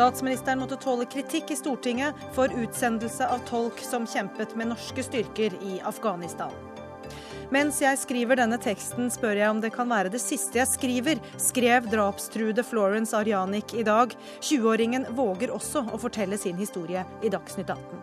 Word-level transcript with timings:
Statsministeren 0.00 0.58
måtte 0.58 0.78
tåle 0.80 1.04
kritikk 1.04 1.50
i 1.52 1.56
Stortinget 1.58 2.16
for 2.32 2.48
utsendelse 2.48 3.26
av 3.28 3.42
tolk 3.44 3.82
som 3.84 4.06
kjempet 4.08 4.54
med 4.56 4.70
norske 4.70 5.02
styrker 5.04 5.52
i 5.60 5.74
Afghanistan. 5.84 6.54
Mens 7.52 7.82
jeg 7.84 7.98
skriver 8.00 8.40
denne 8.40 8.56
teksten, 8.56 9.10
spør 9.12 9.36
jeg 9.36 9.52
om 9.52 9.60
det 9.60 9.74
kan 9.74 9.90
være 9.92 10.08
det 10.08 10.22
siste 10.24 10.56
jeg 10.56 10.70
skriver, 10.70 11.20
skrev 11.36 11.90
drapstruede 11.92 12.64
Florence 12.64 13.12
Arianic 13.18 13.74
i 13.76 13.84
dag. 13.84 14.14
20-åringen 14.40 15.04
våger 15.18 15.52
også 15.52 15.82
å 15.92 16.00
fortelle 16.00 16.40
sin 16.40 16.56
historie 16.56 17.04
i 17.20 17.28
Dagsnytt 17.34 17.68
18. 17.68 18.00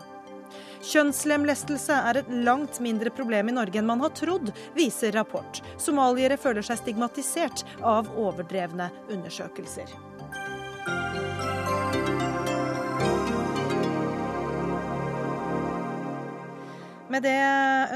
Kjønnslemlestelse 0.92 1.96
er 2.12 2.20
et 2.20 2.30
langt 2.46 2.78
mindre 2.78 3.10
problem 3.10 3.50
i 3.50 3.56
Norge 3.58 3.82
enn 3.82 3.90
man 3.90 4.06
har 4.06 4.14
trodd, 4.14 4.54
viser 4.78 5.18
rapport. 5.18 5.58
Somaliere 5.82 6.38
føler 6.38 6.62
seg 6.62 6.78
stigmatisert 6.78 7.66
av 7.82 8.14
overdrevne 8.14 8.86
undersøkelser. 9.10 9.98
Med 17.08 17.24
det 17.24 17.38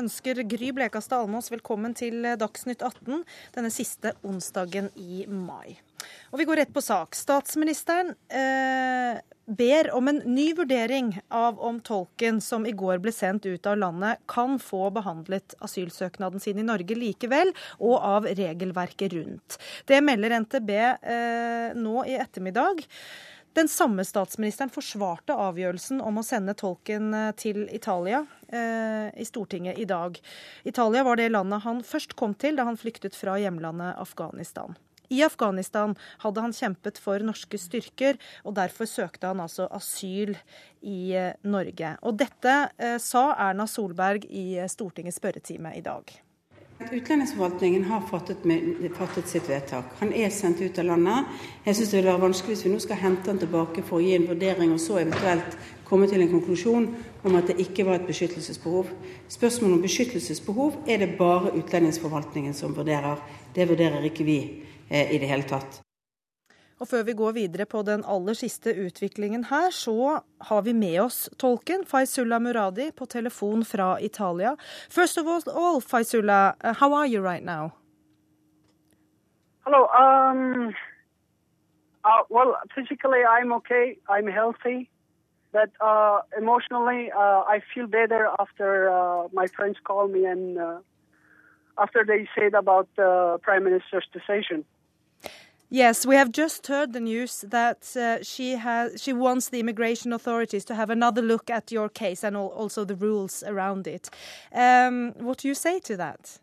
ønsker 0.01 0.39
Gry 0.49 0.71
Blekastad 0.73 1.21
Almås 1.21 1.51
velkommen 1.53 1.93
til 1.93 2.25
Dagsnytt 2.41 2.81
18 2.81 3.21
denne 3.53 3.71
siste 3.73 4.15
onsdagen 4.25 4.89
i 4.97 5.27
mai. 5.29 5.77
Og 6.33 6.41
vi 6.41 6.47
går 6.49 6.63
rett 6.63 6.73
på 6.73 6.81
sak. 6.81 7.13
Statsministeren 7.13 8.15
eh, 8.33 9.21
ber 9.45 9.91
om 9.93 10.09
en 10.09 10.23
ny 10.25 10.47
vurdering 10.57 11.13
av 11.29 11.61
om 11.61 11.83
tolken 11.85 12.41
som 12.41 12.65
i 12.65 12.73
går 12.73 13.03
ble 13.05 13.13
sendt 13.13 13.45
ut 13.45 13.69
av 13.69 13.77
landet, 13.83 14.23
kan 14.33 14.57
få 14.63 14.89
behandlet 14.97 15.59
asylsøknaden 15.61 16.41
sin 16.41 16.63
i 16.63 16.65
Norge 16.65 16.97
likevel, 16.97 17.53
og 17.85 17.99
av 17.99 18.31
regelverket 18.33 19.13
rundt. 19.19 19.59
Det 19.93 20.01
melder 20.01 20.39
NTB 20.47 20.73
eh, 20.73 21.77
nå 21.77 22.07
i 22.09 22.17
ettermiddag. 22.17 22.81
Den 23.53 23.69
samme 23.69 24.05
statsministeren 24.05 24.71
forsvarte 24.73 25.35
avgjørelsen 25.37 25.99
om 26.01 26.17
å 26.17 26.25
sende 26.25 26.55
tolken 26.57 27.13
eh, 27.13 27.33
til 27.37 27.67
Italia 27.69 28.23
eh, 28.49 29.11
i 29.13 29.27
Stortinget 29.29 29.77
i 29.77 29.85
dag. 29.89 30.17
Italia 30.65 31.03
var 31.05 31.21
det 31.21 31.29
landet 31.35 31.61
han 31.67 31.83
først 31.85 32.17
kom 32.17 32.33
til 32.33 32.57
da 32.57 32.65
han 32.71 32.81
flyktet 32.81 33.19
fra 33.19 33.37
hjemlandet 33.43 34.01
Afghanistan. 34.01 34.73
I 35.13 35.21
Afghanistan 35.27 35.93
hadde 36.25 36.41
han 36.41 36.57
kjempet 36.57 36.97
for 36.97 37.21
norske 37.21 37.61
styrker, 37.61 38.17
og 38.49 38.57
derfor 38.57 38.89
søkte 38.89 39.29
han 39.29 39.45
altså 39.45 39.69
asyl 39.69 40.33
i 40.81 41.13
eh, 41.13 41.37
Norge. 41.45 41.97
Og 42.01 42.17
dette 42.25 42.59
sa 43.05 43.29
Erna 43.37 43.69
Solberg 43.69 44.25
i 44.33 44.63
Stortingets 44.73 45.21
spørretime 45.21 45.77
i 45.77 45.85
dag. 45.85 46.09
Utlendingsforvaltningen 46.91 47.85
har 47.85 48.01
fattet, 48.01 48.45
med, 48.45 48.91
fattet, 48.97 49.29
sitt 49.29 49.49
vedtak. 49.49 49.85
Han 50.01 50.13
er 50.13 50.33
sendt 50.35 50.61
ut 50.61 50.79
av 50.79 50.89
landet. 50.89 51.29
Jeg 51.65 51.79
syns 51.79 51.93
det 51.93 52.01
vil 52.01 52.09
være 52.11 52.23
vanskelig 52.25 52.57
hvis 52.57 52.65
vi 52.67 52.73
nå 52.73 52.81
skal 52.83 53.01
hente 53.03 53.31
han 53.31 53.39
tilbake 53.43 53.85
for 53.87 54.01
å 54.01 54.03
gi 54.03 54.17
en 54.17 54.27
vurdering, 54.31 54.73
og 54.75 54.81
så 54.83 54.99
eventuelt 55.03 55.57
komme 55.89 56.09
til 56.09 56.25
en 56.25 56.33
konklusjon 56.33 56.89
om 57.23 57.39
at 57.39 57.53
det 57.53 57.61
ikke 57.63 57.87
var 57.89 58.01
et 58.01 58.09
beskyttelsesbehov. 58.09 58.91
Spørsmålet 59.29 59.79
om 59.79 59.87
beskyttelsesbehov 59.87 60.83
er 60.89 61.05
det 61.05 61.15
bare 61.21 61.55
utlendingsforvaltningen 61.61 62.57
som 62.57 62.75
vurderer. 62.77 63.21
Det 63.55 63.69
vurderer 63.69 64.09
ikke 64.09 64.27
vi 64.27 64.39
eh, 64.89 65.13
i 65.13 65.21
det 65.21 65.29
hele 65.31 65.49
tatt. 65.49 65.83
Og 66.83 66.89
før 66.91 67.03
vi 67.07 67.13
går 67.15 67.33
videre 67.33 67.65
på 67.71 67.83
den 67.87 68.01
aller 68.15 68.35
siste 68.35 68.73
utviklingen 68.85 69.45
her, 69.45 69.71
så 69.71 70.19
har 70.49 70.63
vi 70.67 70.73
med 70.75 70.97
oss 71.01 71.19
tolken 71.39 71.85
Faisullah 71.87 72.43
Muradi 72.43 72.89
på 72.99 73.07
telefon 73.07 73.63
fra 73.65 73.99
Italia. 74.01 74.57
First 74.91 75.19
of 75.19 75.31
all, 75.31 75.81
Faisullah, 75.81 76.55
uh, 76.65 76.75
how 76.81 76.91
are 76.99 77.07
you 77.07 77.23
right 77.23 77.45
now? 77.45 77.71
Hello. 79.65 79.87
Um, 80.03 80.75
uh, 82.05 82.23
well, 82.31 82.57
physically 82.75 83.23
I'm 83.37 83.53
okay. 83.53 83.97
I'm 84.09 84.27
healthy. 84.27 84.91
But 85.53 85.71
uh, 85.81 86.19
emotionally, 86.37 87.13
uh, 87.13 87.43
I 87.55 87.61
feel 87.73 87.87
better 87.87 88.29
after 88.41 88.91
uh, 88.91 89.29
my 89.33 89.47
friends 89.47 89.77
called 89.85 90.11
me 90.11 90.25
and 90.25 90.59
uh, 90.59 90.79
after 91.79 92.05
they 92.05 92.29
said 92.35 92.55
about 92.55 92.89
Prime 93.43 93.63
Minister's 93.63 94.09
decision. 94.13 94.65
Yes, 95.75 96.05
we 96.05 96.17
have 96.17 96.33
just 96.33 96.67
heard 96.67 96.93
the 96.93 97.01
news 97.01 97.47
that 97.49 97.97
uh, 97.97 98.23
she 98.23 98.57
has 98.57 99.03
she 99.03 99.15
wants 99.15 99.49
the 99.49 99.59
immigration 99.59 100.13
authorities 100.13 100.67
to 100.67 100.75
have 100.75 100.91
another 100.91 101.23
look 101.23 101.49
at 101.49 101.73
your 101.73 101.89
case 101.89 102.23
and 102.23 102.37
also 102.37 102.85
the 102.85 102.95
rules 102.95 103.43
around 103.47 103.87
it. 103.87 104.11
Um, 104.53 105.15
what 105.17 105.39
do 105.39 105.49
you 105.49 105.55
say 105.55 105.81
to 105.81 105.97
that? 105.97 106.39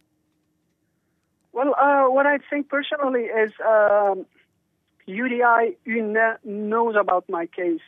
Well, 1.53 1.75
uh, 1.75 2.05
what 2.09 2.25
I 2.25 2.39
think 2.49 2.69
personally 2.69 3.25
is 3.25 3.51
um, 3.63 4.25
UDI 5.07 5.75
knows 6.43 6.95
about 6.99 7.29
my 7.29 7.45
case. 7.45 7.85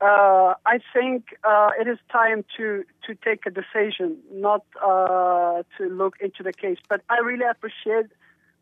Uh, 0.00 0.54
I 0.64 0.78
think 0.94 1.24
uh, 1.42 1.70
it 1.80 1.88
is 1.88 1.98
time 2.12 2.44
to 2.56 2.84
to 3.08 3.16
take 3.16 3.46
a 3.46 3.50
decision, 3.50 4.18
not 4.32 4.64
uh, 4.80 5.64
to 5.78 5.88
look 5.88 6.18
into 6.20 6.44
the 6.44 6.52
case. 6.52 6.78
But 6.88 7.00
I 7.08 7.18
really 7.18 7.46
appreciate 7.50 8.12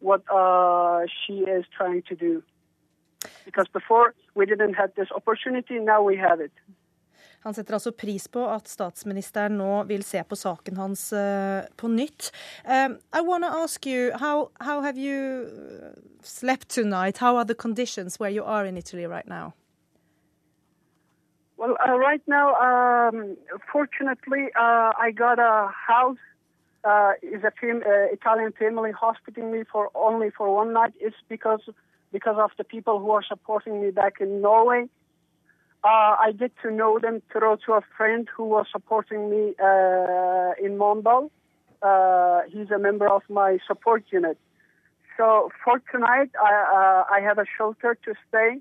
what 0.00 0.22
uh, 0.31 1.06
she 1.21 1.34
is 1.56 1.65
trying 1.78 2.03
to 2.11 2.15
do. 2.15 2.43
Because 3.44 3.69
before 3.72 4.15
we 4.34 4.47
didn't 4.47 4.75
have 4.75 4.91
this 4.97 5.11
opportunity, 5.12 5.78
now 5.78 6.03
we 6.03 6.16
have 6.16 6.41
it. 6.41 6.53
Han 7.41 7.55
setter 7.55 7.75
altså 7.75 7.93
pris 7.97 8.28
på 8.28 8.43
at 8.53 8.69
statsministeren 8.69 9.56
nå 9.56 9.84
vil 9.89 10.03
se 10.05 10.21
på 10.28 10.37
saken 10.37 10.77
hans 10.77 11.12
uh, 11.12 11.65
på 11.77 11.89
nytt. 11.89 12.33
Um, 12.69 12.99
I 13.16 13.21
want 13.25 13.44
to 13.44 13.50
ask 13.62 13.87
you, 13.87 14.12
how, 14.21 14.50
how 14.60 14.83
have 14.83 14.99
you 14.99 15.47
slept 16.22 16.69
tonight? 16.69 17.16
How 17.19 17.37
are 17.37 17.44
the 17.44 17.55
conditions 17.55 18.21
where 18.21 18.31
you 18.31 18.44
are 18.44 18.66
in 18.66 18.77
Italy 18.77 19.06
right 19.06 19.27
now? 19.27 19.55
Well, 21.56 21.77
uh, 21.87 21.97
right 21.99 22.22
now, 22.27 22.55
um, 22.56 23.37
fortunately, 23.72 24.44
uh, 24.59 24.93
I 25.06 25.10
got 25.10 25.39
a 25.39 25.69
house 25.69 26.25
uh, 26.85 27.13
is 27.23 27.43
a 27.45 27.53
fam- 27.61 27.83
uh, 27.87 28.13
Italian 28.13 28.53
family 28.53 28.91
hospitaling 28.91 29.53
me 29.53 29.65
for 29.71 29.91
only 29.95 30.31
for 30.31 30.55
one 30.55 30.73
night 30.73 30.93
is 31.01 31.13
because 31.29 31.61
because 32.13 32.37
of 32.39 32.51
the 32.59 32.65
people 32.65 32.99
who 32.99 33.11
are 33.11 33.23
supporting 33.23 33.81
me 33.81 33.91
back 33.91 34.15
in 34.21 34.41
Norway. 34.41 34.87
Uh, 35.83 36.17
I 36.27 36.33
get 36.39 36.53
to 36.63 36.71
know 36.71 36.99
them 36.99 37.23
through 37.33 37.59
to 37.67 37.73
a 37.73 37.81
friend 37.97 38.29
who 38.37 38.45
was 38.45 38.67
supporting 38.71 39.31
me 39.31 39.55
uh, 39.63 40.53
in 40.63 40.77
Mondal. 40.77 41.31
Uh, 41.83 42.41
he's 42.49 42.71
a 42.71 42.79
member 42.79 43.09
of 43.09 43.23
my 43.31 43.59
support 43.67 44.05
unit. 44.11 44.37
So 45.17 45.51
for 45.65 45.81
tonight, 45.91 46.31
I, 46.43 46.53
uh, 47.09 47.15
I 47.15 47.21
have 47.21 47.39
a 47.39 47.47
shelter 47.57 47.97
to 48.05 48.15
stay. 48.29 48.59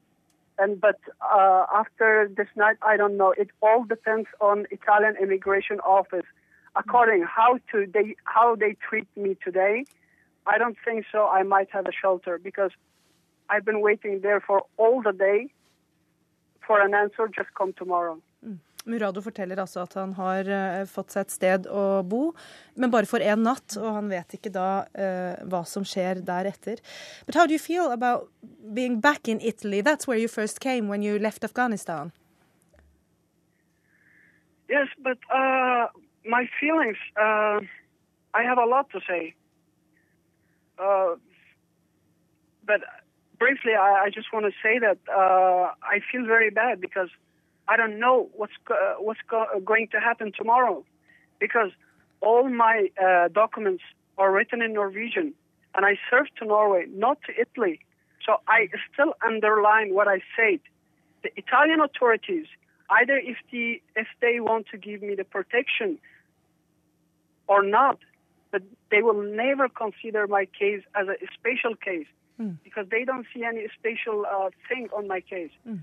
And 0.57 0.79
but 0.79 0.99
after 1.29 2.29
this 2.37 2.47
night, 2.55 2.77
I 2.81 2.97
don't 2.97 3.17
know. 3.17 3.31
It 3.31 3.49
all 3.61 3.83
depends 3.83 4.27
on 4.39 4.65
Italian 4.71 5.15
immigration 5.21 5.79
office 5.79 6.25
according 6.75 7.23
how 7.23 7.59
to 7.71 7.85
they 7.93 8.15
how 8.23 8.55
they 8.55 8.75
treat 8.89 9.07
me 9.15 9.35
today, 9.43 9.85
I 10.45 10.57
don't 10.57 10.77
think 10.85 11.05
so. 11.11 11.27
I 11.27 11.43
might 11.43 11.69
have 11.71 11.85
a 11.87 11.91
shelter 11.91 12.39
because 12.43 12.71
I've 13.49 13.65
been 13.65 13.81
waiting 13.81 14.21
there 14.21 14.39
for 14.39 14.63
all 14.77 15.01
the 15.01 15.13
day 15.13 15.49
for 16.65 16.81
an 16.81 16.93
answer. 16.93 17.27
Just 17.27 17.53
come 17.57 17.73
tomorrow. 17.73 18.21
Mm. 18.45 18.59
Murado 18.85 19.21
forteller 19.21 19.59
altså 19.59 19.81
at 19.83 19.93
han 19.93 20.13
har 20.17 20.47
uh, 20.47 20.85
fått 20.87 21.13
seg 21.13 21.27
et 21.27 21.33
sted 21.33 21.67
å 21.67 22.01
bo, 22.07 22.31
men 22.79 22.91
bare 22.93 23.09
for 23.09 23.19
én 23.21 23.43
natt, 23.43 23.75
og 23.77 23.89
han 23.97 24.07
vet 24.09 24.37
ikke 24.37 24.51
da 24.55 24.69
uh, 24.87 25.35
hva 25.51 25.61
som 25.67 25.83
skjer 25.85 26.23
deretter. 26.25 26.79
But 27.27 27.35
how 27.35 27.45
do 27.45 27.53
you 27.53 27.59
feel 27.59 27.91
about 27.91 28.29
being 28.73 28.99
back 29.01 29.27
in 29.27 29.41
Italy? 29.41 29.81
That's 29.81 30.07
where 30.07 30.17
you 30.17 30.31
first 30.31 30.59
came 30.63 30.87
when 30.87 31.03
you 31.03 31.19
left 31.19 31.43
Afghanistan. 31.43 32.13
Yes, 34.69 34.87
but 35.03 35.17
uh, 35.33 35.89
my 36.25 36.45
feelings, 36.59 36.97
uh, 37.19 37.59
I 38.33 38.43
have 38.43 38.57
a 38.57 38.65
lot 38.65 38.89
to 38.91 38.99
say. 39.07 39.33
Uh, 40.77 41.15
but 42.65 42.81
briefly, 43.37 43.73
I, 43.73 44.05
I 44.05 44.09
just 44.13 44.31
want 44.33 44.45
to 44.45 44.51
say 44.63 44.79
that 44.79 44.97
uh, 45.11 45.71
I 45.83 45.99
feel 46.11 46.25
very 46.25 46.49
bad 46.49 46.81
because 46.81 47.09
I 47.67 47.77
don't 47.77 47.99
know 47.99 48.29
what's 48.35 48.53
what's 48.99 49.19
go- 49.29 49.47
going 49.63 49.87
to 49.91 49.99
happen 49.99 50.31
tomorrow, 50.37 50.85
because 51.39 51.71
all 52.21 52.49
my 52.49 52.89
uh, 53.01 53.29
documents 53.29 53.83
are 54.17 54.31
written 54.31 54.61
in 54.61 54.73
Norwegian, 54.73 55.33
and 55.75 55.85
I 55.85 55.97
served 56.09 56.31
to 56.39 56.45
Norway, 56.45 56.85
not 56.89 57.19
to 57.27 57.33
Italy. 57.39 57.79
So 58.25 58.37
I 58.47 58.67
still 58.93 59.13
underline 59.25 59.93
what 59.93 60.07
I 60.07 60.21
said. 60.35 60.59
The 61.23 61.31
Italian 61.37 61.79
authorities, 61.81 62.47
either 62.89 63.17
if 63.17 63.37
the 63.51 63.81
if 63.95 64.07
they 64.21 64.39
want 64.39 64.67
to 64.71 64.77
give 64.77 65.01
me 65.01 65.15
the 65.15 65.23
protection 65.23 65.97
or 67.49 67.61
not, 67.63 67.97
but 68.51 68.61
they 68.91 69.01
will 69.01 69.21
never 69.21 69.67
consider 69.67 70.27
my 70.27 70.45
case 70.61 70.83
as 70.95 71.07
a 71.07 71.17
special 71.37 71.75
case 71.75 72.07
mm. 72.39 72.55
because 72.63 72.85
they 72.89 73.03
don't 73.03 73.25
see 73.33 73.43
any 73.43 73.67
special 73.77 74.25
uh, 74.25 74.49
thing 74.69 74.87
on 74.95 75.07
my 75.07 75.19
case. 75.19 75.51
Mm. 75.67 75.79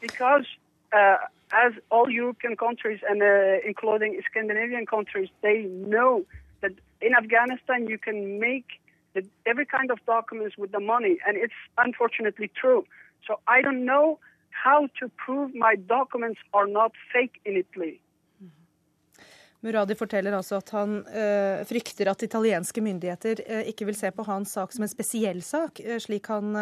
Because 0.00 0.46
uh, 0.92 1.16
as 1.52 1.72
all 1.90 2.08
European 2.08 2.56
countries 2.56 3.00
and 3.08 3.22
uh, 3.22 3.66
including 3.66 4.20
Scandinavian 4.30 4.86
countries, 4.86 5.28
they 5.42 5.62
know 5.62 6.24
that 6.60 6.72
in 7.00 7.14
Afghanistan 7.14 7.88
you 7.88 7.98
can 7.98 8.38
make 8.38 8.66
the, 9.14 9.22
every 9.46 9.66
kind 9.66 9.90
of 9.90 9.98
documents 10.06 10.56
with 10.56 10.70
the 10.72 10.80
money, 10.80 11.18
and 11.26 11.36
it's 11.36 11.60
unfortunately 11.78 12.50
true. 12.60 12.84
So 13.26 13.40
I 13.48 13.62
don't 13.62 13.84
know 13.84 14.18
how 14.50 14.88
to 15.00 15.10
prove 15.16 15.54
my 15.54 15.74
documents 15.76 16.40
are 16.52 16.66
not 16.66 16.92
fake 17.12 17.40
in 17.44 17.56
Italy. 17.56 18.00
Muradi 19.66 19.96
forteller 19.98 20.36
altså 20.38 20.60
at 20.60 20.68
han 20.70 20.92
øh, 21.02 21.64
frykter 21.66 22.06
at 22.12 22.22
italienske 22.22 22.82
myndigheter 22.84 23.40
øh, 23.42 23.64
ikke 23.66 23.88
vil 23.88 23.96
se 23.98 24.12
på 24.14 24.22
hans 24.28 24.52
sak 24.54 24.70
som 24.74 24.84
en 24.86 24.92
spesiell 24.92 25.42
sak, 25.42 25.80
øh, 25.82 25.98
slik 25.98 26.30
han 26.30 26.54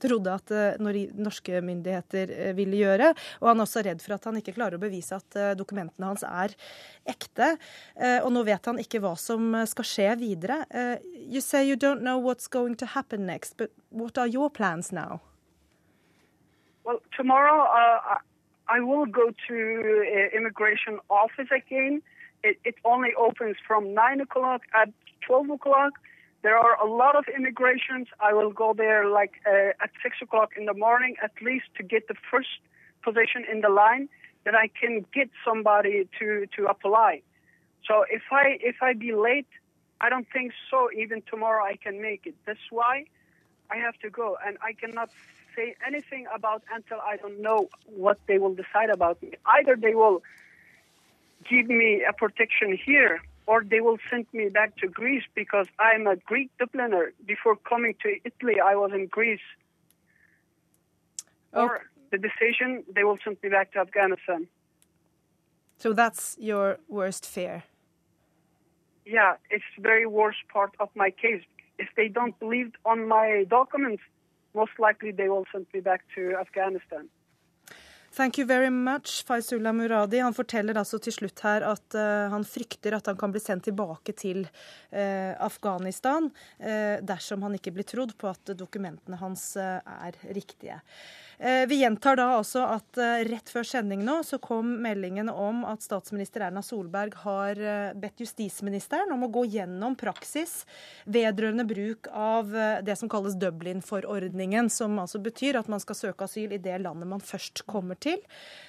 trodde 0.00 0.32
at 0.32 0.80
norske 1.14 1.60
myndigheter 1.60 2.52
ville 2.56 2.80
gjøre. 2.80 3.12
Og 3.40 3.50
han 3.50 3.60
er 3.60 3.66
også 3.66 3.84
redd 3.84 4.00
for 4.00 4.16
at 4.16 4.24
han 4.24 4.40
ikke 4.40 4.54
klarer 4.56 4.78
å 4.78 4.82
bevise 4.82 5.18
at 5.18 5.58
dokumentene 5.58 6.08
hans 6.08 6.24
er 6.26 6.54
ekte. 7.06 7.52
og 8.24 8.30
nå 8.32 8.42
vet 8.48 8.66
han 8.66 8.80
ikke 8.80 9.00
hva 9.04 9.14
som 9.20 9.54
skal 9.68 9.86
skje 9.86 10.08
videre. 10.20 10.64
you 11.14 11.40
say 11.40 11.68
you 11.68 11.76
don't 11.76 12.00
know 12.00 12.18
what's 12.18 12.48
going 12.48 12.76
to 12.76 12.86
happen 12.86 13.26
next, 13.26 13.56
but 13.56 13.70
what 13.90 14.18
are 14.18 14.28
your 14.28 14.50
plans 14.50 14.92
now? 14.92 15.20
Well, 16.84 17.00
tomorrow 17.16 17.66
uh, 17.66 18.18
I 18.68 18.80
will 18.80 19.06
go 19.06 19.30
to 19.48 19.54
uh, 19.54 20.36
immigration 20.36 20.98
office 21.08 21.48
again. 21.54 22.02
It, 22.42 22.58
it 22.64 22.74
only 22.84 23.10
opens 23.16 23.56
from 23.66 23.94
9 23.94 24.20
o'clock 24.20 24.62
at 24.74 24.88
12 25.26 25.50
o'clock. 25.50 25.92
There 26.42 26.58
are 26.58 26.76
a 26.80 26.88
lot 26.88 27.16
of 27.16 27.24
immigrations. 27.34 28.08
I 28.20 28.32
will 28.32 28.52
go 28.52 28.74
there 28.74 29.08
like 29.08 29.34
uh, 29.46 29.82
at 29.82 29.90
6 30.02 30.16
o'clock 30.22 30.50
in 30.56 30.66
the 30.66 30.74
morning 30.74 31.16
at 31.22 31.32
least 31.42 31.66
to 31.76 31.82
get 31.82 32.08
the 32.08 32.14
first 32.30 32.60
position 33.02 33.44
in 33.50 33.60
the 33.60 33.68
line 33.68 34.08
that 34.44 34.54
I 34.54 34.68
can 34.68 35.04
get 35.12 35.28
somebody 35.44 36.08
to, 36.18 36.46
to 36.56 36.66
apply. 36.66 37.22
So 37.86 38.04
if 38.10 38.22
I 38.30 38.58
if 38.60 38.76
I 38.82 38.94
be 38.94 39.12
late, 39.12 39.46
I 40.00 40.08
don't 40.08 40.26
think 40.32 40.52
so. 40.70 40.88
Even 40.96 41.22
tomorrow 41.30 41.64
I 41.64 41.76
can 41.76 42.02
make 42.02 42.26
it. 42.26 42.34
That's 42.46 42.66
why 42.70 43.04
I 43.70 43.76
have 43.76 43.96
to 44.00 44.10
go, 44.10 44.36
and 44.44 44.56
I 44.62 44.72
cannot 44.72 45.10
say 45.56 45.74
anything 45.86 46.26
about 46.34 46.62
until 46.72 46.98
I 47.00 47.16
don't 47.16 47.40
know 47.40 47.68
what 47.86 48.18
they 48.28 48.38
will 48.38 48.54
decide 48.54 48.90
about 48.90 49.22
me. 49.22 49.32
Either 49.46 49.76
they 49.76 49.94
will 49.94 50.22
give 51.48 51.66
me 51.66 52.04
a 52.08 52.12
protection 52.12 52.76
here 52.76 53.20
or 53.46 53.64
they 53.64 53.80
will 53.80 53.98
send 54.10 54.26
me 54.32 54.48
back 54.48 54.76
to 54.78 54.88
Greece 54.88 55.22
because 55.34 55.66
I'm 55.78 56.06
a 56.06 56.16
Greek 56.16 56.50
Dubliner. 56.60 57.12
Before 57.24 57.56
coming 57.56 57.94
to 58.02 58.08
Italy, 58.24 58.60
I 58.60 58.74
was 58.74 58.90
in 58.92 59.06
Greece. 59.06 59.46
Oh. 61.52 61.62
Or 61.62 61.84
the 62.10 62.18
decision, 62.18 62.84
they 62.92 63.04
will 63.04 63.18
send 63.22 63.36
me 63.42 63.48
back 63.48 63.72
to 63.72 63.78
Afghanistan. 63.78 64.48
So 65.78 65.92
that's 65.92 66.36
your 66.40 66.78
worst 66.88 67.24
fear? 67.26 67.64
Yeah, 69.04 69.34
it's 69.50 69.64
the 69.76 69.82
very 69.82 70.06
worst 70.06 70.38
part 70.52 70.72
of 70.80 70.88
my 70.96 71.10
case. 71.10 71.42
If 71.78 71.88
they 71.96 72.08
don't 72.08 72.36
believe 72.40 72.72
on 72.84 73.06
my 73.06 73.44
documents, 73.48 74.02
most 74.56 74.76
likely 74.86 75.12
they 75.12 75.28
will 75.28 75.46
send 75.52 75.66
me 75.74 75.80
back 75.80 76.02
to 76.16 76.34
Afghanistan. 76.40 77.08
Thank 78.16 78.38
you 78.38 78.46
very 78.46 78.70
much, 78.70 79.26
Faizullah 79.28 79.74
Muradi. 79.76 80.22
Han 80.24 80.32
forteller 80.32 80.78
altså 80.80 80.96
til 81.04 81.12
slutt 81.12 81.42
her 81.44 81.66
at 81.68 81.96
uh, 81.98 82.30
han 82.32 82.46
frykter 82.48 82.96
at 82.96 83.10
han 83.10 83.18
kan 83.20 83.34
bli 83.34 83.42
sendt 83.44 83.66
tilbake 83.68 84.14
til 84.16 84.46
uh, 84.46 85.34
Afghanistan 85.44 86.30
uh, 86.30 86.96
dersom 87.04 87.44
han 87.44 87.58
ikke 87.58 87.74
blir 87.76 87.84
trodd 87.84 88.16
på 88.16 88.30
at 88.32 88.54
dokumentene 88.56 89.20
hans 89.20 89.50
er 89.60 90.16
riktige. 90.32 90.80
Eh, 91.38 91.66
vi 91.68 91.76
gjentar 91.82 92.16
da 92.16 92.26
også 92.38 92.62
at 92.64 92.96
eh, 92.96 93.26
rett 93.28 93.50
før 93.52 93.66
sending 93.68 94.00
nå 94.06 94.22
så 94.24 94.38
kom 94.40 94.70
meldingen 94.80 95.28
om 95.28 95.66
at 95.68 95.84
statsminister 95.84 96.46
Erna 96.46 96.62
Solberg 96.64 97.12
har 97.26 97.60
eh, 97.60 97.90
bedt 97.92 98.22
justisministeren 98.24 99.12
om 99.12 99.26
å 99.26 99.30
gå 99.34 99.44
gjennom 99.52 99.98
praksis 100.00 100.62
vedrørende 101.04 101.66
bruk 101.68 102.08
av 102.08 102.54
det 102.86 102.96
som 102.96 103.10
kalles 103.12 103.36
Dublin-forordningen, 103.40 104.70
som 104.72 104.96
altså 105.02 105.20
betyr 105.22 105.58
at 105.60 105.68
man 105.68 105.82
skal 105.82 105.98
søke 105.98 106.24
asyl 106.24 106.56
i 106.56 106.62
det 106.62 106.78
landet 106.80 107.10
man 107.10 107.20
først 107.20 107.66
kommer 107.68 108.00
til. 108.00 108.22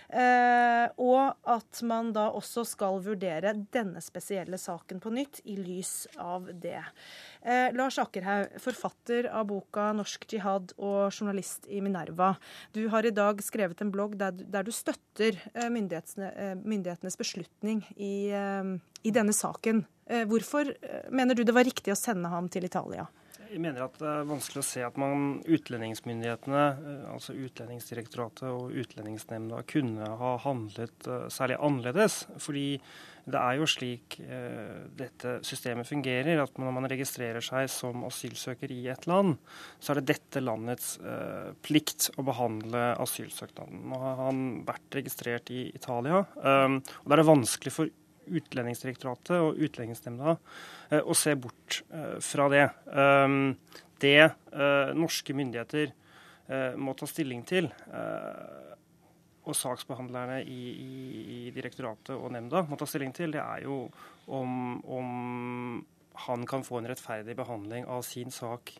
Eh, 0.07 0.87
og 1.03 1.35
at 1.51 1.81
man 1.83 2.13
da 2.15 2.29
også 2.31 2.63
skal 2.67 3.01
vurdere 3.03 3.51
denne 3.75 3.99
spesielle 4.03 4.55
saken 4.61 5.01
på 5.03 5.11
nytt 5.11 5.41
i 5.43 5.57
lys 5.59 6.07
av 6.15 6.47
det. 6.47 6.79
Eh, 7.43 7.75
Lars 7.75 7.97
Akerhaug, 7.99 8.55
forfatter 8.63 9.27
av 9.27 9.49
boka 9.51 9.89
'Norsk 9.91 10.23
jihad' 10.31 10.71
og 10.77 11.11
journalist 11.11 11.67
i 11.67 11.81
Minerva. 11.83 12.37
Du 12.71 12.87
har 12.87 13.05
i 13.05 13.11
dag 13.11 13.43
skrevet 13.43 13.81
en 13.81 13.91
blogg 13.91 14.15
der, 14.17 14.31
der 14.31 14.63
du 14.63 14.71
støtter 14.71 15.35
eh, 15.53 15.67
myndighetenes 15.69 17.19
beslutning 17.19 17.83
i, 17.97 18.31
i 19.03 19.11
denne 19.11 19.33
saken. 19.35 19.85
Hvorfor 20.07 20.71
mener 21.11 21.35
du 21.35 21.43
det 21.43 21.53
var 21.53 21.67
riktig 21.67 21.91
å 21.91 21.99
sende 21.99 22.29
ham 22.31 22.47
til 22.47 22.63
Italia? 22.63 23.09
Jeg 23.47 23.61
mener 23.63 23.85
at 23.85 23.95
det 24.01 24.07
er 24.09 24.25
vanskelig 24.27 24.59
å 24.59 24.67
se 24.67 24.81
at 24.83 24.97
man 24.99 25.37
utlendingsmyndighetene, 25.47 26.63
eh, 26.75 27.03
altså 27.13 27.35
Utlendingsdirektoratet 27.37 28.47
og 28.49 28.73
Utlendingsnemnda, 28.75 29.61
kunne 29.69 30.07
ha 30.19 30.31
handlet 30.43 31.07
uh, 31.07 31.27
særlig 31.31 31.59
annerledes. 31.63 32.17
Fordi 32.43 32.65
det 33.27 33.39
er 33.39 33.59
jo 33.59 33.67
slik 33.69 34.17
uh, 34.23 34.87
dette 34.99 35.37
systemet 35.47 35.87
fungerer, 35.87 36.41
at 36.43 36.59
når 36.59 36.75
man 36.75 36.89
registrerer 36.91 37.43
seg 37.45 37.69
som 37.71 38.03
asylsøker 38.07 38.73
i 38.75 38.81
et 38.91 39.07
land, 39.07 39.37
så 39.79 39.93
er 39.93 40.01
det 40.01 40.15
dette 40.15 40.43
landets 40.43 40.97
plikt 41.63 42.09
å 42.19 42.25
behandle 42.27 42.89
asylsøknaden. 42.99 43.85
Nå 43.91 44.01
har 44.01 44.19
han 44.25 44.43
vært 44.67 44.99
registrert 44.99 45.51
i 45.55 45.67
Italia, 45.75 46.23
og 46.23 47.07
da 47.07 47.15
er 47.15 47.21
det 47.21 47.31
vanskelig 47.31 47.73
for 47.73 47.91
Utlendingsdirektoratet 48.27 49.35
og 49.39 49.59
Utlendingsnemnda 49.63 50.35
eh, 50.91 51.01
å 51.01 51.15
se 51.17 51.35
bort 51.39 51.81
eh, 51.91 52.17
fra 52.23 52.47
det. 52.53 52.65
Um, 52.91 53.55
det 54.01 54.19
eh, 54.23 54.91
norske 54.97 55.35
myndigheter 55.37 55.95
må 56.79 56.93
ta 56.95 57.03
stilling 57.11 57.41
til, 57.43 57.65
og 59.43 59.55
saksbehandlerne 59.59 60.37
i, 60.47 60.59
i, 60.79 61.23
i 61.35 61.39
direktoratet 61.51 62.13
og 62.15 62.29
nemnda 62.31 62.61
må 62.69 62.77
ta 62.79 62.87
stilling 62.87 63.11
til, 63.11 63.33
det 63.35 63.41
er 63.41 63.65
jo 63.65 63.81
om, 64.31 64.53
om 64.87 65.09
han 66.23 66.45
kan 66.47 66.63
få 66.63 66.79
en 66.79 66.87
rettferdig 66.87 67.35
behandling 67.35 67.83
av 67.91 68.05
sin 68.07 68.31
sak 68.31 68.71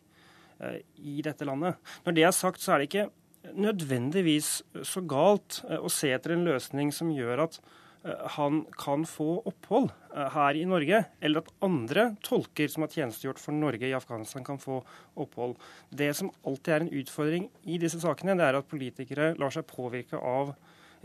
i 0.96 1.18
dette 1.26 1.44
landet. 1.44 1.76
Når 2.06 2.16
det 2.16 2.24
er 2.24 2.32
sagt, 2.38 2.64
så 2.64 2.72
er 2.72 2.80
det 2.80 2.88
ikke 2.88 3.52
nødvendigvis 3.66 4.48
så 4.88 5.04
galt 5.04 5.60
å 5.68 5.92
se 5.92 6.14
etter 6.16 6.38
en 6.38 6.48
løsning 6.48 6.94
som 6.96 7.12
gjør 7.12 7.44
at 7.50 7.60
Eh, 7.60 7.87
han 8.04 8.62
kan 8.78 9.04
få 9.08 9.40
opphold 9.48 9.90
eh, 10.14 10.28
her 10.34 10.56
i 10.56 10.64
Norge, 10.68 11.02
eller 11.20 11.42
at 11.42 11.52
andre 11.64 12.08
tolker 12.24 12.70
som 12.70 12.84
har 12.84 12.94
tjenestegjort 12.94 13.42
for 13.42 13.56
Norge 13.56 13.88
i 13.88 13.96
Afghanistan, 13.96 14.44
kan 14.46 14.60
få 14.62 14.80
opphold. 15.18 15.56
Det 15.90 16.12
som 16.16 16.30
alltid 16.46 16.74
er 16.74 16.86
en 16.86 16.96
utfordring 17.02 17.48
i 17.66 17.78
disse 17.82 18.00
sakene, 18.02 18.36
det 18.38 18.46
er 18.46 18.60
at 18.60 18.70
politikere 18.70 19.32
lar 19.38 19.54
seg 19.54 19.66
påvirke 19.68 20.20
av 20.20 20.54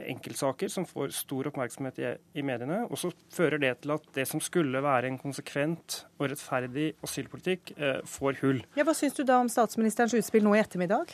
enkeltsaker 0.02 0.72
som 0.74 0.86
får 0.90 1.12
stor 1.14 1.50
oppmerksomhet 1.52 2.00
i, 2.02 2.08
i, 2.34 2.46
mediene. 2.46 2.82
Og 2.90 2.98
så 3.00 3.12
fører 3.34 3.62
det 3.62 3.76
til 3.84 3.94
at 3.94 4.08
det 4.16 4.26
som 4.30 4.42
skulle 4.42 4.82
være 4.84 5.10
en 5.10 5.20
konsekvent 5.22 6.04
og 6.18 6.32
rettferdig 6.32 6.94
asylpolitikk, 7.06 7.76
eh, 7.78 8.00
får 8.10 8.42
hull. 8.42 8.64
Ja, 8.78 8.88
Hva 8.88 8.96
syns 8.98 9.18
du 9.18 9.24
da 9.28 9.40
om 9.44 9.52
statsministerens 9.52 10.16
utspill 10.18 10.46
nå 10.46 10.56
i 10.58 10.64
ettermiddag? 10.64 11.14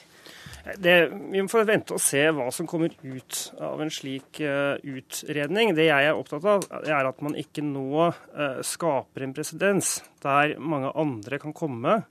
Det, 0.78 0.96
vi 1.32 1.42
få 1.48 1.64
vente 1.68 1.96
og 1.96 2.02
se 2.04 2.22
hva 2.36 2.50
som 2.54 2.68
kommer 2.70 2.94
ut 3.02 3.40
av 3.64 3.82
en 3.82 3.92
slik 3.94 4.42
uh, 4.44 4.76
utredning. 4.84 5.74
Det 5.76 5.88
jeg 5.88 6.10
er 6.10 6.18
opptatt 6.18 6.46
av, 6.50 6.66
er 6.84 7.10
at 7.10 7.22
man 7.26 7.38
ikke 7.40 7.64
nå 7.66 8.10
uh, 8.10 8.60
skaper 8.66 9.26
en 9.26 9.36
presedens 9.36 10.00
der 10.24 10.58
mange 10.60 10.92
andre 11.00 11.40
kan 11.42 11.56
komme 11.56 12.02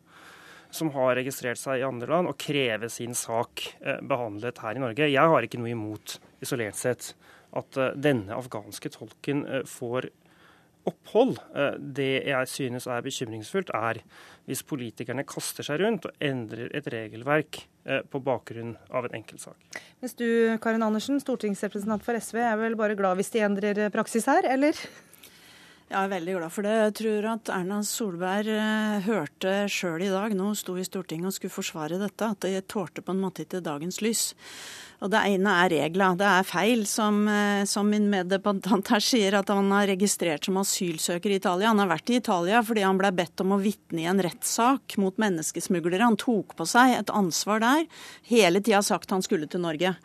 som 0.74 0.90
har 0.92 1.14
registrert 1.16 1.60
seg 1.60 1.80
i 1.80 1.86
andre 1.86 2.10
land, 2.10 2.28
og 2.28 2.40
kreve 2.40 2.90
sin 2.92 3.14
sak 3.16 3.64
uh, 3.84 3.98
behandlet 4.04 4.60
her 4.64 4.76
i 4.76 4.84
Norge. 4.84 5.10
Jeg 5.12 5.34
har 5.34 5.44
ikke 5.44 5.60
noe 5.60 5.72
imot, 5.72 6.18
isolert 6.44 6.76
sett, 6.78 7.12
at 7.56 7.78
denne 7.96 8.36
afghanske 8.36 8.90
tolken 8.92 9.40
får 9.64 10.10
opphold. 10.88 11.38
Det 11.78 12.10
jeg 12.26 12.50
synes 12.50 12.88
er 12.90 13.04
bekymringsfullt, 13.04 13.70
er 13.76 14.02
hvis 14.48 14.64
politikerne 14.66 15.26
kaster 15.28 15.66
seg 15.66 15.82
rundt 15.82 16.08
og 16.08 16.24
endrer 16.24 16.72
et 16.76 16.88
regelverk 16.92 17.62
Eh, 17.88 18.02
på 18.04 18.20
bakgrunn 18.20 18.74
av 18.92 19.06
en 19.06 19.14
enkeltsak. 19.16 19.56
Mens 20.02 20.12
du, 20.18 20.26
Karin 20.60 20.82
Andersen, 20.84 21.16
stortingsrepresentant 21.22 22.02
for 22.04 22.18
SV, 22.20 22.42
er 22.44 22.58
vel 22.60 22.74
bare 22.76 22.96
glad 22.98 23.16
hvis 23.16 23.32
de 23.32 23.40
endrer 23.46 23.80
praksis 23.94 24.26
her, 24.28 24.44
eller? 24.44 24.76
Jeg 25.88 26.04
er 26.04 26.10
veldig 26.12 26.32
glad 26.36 26.52
for 26.52 26.66
det. 26.66 26.72
Jeg 26.76 26.94
tror 26.98 27.26
at 27.30 27.48
Erna 27.48 27.78
Solberg 27.86 28.50
eh, 28.52 29.06
hørte 29.06 29.52
sjøl 29.72 30.02
i 30.04 30.10
dag, 30.12 30.34
nå 30.36 30.50
sto 30.52 30.74
i 30.76 30.84
Stortinget 30.84 31.30
og 31.30 31.36
skulle 31.38 31.54
forsvare 31.54 31.96
dette, 31.96 32.28
at 32.28 32.44
det 32.44 32.66
tålte 32.68 33.00
på 33.00 33.14
en 33.14 33.22
måte 33.22 33.46
ikke 33.46 33.62
dagens 33.64 34.02
lys. 34.04 34.26
Og 35.00 35.08
Det 35.14 35.22
ene 35.30 35.54
er 35.62 35.72
regler. 35.72 36.18
Det 36.20 36.26
er 36.28 36.44
feil, 36.44 36.84
som, 36.90 37.22
eh, 37.32 37.64
som 37.64 37.88
min 37.88 38.10
meddebattant 38.12 38.92
her 38.92 39.00
sier, 39.00 39.38
at 39.38 39.48
han 39.48 39.70
har 39.72 39.88
registrert 39.88 40.44
som 40.44 40.60
asylsøker 40.60 41.32
i 41.32 41.38
Italia. 41.40 41.72
Han 41.72 41.80
har 41.80 41.88
vært 41.94 42.12
i 42.12 42.20
Italia 42.20 42.60
fordi 42.60 42.84
han 42.84 43.00
ble 43.00 43.14
bedt 43.22 43.40
om 43.40 43.56
å 43.56 43.62
vitne 43.62 44.04
i 44.04 44.10
en 44.12 44.20
rettssak 44.20 44.98
mot 45.00 45.16
menneskesmuglere. 45.16 46.04
Han 46.04 46.20
tok 46.20 46.52
på 46.58 46.68
seg 46.68 46.98
et 46.98 47.14
ansvar 47.16 47.64
der. 47.64 47.88
Hele 48.28 48.60
tida 48.60 48.84
sagt 48.84 49.16
han 49.16 49.24
skulle 49.24 49.48
til 49.48 49.64
Norge. 49.64 49.96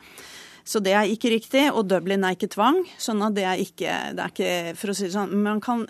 Så 0.64 0.80
det 0.80 0.94
er 0.96 1.10
ikke 1.12 1.32
riktig. 1.34 1.66
Og 1.76 1.88
Dublin 1.92 2.24
er 2.24 2.38
ikke 2.38 2.52
tvang. 2.54 2.84
sånn 2.98 3.24
at 3.26 3.36
det 3.36 3.46
er 3.48 3.60
ikke, 3.60 3.98
det 4.16 4.24
er 4.24 4.32
ikke 4.32 4.76
for 4.80 4.94
å 4.94 4.96
si 4.98 5.08
det 5.10 5.16
sånn, 5.16 5.36
man 5.44 5.62
kan, 5.64 5.86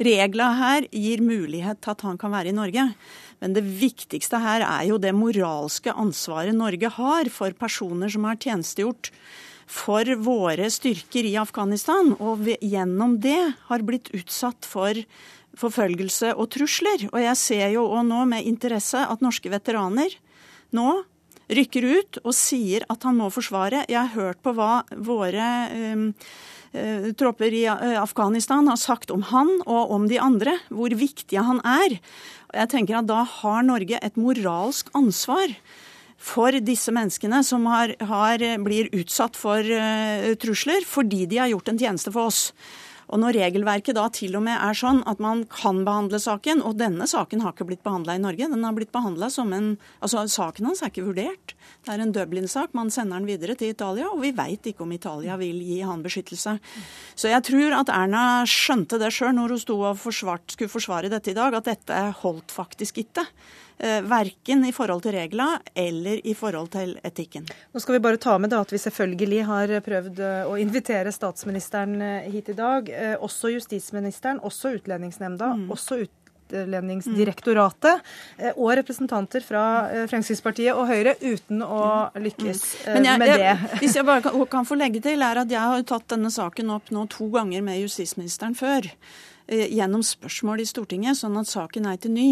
Reglene 0.00 0.58
her 0.60 0.88
gir 0.90 1.24
mulighet 1.24 1.82
til 1.84 1.94
at 1.94 2.04
han 2.06 2.18
kan 2.20 2.32
være 2.34 2.52
i 2.52 2.56
Norge. 2.56 2.88
Men 3.42 3.56
det 3.56 3.64
viktigste 3.66 4.40
her 4.40 4.64
er 4.64 4.88
jo 4.88 5.00
det 5.00 5.12
moralske 5.16 5.92
ansvaret 5.92 6.56
Norge 6.56 6.88
har 6.96 7.28
for 7.32 7.52
personer 7.58 8.12
som 8.12 8.24
har 8.28 8.40
tjenestegjort 8.40 9.12
for 9.70 10.08
våre 10.20 10.68
styrker 10.72 11.24
i 11.24 11.38
Afghanistan, 11.40 12.12
og 12.20 12.44
gjennom 12.60 13.16
det 13.24 13.54
har 13.70 13.84
blitt 13.86 14.10
utsatt 14.16 14.68
for 14.68 14.98
forfølgelse 15.56 16.34
og 16.34 16.50
trusler. 16.52 17.06
Og 17.12 17.20
jeg 17.22 17.40
ser 17.40 17.66
jo 17.72 17.86
nå 18.04 18.24
med 18.28 18.48
interesse 18.48 19.00
at 19.00 19.24
norske 19.24 19.52
veteraner 19.52 20.16
nå 20.74 21.04
rykker 21.52 21.84
ut 21.84 22.18
og 22.24 22.34
sier 22.36 22.84
at 22.92 23.04
han 23.06 23.18
må 23.18 23.30
forsvare. 23.32 23.84
Jeg 23.90 24.00
har 24.00 24.14
hørt 24.14 24.42
på 24.44 24.54
hva 24.56 24.84
våre 24.94 25.48
um, 25.94 26.06
uh, 26.74 27.10
tropper 27.18 27.54
i 27.54 27.64
uh, 27.68 27.96
Afghanistan 28.02 28.68
har 28.70 28.80
sagt 28.80 29.12
om 29.14 29.24
han 29.30 29.50
og 29.64 29.94
om 29.94 30.08
de 30.10 30.20
andre, 30.22 30.56
hvor 30.70 30.94
viktige 30.96 31.44
han 31.44 31.60
er. 31.64 31.98
Jeg 32.54 32.70
tenker 32.72 33.00
at 33.00 33.10
Da 33.10 33.24
har 33.40 33.66
Norge 33.66 33.98
et 34.00 34.20
moralsk 34.20 34.92
ansvar 34.94 35.52
for 36.24 36.56
disse 36.64 36.92
menneskene 36.94 37.42
som 37.44 37.66
har, 37.68 37.92
har, 38.00 38.40
blir 38.64 38.88
utsatt 38.96 39.36
for 39.36 39.60
uh, 39.60 40.32
trusler 40.40 40.86
fordi 40.88 41.26
de 41.28 41.42
har 41.42 41.52
gjort 41.52 41.74
en 41.74 41.84
tjeneste 41.84 42.14
for 42.14 42.32
oss. 42.32 42.48
Og 43.14 43.20
når 43.22 43.36
regelverket 43.38 43.94
da 43.94 44.08
til 44.10 44.34
og 44.34 44.42
med 44.42 44.58
er 44.58 44.74
sånn 44.74 45.04
at 45.06 45.20
man 45.22 45.44
kan 45.46 45.84
behandle 45.86 46.18
saken, 46.18 46.64
og 46.66 46.80
denne 46.80 47.06
saken 47.06 47.44
har 47.44 47.54
ikke 47.54 47.68
blitt 47.68 47.84
behandla 47.86 48.16
i 48.18 48.22
Norge, 48.22 48.48
den 48.50 48.66
har 48.66 48.74
blitt 48.74 48.90
behandla 48.94 49.28
som 49.30 49.52
en 49.54 49.76
Altså 50.04 50.24
saken 50.28 50.66
hans 50.66 50.82
er 50.82 50.90
ikke 50.90 51.06
vurdert. 51.06 51.54
Det 51.86 51.92
er 51.94 52.02
en 52.02 52.12
Dublin-sak, 52.12 52.74
man 52.74 52.90
sender 52.92 53.20
den 53.20 53.28
videre 53.28 53.54
til 53.58 53.70
Italia, 53.70 54.08
og 54.10 54.20
vi 54.24 54.32
veit 54.34 54.66
ikke 54.66 54.82
om 54.84 54.92
Italia 54.92 55.38
vil 55.40 55.62
gi 55.62 55.78
han 55.86 56.02
beskyttelse. 56.04 56.56
Så 57.14 57.30
jeg 57.30 57.44
tror 57.46 57.78
at 57.78 57.92
Erna 57.94 58.24
skjønte 58.48 58.98
det 59.00 59.12
sjøl 59.14 59.34
når 59.38 59.54
hun 59.54 59.62
sto 59.62 59.78
og 59.78 60.00
forsvart, 60.02 60.56
skulle 60.56 60.72
forsvare 60.72 61.12
dette 61.12 61.30
i 61.32 61.38
dag, 61.38 61.54
at 61.54 61.70
dette 61.70 62.00
holdt 62.20 62.54
faktisk 62.54 63.00
ikke. 63.04 63.24
Eh, 63.78 64.02
verken 64.06 64.64
i 64.64 64.72
forhold 64.72 65.02
til 65.02 65.16
reglene 65.16 65.58
eller 65.74 66.20
i 66.22 66.34
forhold 66.38 66.68
til 66.76 66.94
etikken. 67.02 67.48
Nå 67.74 67.80
skal 67.82 67.96
vi 67.96 68.04
bare 68.04 68.20
ta 68.22 68.36
med 68.38 68.52
at 68.54 68.70
vi 68.70 68.78
selvfølgelig 68.78 69.40
har 69.48 69.72
prøvd 69.82 70.20
eh, 70.22 70.46
å 70.46 70.54
invitere 70.62 71.10
statsministeren 71.12 71.98
eh, 71.98 72.28
hit 72.30 72.52
i 72.52 72.54
dag. 72.54 72.86
Også 73.18 73.50
justisministeren, 73.50 74.38
også 74.46 74.76
Utlendingsnemnda, 74.76 75.48
mm. 75.58 75.66
også 75.74 75.98
Utlendingsdirektoratet 76.04 77.96
og 78.54 78.70
representanter 78.78 79.42
fra 79.42 79.64
Fremskrittspartiet 80.06 80.76
og 80.76 80.86
Høyre 80.92 81.16
uten 81.24 81.64
å 81.66 82.14
lykkes 82.14 82.62
jeg, 82.84 83.02
med 83.18 83.26
det. 83.26 83.40
Jeg, 83.42 83.58
hvis 83.82 83.98
jeg 83.98 84.06
bare 84.06 84.22
kan, 84.28 84.38
kan 84.54 84.68
få 84.68 84.78
legge 84.78 85.02
til, 85.02 85.18
er 85.24 85.42
at 85.42 85.50
jeg 85.50 85.74
har 85.74 85.82
tatt 85.88 86.06
denne 86.14 86.30
saken 86.30 86.70
opp 86.76 86.94
nå 86.94 87.08
to 87.10 87.26
ganger 87.34 87.64
med 87.66 87.82
justisministeren 87.82 88.54
før 88.54 88.86
gjennom 89.44 90.00
spørsmål 90.06 90.62
i 90.62 90.64
Stortinget, 90.64 91.18
sånn 91.18 91.36
at 91.36 91.50
saken 91.50 91.84
er 91.90 91.98
til 92.00 92.14
ny. 92.14 92.30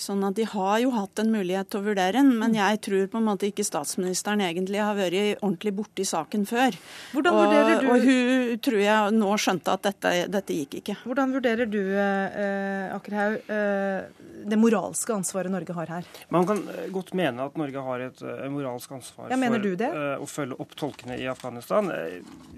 Sånn 0.00 0.22
at 0.24 0.36
De 0.38 0.46
har 0.48 0.78
jo 0.80 0.92
hatt 0.94 1.20
en 1.20 1.30
mulighet 1.32 1.68
til 1.70 1.82
å 1.82 1.86
vurdere 1.90 2.16
den, 2.16 2.32
men 2.40 2.54
jeg 2.56 2.80
tror 2.86 3.08
på 3.12 3.20
en 3.20 3.26
måte 3.26 3.50
ikke 3.50 3.66
statsministeren 3.66 4.40
egentlig 4.44 4.80
har 4.80 4.96
vært 4.96 5.42
ordentlig 5.42 5.74
borti 5.76 6.06
saken 6.08 6.46
før. 6.48 6.76
Hvordan 7.12 7.36
vurderer 7.36 7.82
du... 7.82 7.88
Og, 7.90 8.06
hun 8.06 8.62
tror 8.64 8.80
jeg 8.80 9.16
nå 9.18 9.30
skjønte 9.40 9.74
at 9.76 9.88
dette, 9.90 10.12
dette 10.32 10.56
gikk 10.56 10.78
ikke. 10.80 10.96
Hvordan 11.04 11.34
vurderer 11.36 11.68
du 11.68 11.80
eh, 11.80 12.94
Akerhaug, 12.94 13.50
eh, 13.52 14.30
det 14.50 14.58
moralske 14.60 15.14
ansvaret 15.14 15.52
Norge 15.52 15.76
har 15.76 15.92
her? 15.98 16.08
Man 16.32 16.48
kan 16.48 16.62
eh, 16.72 16.86
godt 16.94 17.12
mene 17.18 17.48
at 17.50 17.58
Norge 17.60 17.84
har 17.90 18.06
et 18.06 18.22
uh, 18.24 18.46
moralsk 18.52 18.94
ansvar 18.96 19.28
ja, 19.32 19.40
for 19.40 19.84
eh, 19.90 20.14
å 20.16 20.30
følge 20.30 20.60
opp 20.64 20.72
tolkene 20.80 21.18
i 21.20 21.28
Afghanistan. 21.30 21.92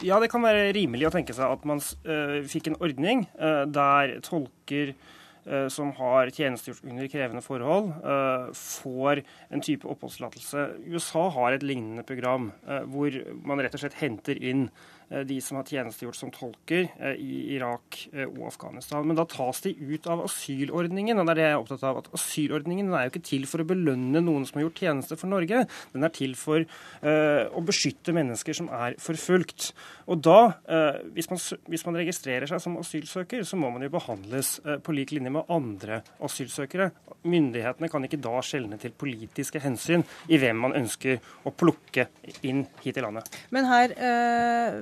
Ja, 0.05 0.21
det 0.23 0.31
kan 0.31 0.45
være 0.47 0.71
rimelig 0.77 1.11
å 1.11 1.15
tenke 1.15 1.35
seg 1.37 1.51
at 1.51 1.67
man 1.69 1.83
fikk 1.83 2.71
en 2.71 2.79
ordning 2.83 3.27
der 3.73 4.17
tolker 4.23 4.93
Eh, 4.93 5.22
som 5.69 5.91
har 5.99 6.31
tjenestegjort 6.31 6.85
under 6.87 7.09
krevende 7.11 7.43
forhold, 7.43 7.93
eh, 8.05 8.49
får 8.55 9.23
en 9.51 9.61
type 9.61 9.89
oppholdstillatelse. 9.89 10.67
USA 10.87 11.29
har 11.35 11.53
et 11.53 11.67
lignende 11.67 12.07
program 12.07 12.53
eh, 12.67 12.83
hvor 12.87 13.19
man 13.45 13.63
rett 13.63 13.75
og 13.75 13.83
slett 13.83 14.01
henter 14.03 14.39
inn 14.39 14.69
Eh, 14.69 14.92
de 15.29 15.39
som 15.45 15.59
har 15.59 15.69
tjenestegjort 15.69 16.17
som 16.17 16.31
tolker 16.33 16.87
eh, 16.99 17.19
i 17.21 17.39
Irak 17.57 17.99
eh, 18.13 18.27
og 18.27 18.47
Afghanistan. 18.49 19.05
Men 19.07 19.19
da 19.19 19.27
tas 19.29 19.63
de 19.65 19.75
ut 19.77 20.07
av 20.11 20.25
asylordningen. 20.27 21.19
og 21.19 21.27
det 21.27 21.35
er 21.35 21.41
det 21.41 21.47
jeg 21.47 21.57
er 21.57 21.63
opptatt 21.63 21.87
av, 21.89 22.01
at 22.03 22.11
Asylordningen 22.17 22.93
er 22.93 23.07
jo 23.07 23.13
ikke 23.13 23.25
til 23.29 23.47
for 23.51 23.63
å 23.63 23.69
belønne 23.69 24.23
noen 24.25 24.47
som 24.49 24.59
har 24.59 24.67
gjort 24.67 24.83
tjeneste 24.85 25.19
for 25.21 25.33
Norge. 25.33 25.65
Den 25.93 26.07
er 26.07 26.15
til 26.15 26.35
for 26.39 26.65
uh, 26.65 27.43
å 27.53 27.63
beskytte 27.67 28.15
mennesker 28.17 28.57
som 28.57 28.71
er 28.73 28.97
forfulgt. 29.03 29.71
Og 30.11 30.21
da, 30.25 30.39
uh, 30.69 31.01
hvis, 31.17 31.29
man, 31.31 31.41
hvis, 31.71 31.85
man, 31.89 31.99
registrerer 32.03 32.49
seg 32.51 32.63
som 32.63 32.79
asylsøker, 32.81 33.45
så 33.49 33.59
må 33.61 33.71
man 33.75 33.85
jo 33.85 33.93
behandles 33.93 34.55
uh, 34.67 34.77
på 34.83 34.95
lik 34.97 35.15
linje 35.15 35.33
med 35.35 35.51
andre 35.53 36.03
asylsøkere. 36.25 36.91
Myndighetene 37.29 37.91
kan 37.93 38.09
ikke 38.09 38.21
da 38.23 38.41
skjelne 38.45 38.79
til 38.83 38.95
politiske 38.99 39.63
hensyn 39.63 40.05
i 40.33 40.41
hvem 40.41 40.65
man 40.65 40.77
ønsker 40.79 41.21
å 41.47 41.55
plukke 41.55 42.09
inn 42.47 42.65
hit 42.83 42.99
i 42.99 43.05
landet. 43.05 43.29
Men 43.55 43.69
her 43.71 43.95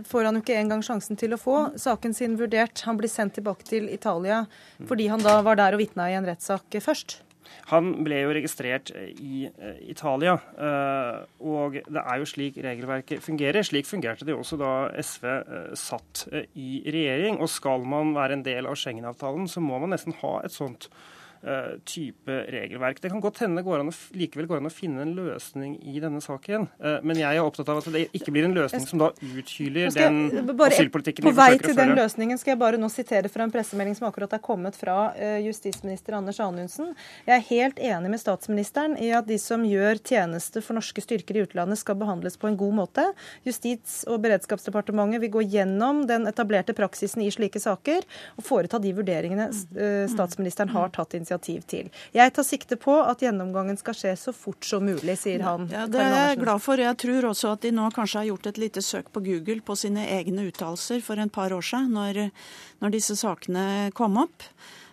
får 0.09 0.20
får 0.21 0.29
han 0.29 0.37
jo 0.37 0.45
ikke 0.45 0.61
engang 0.61 0.85
sjansen 0.85 1.17
til 1.17 1.33
å 1.33 1.41
få 1.41 1.57
saken 1.81 2.13
sin 2.17 2.37
vurdert. 2.37 2.85
Han 2.85 3.01
blir 3.01 3.09
sendt 3.09 3.39
tilbake 3.39 3.65
til 3.65 3.89
Italia 3.89 4.45
fordi 4.89 5.09
han 5.09 5.25
da 5.25 5.39
var 5.47 5.57
der 5.57 5.77
og 5.77 5.81
vitna 5.81 6.11
i 6.11 6.17
en 6.19 6.29
rettssak 6.29 6.77
først. 6.85 7.23
Han 7.71 7.89
ble 8.07 8.21
jo 8.21 8.35
registrert 8.35 8.93
i 8.95 9.49
uh, 9.49 9.79
Italia, 9.83 10.37
uh, 10.55 11.25
og 11.43 11.79
det 11.81 12.03
er 12.03 12.21
jo 12.21 12.29
slik 12.29 12.61
regelverket 12.63 13.25
fungerer. 13.25 13.67
Slik 13.67 13.89
fungerte 13.89 14.27
det 14.29 14.37
også 14.37 14.59
da 14.61 14.75
SV 15.03 15.27
uh, 15.27 15.73
satt 15.79 16.27
i 16.55 16.83
regjering. 16.87 17.41
Og 17.43 17.51
skal 17.51 17.87
man 17.89 18.13
være 18.15 18.39
en 18.39 18.45
del 18.47 18.71
av 18.71 18.79
Schengen-avtalen, 18.79 19.49
så 19.51 19.63
må 19.65 19.81
man 19.83 19.95
nesten 19.97 20.15
ha 20.21 20.37
et 20.45 20.55
sånt 20.55 20.91
Eh, 20.91 21.30
type 21.89 22.35
regelverk. 22.53 23.01
Det 23.01 23.11
kan 23.13 23.23
godt 23.23 23.41
hende 23.41 23.63
går 23.65 23.71
går 23.71 23.91
å, 23.91 23.95
likevel 24.17 24.49
går 24.51 24.61
an 24.61 24.69
å 24.69 24.73
finne 24.73 25.05
en 25.05 25.13
løsning 25.17 25.77
i 25.89 26.01
denne 26.03 26.21
saken. 26.25 26.67
Eh, 26.83 26.99
men 27.07 27.21
jeg 27.21 27.39
er 27.39 27.45
opptatt 27.45 27.71
av 27.73 27.81
at 27.81 27.89
det 27.95 28.07
ikke 28.17 28.35
blir 28.35 28.49
en 28.49 28.57
løsning 28.57 28.87
som 28.89 29.03
da 29.03 29.11
uthyler 29.15 29.93
den 29.95 30.21
asylpolitikken 30.31 31.27
vi 31.27 31.33
forsøker 31.33 31.33
å 31.33 31.33
føre. 31.33 31.33
På 31.33 31.37
vei 31.41 31.61
til 31.63 31.79
den 31.79 31.95
løsningen 31.99 32.41
skal 32.41 32.55
jeg 32.55 32.61
bare 32.63 32.81
nå 32.81 32.91
sitere 32.93 33.31
fra 33.33 33.47
en 33.47 33.55
pressemelding 33.55 33.99
som 33.99 34.09
akkurat 34.11 34.37
er 34.37 34.43
kommet 34.45 34.79
fra 34.79 34.99
eh, 35.17 35.39
justisminister 35.47 36.19
Anders 36.19 36.41
Anundsen. 36.43 36.95
Jeg 37.29 37.37
er 37.37 37.47
helt 37.51 37.83
enig 37.91 38.15
med 38.15 38.23
statsministeren 38.23 38.97
i 39.01 39.13
at 39.17 39.29
de 39.29 39.39
som 39.41 39.65
gjør 39.67 40.01
tjeneste 40.03 40.65
for 40.65 40.79
norske 40.79 41.05
styrker 41.05 41.39
i 41.39 41.45
utlandet 41.47 41.81
skal 41.81 41.99
behandles 42.01 42.39
på 42.41 42.51
en 42.51 42.59
god 42.61 42.79
måte. 42.83 43.07
Justis- 43.47 44.03
og 44.11 44.21
beredskapsdepartementet 44.25 45.23
vil 45.25 45.35
gå 45.39 45.45
gjennom 45.57 46.05
den 46.11 46.27
etablerte 46.31 46.77
praksisen 46.77 47.25
i 47.25 47.31
slike 47.33 47.61
saker 47.63 48.05
og 48.37 48.45
foreta 48.47 48.81
de 48.83 48.93
vurderingene 48.97 49.49
statsministeren 50.11 50.73
har 50.73 50.91
tatt 50.95 51.15
initiativ 51.17 51.30
initiativ 51.31 51.63
til. 51.67 51.91
Jeg 52.13 52.33
tar 52.35 52.43
sikte 52.45 52.77
på 52.77 52.95
at 53.03 53.21
gjennomgangen 53.23 53.79
skal 53.79 53.95
skje 53.95 54.17
så 54.19 54.33
fort 54.35 54.65
som 54.65 54.85
mulig, 54.85 55.17
sier 55.19 55.43
han. 55.43 55.69
Ja, 55.71 55.87
Det 55.87 56.01
er 56.01 56.31
jeg 56.31 56.41
glad 56.43 56.61
for. 56.61 56.77
Jeg 56.77 56.97
tror 56.97 57.31
også 57.31 57.53
at 57.55 57.63
de 57.63 57.71
nå 57.71 57.91
kanskje 57.91 58.19
har 58.21 58.27
gjort 58.31 58.47
et 58.47 58.59
lite 58.59 58.83
søk 58.83 59.13
på 59.13 59.23
Google 59.23 59.61
på 59.61 59.77
sine 59.77 60.07
egne 60.07 60.49
uttalelser 60.51 61.01
for 61.01 61.17
en 61.17 61.31
par 61.31 61.53
år 61.53 61.63
siden, 61.63 61.93
når, 61.95 62.31
når 62.81 62.91
disse 62.91 63.17
sakene 63.17 63.91
kom 63.95 64.17
opp. 64.19 64.43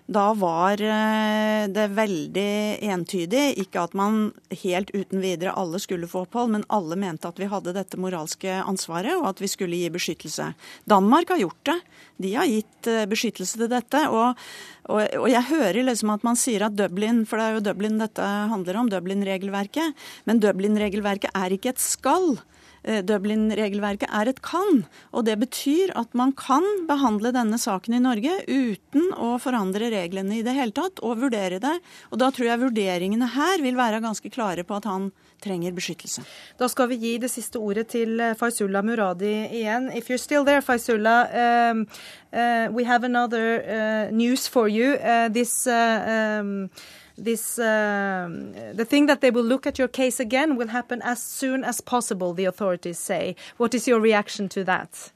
Da 0.07 0.29
var 0.39 0.79
eh, 0.79 1.67
det 1.67 1.89
veldig 1.91 2.79
entydig, 2.79 3.57
ikke 3.59 3.81
at 3.83 3.95
man 3.97 4.29
helt 4.63 4.93
uten 4.95 5.19
videre 5.19 5.51
alle 5.59 5.81
skulle 5.83 6.07
få 6.07 6.21
opphold, 6.23 6.53
men 6.53 6.63
alle 6.71 6.95
mente 6.95 7.27
at 7.27 7.41
vi 7.41 7.49
hadde 7.51 7.73
dette 7.75 7.99
moralske 7.99 8.53
ansvaret, 8.61 9.17
og 9.19 9.27
at 9.33 9.43
vi 9.43 9.49
skulle 9.51 9.75
gi 9.75 9.89
beskyttelse. 9.91 10.53
Danmark 10.87 11.33
har 11.35 11.41
gjort 11.43 11.59
det. 11.67 11.75
De 12.23 12.31
har 12.39 12.47
gitt 12.47 12.87
eh, 12.87 13.03
beskyttelse 13.11 13.59
til 13.59 13.71
dette. 13.73 14.05
Og, 14.07 14.39
og, 14.87 15.27
jeg 15.27 15.43
hører 15.51 15.83
liksom 15.83 16.15
at 16.15 16.23
man 16.23 16.39
sier 16.39 16.69
at 16.69 16.79
Dublin, 16.79 17.25
for 17.27 17.41
det 17.41 17.49
er 17.49 17.57
jo 17.57 17.65
Dublin 17.67 17.99
dette 17.99 18.31
handler 18.53 18.79
om, 18.79 18.91
Dublin-regelverket, 18.93 20.07
men 20.23 20.39
Dublin-regelverket 20.39 21.35
er 21.35 21.57
ikke 21.57 21.75
et 21.75 21.83
skal. 21.83 22.37
Eh, 22.83 23.01
Dublin-regelverket 23.05 24.11
er 24.13 24.31
et 24.31 24.41
kan. 24.45 24.83
Og 25.13 25.25
det 25.27 25.37
betyr 25.41 25.95
at 25.97 26.13
man 26.17 26.33
kan 26.37 26.65
behandle 26.89 27.33
denne 27.35 27.57
saken 27.61 27.97
i 27.97 28.03
Norge 28.03 28.39
uten 28.47 29.09
å 29.17 29.35
forandre 29.41 29.91
reglene 29.93 30.39
i 30.39 30.45
det 30.45 30.55
hele 30.57 30.75
tatt, 30.75 31.01
og 31.01 31.23
vurdere 31.23 31.61
det. 31.63 31.77
Og 32.11 32.21
da 32.21 32.29
tror 32.31 32.51
jeg 32.51 32.63
vurderingene 32.67 33.31
her 33.33 33.63
vil 33.65 33.79
være 33.79 34.03
ganske 34.05 34.31
klare 34.33 34.67
på 34.67 34.77
at 34.77 34.87
han 34.89 35.11
trenger 35.43 35.73
beskyttelse. 35.75 36.23
Da 36.57 36.69
skal 36.69 36.89
vi 36.89 36.97
gi 37.01 37.17
det 37.21 37.29
siste 37.29 37.59
ordet 37.61 37.87
til 37.93 38.17
Faizullah 38.37 38.67
Faisullah 38.67 38.83
Muradi 38.83 39.49
igjen. 39.51 39.91
If 39.95 40.09
you're 40.09 40.17
still 40.17 40.43
there, 40.43 40.61
Faisullah, 40.61 41.71
um, 41.71 41.87
uh, 42.33 42.67
we 42.71 42.83
have 42.83 43.03
another 43.03 43.61
uh, 43.63 44.11
news 44.11 44.47
for 44.47 44.67
you. 44.67 44.93
Uh, 44.95 45.29
this 45.29 45.67
uh, 45.67 46.39
um, 46.41 46.69
this 47.17 47.59
uh, 47.59 48.29
the 48.73 48.85
thing 48.85 49.07
that 49.07 49.21
they 49.21 49.31
will 49.31 49.43
look 49.43 49.65
at 49.65 49.79
your 49.79 49.87
case 49.87 50.19
again 50.19 50.55
will 50.55 50.67
happen 50.67 51.01
as 51.01 51.21
soon 51.21 51.63
as 51.63 51.81
possible. 51.81 52.33
The 52.33 52.45
authorities 52.45 52.99
say. 52.99 53.35
What 53.57 53.73
is 53.73 53.87
your 53.87 53.99
reaction 53.99 54.49
to 54.49 54.63
that? 54.63 55.11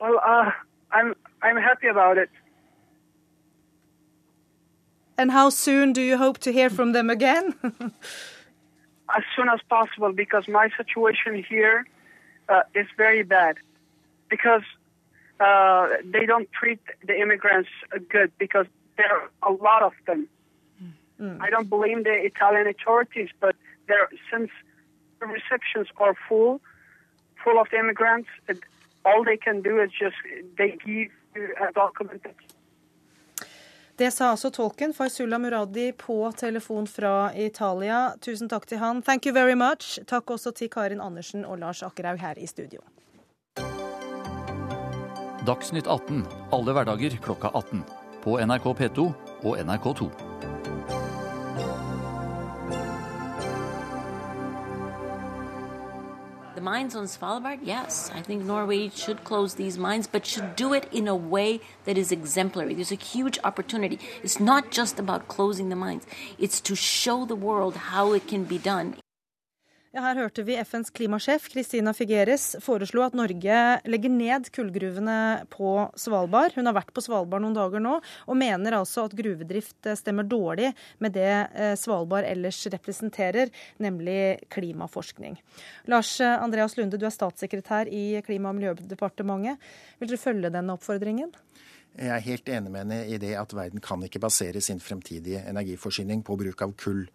Well, 0.00 0.20
uh, 0.24 0.50
I'm 0.92 1.14
I'm 1.42 1.56
happy 1.56 1.88
about 1.88 2.18
it. 2.18 2.30
And 5.16 5.32
how 5.32 5.50
soon 5.50 5.92
do 5.92 6.00
you 6.00 6.16
hope 6.16 6.38
to 6.38 6.52
hear 6.52 6.70
from 6.70 6.92
them 6.92 7.10
again? 7.10 7.54
as 9.16 9.24
soon 9.34 9.48
as 9.48 9.60
possible 9.68 10.12
because 10.12 10.46
my 10.48 10.68
situation 10.76 11.42
here 11.48 11.86
uh, 12.48 12.62
is 12.74 12.86
very 12.96 13.22
bad. 13.22 13.56
Because 14.28 14.62
uh, 15.40 15.88
they 16.04 16.26
don't 16.26 16.50
treat 16.52 16.80
the 17.06 17.18
immigrants 17.18 17.70
good 18.08 18.30
because 18.38 18.66
there 18.98 19.12
are 19.16 19.26
a 19.50 19.52
lot 19.68 19.82
of 19.88 19.94
them. 20.08 20.28
Mm. 21.20 21.38
I 21.46 21.48
don't 21.50 21.70
blame 21.78 22.00
the 22.10 22.16
Italian 22.30 22.66
authorities, 22.74 23.30
but 23.44 23.54
there 23.88 24.08
since 24.32 24.50
the 25.20 25.26
receptions 25.26 25.88
are 26.04 26.14
full, 26.28 26.60
full 27.42 27.58
of 27.64 27.68
immigrants, 27.80 28.28
it, 28.48 28.58
all 29.04 29.24
they 29.24 29.36
can 29.36 29.62
do 29.62 29.74
is 29.84 29.90
just 30.04 30.18
they 30.58 30.70
give 30.84 31.10
a 31.66 31.72
document 31.82 32.22
Det 33.98 34.10
sa 34.10 34.30
altså 34.30 34.50
tolken 34.50 34.94
Faisullah 34.94 35.40
Muradi 35.40 35.92
på 35.92 36.32
telefon 36.36 36.86
fra 36.86 37.32
Italia. 37.34 38.12
Tusen 38.20 38.48
takk 38.48 38.66
til 38.66 38.78
han. 38.78 39.02
Thank 39.02 39.26
you 39.26 39.34
very 39.34 39.54
much. 39.58 39.98
Takk 40.06 40.30
også 40.30 40.50
til 40.50 40.70
Karin 40.70 41.00
Andersen 41.00 41.44
og 41.44 41.58
Lars 41.58 41.82
Akkerhaug 41.82 42.18
her 42.18 42.38
i 42.38 42.46
studio. 42.46 42.80
Dagsnytt 45.46 45.86
18 45.86 46.26
alle 46.52 46.72
hverdager 46.72 47.18
klokka 47.22 47.50
18. 47.58 47.82
På 48.22 48.38
NRK 48.38 48.64
P2 48.64 49.12
og 49.44 49.58
NRK2. 49.58 50.10
The 56.58 56.64
mines 56.64 56.96
on 56.96 57.04
Svalbard, 57.06 57.60
yes. 57.62 58.10
I 58.12 58.20
think 58.20 58.44
Norway 58.44 58.88
should 58.88 59.22
close 59.22 59.54
these 59.54 59.78
mines, 59.78 60.08
but 60.08 60.26
should 60.26 60.56
do 60.56 60.72
it 60.72 60.88
in 60.92 61.06
a 61.06 61.14
way 61.14 61.60
that 61.84 61.96
is 61.96 62.10
exemplary. 62.10 62.74
There's 62.74 62.90
a 62.90 62.96
huge 62.96 63.38
opportunity. 63.44 64.00
It's 64.24 64.40
not 64.40 64.72
just 64.72 64.98
about 64.98 65.28
closing 65.28 65.68
the 65.68 65.76
mines, 65.76 66.04
it's 66.36 66.60
to 66.62 66.74
show 66.74 67.24
the 67.24 67.36
world 67.36 67.76
how 67.76 68.12
it 68.12 68.26
can 68.26 68.42
be 68.42 68.58
done. 68.58 68.96
Ja, 69.88 70.02
her 70.04 70.18
hørte 70.20 70.42
vi 70.44 70.52
FNs 70.60 70.90
klimasjef 70.92 71.46
Christina 71.48 71.94
Figueres 71.96 72.42
foreslo 72.60 73.00
at 73.06 73.14
Norge 73.16 73.60
legger 73.88 74.12
ned 74.12 74.50
kullgruvene 74.52 75.46
på 75.48 75.70
Svalbard. 75.96 76.52
Hun 76.58 76.68
har 76.68 76.76
vært 76.76 76.92
på 76.92 77.00
Svalbard 77.06 77.40
noen 77.40 77.56
dager 77.56 77.80
nå, 77.80 77.94
og 78.28 78.36
mener 78.36 78.76
altså 78.76 79.06
at 79.08 79.16
gruvedrift 79.16 79.88
stemmer 79.96 80.28
dårlig 80.28 80.74
med 81.00 81.16
det 81.16 81.30
eh, 81.32 81.72
Svalbard 81.80 82.28
ellers 82.28 82.60
representerer, 82.68 83.48
nemlig 83.80 84.44
klimaforskning. 84.52 85.40
Lars 85.88 86.12
Andreas 86.20 86.76
Lunde, 86.76 87.00
du 87.00 87.08
er 87.08 87.16
statssekretær 87.16 87.88
i 87.88 88.20
Klima- 88.28 88.52
og 88.52 88.60
miljødepartementet. 88.60 89.56
Vil 90.02 90.12
dere 90.12 90.20
følge 90.20 90.52
denne 90.52 90.76
oppfordringen? 90.76 91.32
Jeg 91.98 92.14
er 92.14 92.22
helt 92.22 92.50
enig 92.52 92.70
med 92.70 92.84
henne 92.84 92.98
i 93.10 93.16
det 93.18 93.32
at 93.38 93.52
verden 93.56 93.82
kan 93.82 94.02
ikke 94.06 94.20
basere 94.22 94.60
sin 94.62 94.78
fremtidige 94.78 95.40
energiforsyning 95.50 96.22
på 96.26 96.36
bruk 96.38 96.62
av 96.62 96.74
kull. 96.78 97.08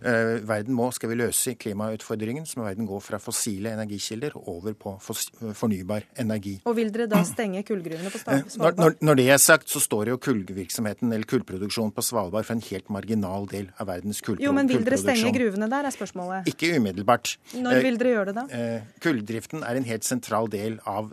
Uh, 0.00 0.38
verden 0.46 0.76
må, 0.76 0.86
skal 0.94 1.10
vi 1.10 1.18
løse 1.18 1.56
klimautfordringen, 1.58 2.46
så 2.46 2.60
må 2.60 2.68
verden 2.68 2.86
gå 2.88 3.00
fra 3.02 3.18
fossile 3.20 3.72
energikilder 3.74 4.36
over 4.38 4.76
på 4.78 4.94
fornybar 5.02 6.06
energi. 6.22 6.56
Og 6.64 6.76
vil 6.78 6.92
dere 6.94 7.08
da 7.10 7.24
stenge 7.26 7.64
kullgruvene 7.66 8.12
på 8.12 8.20
eh, 8.22 8.44
Svalbard? 8.54 8.78
Når, 8.80 8.96
når, 9.02 9.18
det 9.20 9.26
er 9.34 9.42
sagt, 9.42 9.68
så 9.72 9.82
står 9.82 10.12
jo 10.12 10.20
kullvirksomheten 10.22 11.10
eller 11.10 11.26
kullproduksjonen 11.28 11.92
på 11.96 12.06
Svalbard 12.06 12.46
for 12.46 12.56
en 12.56 12.64
helt 12.70 12.88
marginal 12.92 13.50
del 13.50 13.68
av 13.76 13.90
verdens 13.90 14.22
kullproduksjon. 14.22 14.46
Jo, 14.46 14.54
men 14.56 14.70
vil 14.70 14.86
dere 14.86 15.00
stenge 15.02 15.34
gruvene 15.34 15.70
der, 15.74 15.90
er 15.90 15.96
spørsmålet. 15.96 16.48
Ikke 16.54 16.70
umiddelbart. 16.78 17.34
Når 17.58 17.82
vil 17.84 18.00
dere 18.00 18.14
gjøre 18.14 18.30
det 18.30 18.38
da? 18.38 18.62
Kulldriften 19.02 19.66
er 19.66 19.80
en 19.80 19.90
helt 19.90 20.06
sentral 20.06 20.50
del 20.52 20.78
av 20.88 21.10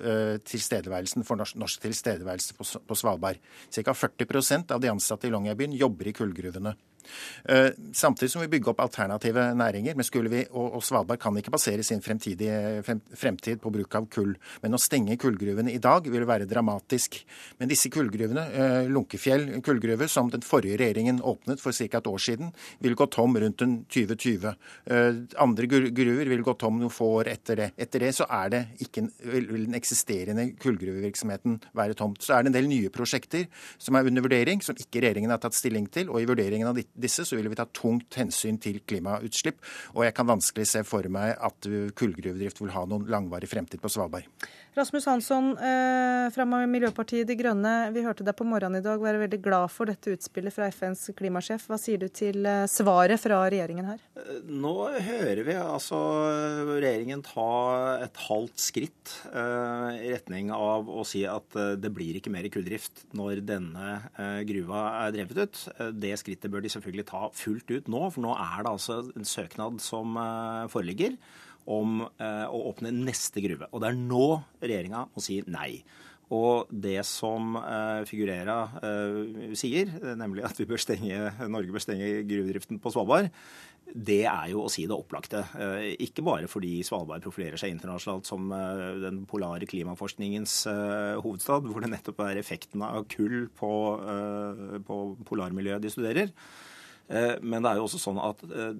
tilstedeværelsen 0.47 1.25
for 1.27 1.41
norsk, 1.41 1.57
norsk 1.59 1.83
tilstedeværelse 1.87 2.55
på, 2.57 2.67
på 2.85 2.95
Svalbard. 2.95 3.06
Svalbard. 3.07 3.39
Ca. 3.71 3.93
40% 3.93 4.71
av 4.71 4.83
de 4.83 4.89
ansatte 4.89 5.27
i 5.27 5.31
Longyearbyen 5.31 5.75
jobber 5.79 6.07
i 6.07 6.13
kullgruvene. 6.13 6.75
Eh, 7.49 7.69
samtidig 7.93 8.31
som 8.31 8.41
vi 8.41 8.49
bygger 8.51 8.73
opp 8.73 8.81
alternative 8.85 9.53
næringer. 9.55 9.95
men 9.95 10.03
skulle 10.03 10.29
vi, 10.29 10.45
og, 10.51 10.83
Svalbard 10.83 11.19
kan 11.19 11.35
ikke 11.37 11.51
basere 11.51 11.83
sin 11.83 12.01
fremtidige, 12.01 12.83
frem, 12.83 13.01
fremtid 13.15 13.61
på 13.61 13.71
bruk 13.71 13.95
av 13.95 14.07
kull. 14.09 14.35
Men 14.61 14.73
å 14.73 14.81
stenge 14.81 15.17
kullgruvene 15.17 15.73
i 15.73 15.77
dag 15.77 16.07
vil 16.07 16.25
være 16.25 16.47
dramatisk. 16.47 17.23
Men 17.59 17.69
disse 17.69 17.89
kullgruvene, 17.89 18.45
eh, 18.53 18.89
Lunkefjell 18.89 19.61
kullgruve, 19.61 20.07
som 20.07 20.29
den 20.29 20.41
forrige 20.41 20.77
regjeringen 20.77 21.21
åpnet 21.21 21.59
for 21.59 21.71
ca. 21.71 21.97
et 21.97 22.03
år 22.07 22.19
siden, 22.19 22.53
vil 22.81 22.95
gå 22.95 23.09
tom 23.09 23.35
rundt 23.35 23.57
den 23.57 23.85
2020. 23.89 24.55
Eh, 24.87 25.13
andre 25.37 25.67
gruver 25.67 26.27
vil 26.27 26.43
gå 26.43 26.57
tom 26.57 26.79
noen 26.79 26.91
få 26.91 27.23
år 27.23 27.27
etter 27.27 27.55
det. 27.55 27.71
Etter 27.77 27.99
det 27.99 28.15
så 28.15 28.25
er 28.29 28.49
det 28.49 28.67
ikke, 28.79 29.09
vil 29.23 29.65
den 29.65 29.75
eksisterende 29.75 30.57
kullgruvevirksomheten 30.59 31.61
være 31.75 31.95
tomt. 31.95 32.19
Så 32.19 32.35
er 32.35 32.43
det 32.43 32.51
en 32.51 32.57
del 32.61 32.69
nye 32.69 32.89
prosjekter 32.89 33.47
som 33.77 33.95
er 33.95 34.07
under 34.07 34.21
vurdering, 34.21 34.61
som 34.63 34.75
ikke 34.75 35.01
regjeringen 35.01 35.31
har 35.33 35.41
tatt 35.41 35.57
stilling 35.57 35.87
til. 35.91 36.09
og 36.09 36.21
i 36.21 36.27
vurderingen 36.29 36.67
av 36.67 36.77
disse, 36.97 37.25
så 37.25 37.37
vil 37.37 37.49
vi 37.51 37.57
ta 37.59 37.67
tungt 37.71 38.19
hensyn 38.19 38.59
til 38.61 38.81
klimautslipp. 38.87 39.61
Og 39.95 40.05
jeg 40.07 40.15
kan 40.17 40.29
vanskelig 40.29 40.67
se 40.69 40.83
for 40.87 41.07
meg 41.13 41.35
at 41.37 41.69
kullgruvedrift 41.97 42.61
vil 42.63 42.73
ha 42.75 42.85
noen 42.89 43.07
langvarig 43.11 43.49
fremtid 43.51 43.83
på 43.83 43.91
Svalbard. 43.91 44.27
Rasmus 44.77 45.07
Hansson 45.09 45.55
eh, 45.57 46.27
fra 46.29 46.45
Miljøpartiet 46.45 47.25
De 47.25 47.33
Grønne, 47.39 47.71
vi 47.95 48.03
hørte 48.05 48.21
deg 48.25 48.35
på 48.37 48.45
morgenen 48.45 48.77
i 48.77 48.85
dag 48.85 48.99
være 49.01 49.23
veldig 49.23 49.39
glad 49.41 49.71
for 49.73 49.89
dette 49.89 50.11
utspillet 50.13 50.53
fra 50.53 50.67
FNs 50.69 51.07
klimasjef. 51.17 51.65
Hva 51.65 51.79
sier 51.81 51.97
du 51.97 52.05
til 52.13 52.45
eh, 52.45 52.67
svaret 52.69 53.17
fra 53.17 53.39
regjeringen 53.49 53.87
her? 53.89 54.03
Eh, 54.21 54.43
nå 54.45 54.75
hører 55.07 55.41
vi 55.47 55.55
altså 55.57 55.97
regjeringen 56.69 57.23
ta 57.25 57.47
et 58.05 58.21
halvt 58.27 58.61
skritt 58.61 59.15
i 59.33 60.11
retning 60.11 60.51
av 60.53 60.89
å 60.91 61.01
si 61.07 61.23
at 61.25 61.57
det 61.81 61.89
blir 61.95 62.19
ikke 62.19 62.31
mer 62.33 62.45
kulldrift 62.53 63.07
når 63.17 63.41
denne 63.47 63.95
gruva 64.45 64.83
er 65.05 65.15
drevet 65.15 65.41
ut. 65.41 65.63
Det 65.97 66.13
skrittet 66.19 66.53
bør 66.53 66.65
de 66.65 66.71
selvfølgelig 66.73 67.07
ta 67.09 67.25
fullt 67.33 67.73
ut 67.73 67.89
nå, 67.91 68.03
for 68.13 68.27
nå 68.27 68.35
er 68.35 68.61
det 68.61 68.73
altså 68.75 69.01
en 69.17 69.27
søknad 69.27 69.81
som 69.83 70.19
foreligger 70.73 71.17
om 71.67 72.01
eh, 72.05 72.45
å 72.47 72.67
åpne 72.71 72.93
neste 72.95 73.43
gruve. 73.43 73.69
Og 73.71 73.83
det 73.83 73.91
er 73.91 73.99
nå 73.99 74.27
regjeringa 74.63 75.07
må 75.13 75.23
si 75.23 75.41
nei. 75.51 75.81
Og 76.35 76.67
det 76.67 76.99
som 77.07 77.55
uh, 77.55 78.03
Figurera 78.03 78.57
uh, 78.83 79.53
sier, 79.55 79.93
nemlig 80.19 80.43
at 80.43 80.59
bør 80.67 80.81
stenge, 80.81 81.21
Norge 81.47 81.71
bør 81.71 81.83
stenge 81.85 82.09
gruvedriften 82.27 82.81
på 82.83 82.91
Svalbard, 82.91 83.29
det 83.87 84.25
er 84.27 84.49
jo 84.51 84.65
å 84.65 84.71
si 84.71 84.83
det 84.83 84.91
opplagte. 84.91 85.45
Ikke 86.03 86.19
bare 86.27 86.49
fordi 86.51 86.81
Svalbard 86.83 87.23
profilerer 87.23 87.55
seg 87.55 87.71
internasjonalt 87.71 88.27
som 88.27 88.49
den 88.99 89.21
polare 89.31 89.63
klimaforskningens 89.63 90.57
hovedstad, 91.23 91.69
hvor 91.71 91.85
det 91.85 91.93
nettopp 91.93 92.19
er 92.25 92.41
effekten 92.41 92.83
av 92.83 93.05
kull 93.07 93.45
på, 93.55 93.71
på 94.91 94.97
polarmiljøet 95.31 95.87
de 95.87 95.93
studerer. 95.93 96.35
Eh, 97.07 97.37
men 97.41 97.63
det 97.63 97.71
er 97.71 97.79
jo 97.79 97.87
også 97.87 98.01
sånn 98.01 98.19
at 98.19 98.43
eh, 98.47 98.73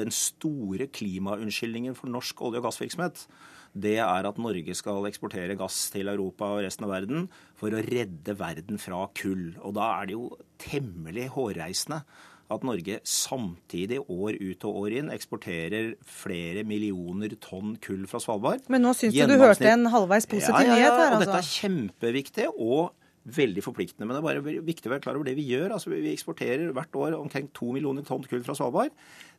den 0.00 0.12
store 0.12 0.90
klimaunnskyldningen 0.92 1.96
for 1.98 2.12
norsk 2.12 2.42
olje- 2.44 2.60
og 2.60 2.68
gassvirksomhet, 2.68 3.24
det 3.70 3.98
er 4.02 4.26
at 4.26 4.40
Norge 4.42 4.74
skal 4.74 5.06
eksportere 5.06 5.54
gass 5.58 5.84
til 5.94 6.10
Europa 6.10 6.48
og 6.56 6.64
resten 6.64 6.88
av 6.88 6.92
verden 6.96 7.28
for 7.58 7.70
å 7.72 7.84
redde 7.86 8.34
verden 8.38 8.80
fra 8.82 9.04
kull. 9.16 9.52
Og 9.62 9.76
da 9.78 9.92
er 10.00 10.10
det 10.10 10.16
jo 10.16 10.26
temmelig 10.60 11.28
hårreisende 11.36 12.02
at 12.50 12.64
Norge 12.66 12.98
samtidig 13.06 14.00
år 14.10 14.34
ut 14.40 14.64
og 14.66 14.78
år 14.82 14.96
inn 14.98 15.12
eksporterer 15.14 15.92
flere 16.02 16.64
millioner 16.66 17.36
tonn 17.42 17.76
kull 17.82 18.08
fra 18.10 18.18
Svalbard. 18.22 18.66
Men 18.72 18.82
nå 18.82 18.94
syns 18.98 19.14
du 19.14 19.22
du 19.30 19.38
hørte 19.38 19.70
en 19.70 19.86
halvveis 19.92 20.26
positiv 20.30 20.66
nyhet 20.66 20.74
ja, 20.74 20.80
ja, 20.82 20.88
ja, 20.88 20.96
her, 20.98 21.14
altså. 21.14 21.28
Dette 21.28 21.38
er 21.38 21.52
kjempeviktig. 21.54 22.48
og 22.56 22.90
veldig 23.36 23.64
forpliktende. 23.64 24.06
Men 24.06 24.16
det 24.16 24.20
er 24.20 24.28
bare 24.28 24.62
viktig 24.66 24.90
å 24.90 24.94
være 24.94 25.04
klar 25.06 25.18
over 25.18 25.28
det 25.28 25.36
vi 25.38 25.48
gjør. 25.50 25.74
Altså, 25.76 25.92
vi 25.92 26.12
eksporterer 26.12 26.72
hvert 26.76 27.00
år 27.00 27.18
omkring 27.18 27.50
to 27.56 27.72
millioner 27.76 28.06
tonn 28.06 28.24
kull 28.28 28.44
fra 28.46 28.56
Svalbard. 28.58 28.94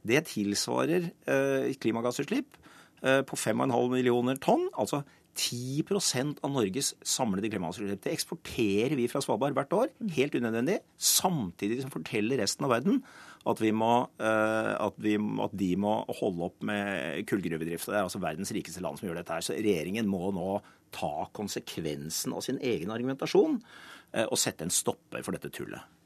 Det 0.08 0.24
tilsvarer 0.32 1.10
eh, 1.10 1.72
klimagassutslipp 1.82 2.60
eh, 3.04 3.22
på 3.28 3.40
5,5 3.40 3.72
millioner 3.96 4.40
tonn. 4.42 4.70
altså 4.74 5.04
10% 5.32 6.42
av 6.44 6.52
Norges 6.52 6.92
samlede 7.08 7.50
klimagassutslipp. 7.52 8.02
Det 8.04 8.14
eksporterer 8.14 8.98
vi 9.00 9.08
fra 9.12 9.22
Svalbard 9.24 9.56
hvert 9.56 9.76
år, 9.78 9.92
helt 10.18 10.36
unødvendig, 10.36 10.82
samtidig 11.00 11.82
som 11.86 11.94
forteller 11.94 12.42
resten 12.42 12.68
av 12.68 12.74
verden 12.76 13.00
at, 13.48 13.62
må, 13.74 13.94
eh, 14.22 14.74
at, 14.76 15.00
vi, 15.02 15.16
at 15.18 15.56
de 15.58 15.72
må 15.80 15.96
holde 16.20 16.50
opp 16.50 16.68
med 16.68 17.24
kullgruvedrift. 17.30 17.88
Det 17.90 17.98
er 17.98 18.06
altså 18.06 18.22
verdens 18.22 18.52
rikeste 18.54 18.84
land 18.84 19.00
som 19.00 19.08
gjør 19.08 19.22
dette 19.22 19.38
her. 19.38 19.46
Så 19.46 19.58
regjeringen 19.58 20.10
må 20.10 20.30
nå 20.36 20.60
ta 20.92 21.28
konsekvensen 21.36 22.36
av 22.36 22.46
sin 22.46 22.60
egen 22.60 22.92
argumentasjon 22.94 23.60
eh, 24.14 24.26
og 24.26 24.40
sette 24.40 24.68
en 24.68 24.74
stopper 24.74 25.24
for 25.26 25.36
dette 25.36 25.52
tullet. 25.54 26.01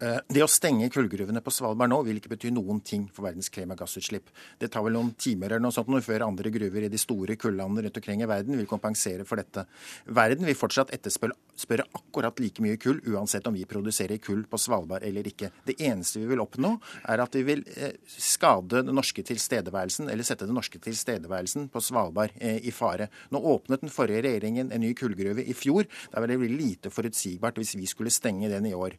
Eh, 0.00 0.18
det 0.32 0.40
å 0.40 0.48
stenge 0.48 0.88
kullgruvene 0.92 1.42
på 1.44 1.52
Svalbard 1.52 1.90
nå 1.92 1.98
vil 2.06 2.16
ikke 2.16 2.32
bety 2.32 2.52
noen 2.54 2.80
ting 2.80 3.04
for 3.12 3.26
verdens 3.26 3.50
klimagassutslipp. 3.52 4.30
Det 4.58 4.70
tar 4.72 4.84
vel 4.86 4.96
noen 4.96 5.12
timer 5.20 5.52
eller 5.52 5.66
noe 5.66 5.74
sånt 5.74 5.92
før 6.06 6.24
andre 6.24 6.50
gruver 6.54 6.86
i 6.86 6.88
de 6.88 7.00
store 7.00 7.36
kullandene 7.36 7.84
rundt 7.84 7.98
omkring 8.00 8.22
i 8.24 8.28
verden 8.30 8.56
vil 8.56 8.68
kompensere 8.70 9.26
for 9.28 9.36
dette. 9.36 9.66
Verden 10.06 10.48
vil 10.48 10.56
fortsatt 10.56 10.94
etterspørre 10.96 11.84
akkurat 11.98 12.40
like 12.40 12.64
mye 12.64 12.78
kull, 12.80 13.02
uansett 13.12 13.46
om 13.46 13.56
vi 13.56 13.66
produserer 13.68 14.16
kull 14.22 14.46
på 14.48 14.60
Svalbard 14.60 15.04
eller 15.04 15.28
ikke. 15.28 15.50
Det 15.66 15.76
eneste 15.84 16.22
vi 16.22 16.30
vil 16.30 16.40
oppnå, 16.40 16.72
er 17.12 17.22
at 17.22 17.36
vi 17.36 17.44
vil 17.50 17.64
eh, 17.76 17.98
skade 18.08 18.80
den 18.86 18.96
norske 18.96 19.24
tilstedeværelsen, 19.28 20.08
eller 20.08 20.26
sette 20.26 20.48
den 20.48 20.56
norske 20.56 20.80
tilstedeværelsen 20.82 21.68
på 21.72 21.84
Svalbard 21.84 22.32
eh, 22.40 22.62
i 22.64 22.72
fare. 22.72 23.10
Nå 23.34 23.42
åpnet 23.52 23.84
den 23.84 23.92
forrige 23.92 24.24
regjeringen 24.24 24.72
en 24.72 24.84
ny 24.86 24.94
kullgruve 24.96 25.44
i 25.44 25.56
fjor. 25.56 25.84
Da 26.14 26.24
ville 26.24 26.38
det 26.38 26.42
blitt 26.46 26.58
lite 26.62 26.94
forutsigbart 26.94 27.60
hvis 27.60 27.76
vi 27.76 27.90
skulle 27.90 28.14
stenge 28.14 28.48
den 28.52 28.70
i 28.70 28.74
år. 28.76 28.96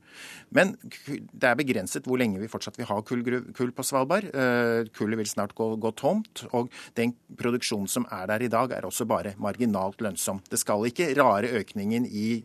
Men 0.53 0.75
det 0.83 1.49
er 1.49 1.57
begrenset 1.59 2.07
hvor 2.07 2.19
lenge 2.19 2.41
vi 2.41 2.49
fortsatt 2.51 2.77
vil 2.79 2.87
ha 2.89 2.99
kull, 3.05 3.23
kull 3.55 3.71
på 3.75 3.85
Svalbard. 3.85 4.29
Kullet 4.95 5.19
vil 5.21 5.29
snart 5.29 5.55
gå, 5.57 5.67
gå, 5.81 5.91
tomt. 5.99 6.43
Og 6.51 6.71
den 6.97 7.15
produksjonen 7.39 7.89
som 7.91 8.07
er 8.11 8.27
der 8.31 8.45
i 8.45 8.51
dag, 8.51 8.73
er 8.75 8.87
også 8.87 9.07
bare 9.09 9.35
marginalt 9.41 10.01
lønnsom. 10.03 10.41
Det 10.49 10.59
skal 10.61 10.87
ikke 10.89 11.11
rare 11.17 11.51
økningen 11.61 12.07
i 12.07 12.43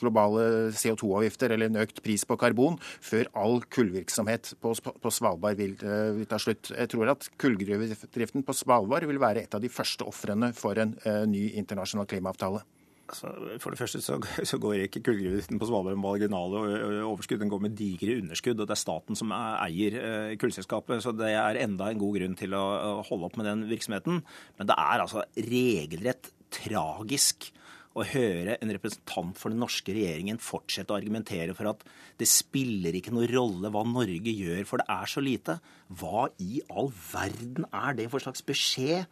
globale 0.00 0.72
CO2-avgifter 0.74 1.54
eller 1.54 1.70
en 1.70 1.82
økt 1.84 2.02
pris 2.04 2.24
på 2.28 2.38
karbon 2.40 2.78
før 2.82 3.30
all 3.38 3.60
kullvirksomhet 3.74 4.54
på, 4.62 4.74
på 4.74 5.14
Svalbard 5.14 5.58
vil, 5.58 5.76
vil, 5.78 6.26
ta 6.28 6.40
slutt. 6.42 6.72
Jeg 6.74 6.92
tror 6.92 7.14
at 7.14 7.28
kullgruvedriften 7.40 8.46
på 8.46 8.56
Svalbard 8.56 9.08
vil 9.08 9.22
være 9.22 9.46
et 9.46 9.54
av 9.54 9.62
de 9.62 9.72
første 9.72 10.06
ofrene 10.08 10.52
for 10.56 10.78
en 10.80 10.96
uh, 11.06 11.24
ny 11.28 11.48
internasjonal 11.60 12.08
klimaavtale. 12.10 12.64
Altså, 13.08 13.30
for 13.62 13.72
det 13.72 13.80
første 13.80 14.02
så, 14.04 14.18
så 14.44 14.58
går 14.60 14.84
ikke 14.84 15.00
kullgruvedriften 15.06 15.60
på 15.60 15.68
Svalbard 15.68 15.96
med 15.96 16.04
marginale 16.04 16.62
overskudd, 17.08 17.40
den 17.40 17.52
går 17.52 17.62
med 17.64 17.76
digre 17.78 18.18
underskudd. 18.20 18.60
og 18.60 18.68
Det 18.68 18.74
er 18.76 18.82
staten 18.82 19.16
som 19.16 19.32
eier 19.32 20.34
kullselskapet, 20.40 21.00
så 21.04 21.14
det 21.16 21.30
er 21.32 21.60
enda 21.64 21.88
en 21.88 22.02
god 22.02 22.18
grunn 22.18 22.36
til 22.36 22.56
å 22.58 22.64
holde 23.08 23.30
opp 23.30 23.38
med 23.40 23.48
den 23.48 23.64
virksomheten. 23.70 24.20
Men 24.60 24.68
det 24.68 24.76
er 24.76 25.04
altså 25.06 25.24
regelrett 25.48 26.28
tragisk 26.52 27.50
å 27.98 28.04
høre 28.06 28.58
en 28.62 28.72
representant 28.74 29.38
for 29.38 29.52
den 29.52 29.62
norske 29.62 29.94
regjeringen 29.94 30.40
fortsette 30.42 30.92
å 30.92 30.98
argumentere 30.98 31.54
for 31.56 31.70
at 31.72 31.82
det 32.20 32.28
spiller 32.30 32.94
ikke 32.94 33.14
noe 33.14 33.28
rolle 33.30 33.72
hva 33.74 33.84
Norge 33.88 34.34
gjør, 34.34 34.62
for 34.68 34.82
det 34.82 34.88
er 34.92 35.10
så 35.10 35.24
lite. 35.24 35.58
Hva 35.88 36.28
i 36.44 36.60
all 36.68 36.92
verden 36.92 37.66
er 37.72 37.98
det 37.98 38.10
for 38.12 38.22
slags 38.22 38.44
beskjed? 38.46 39.08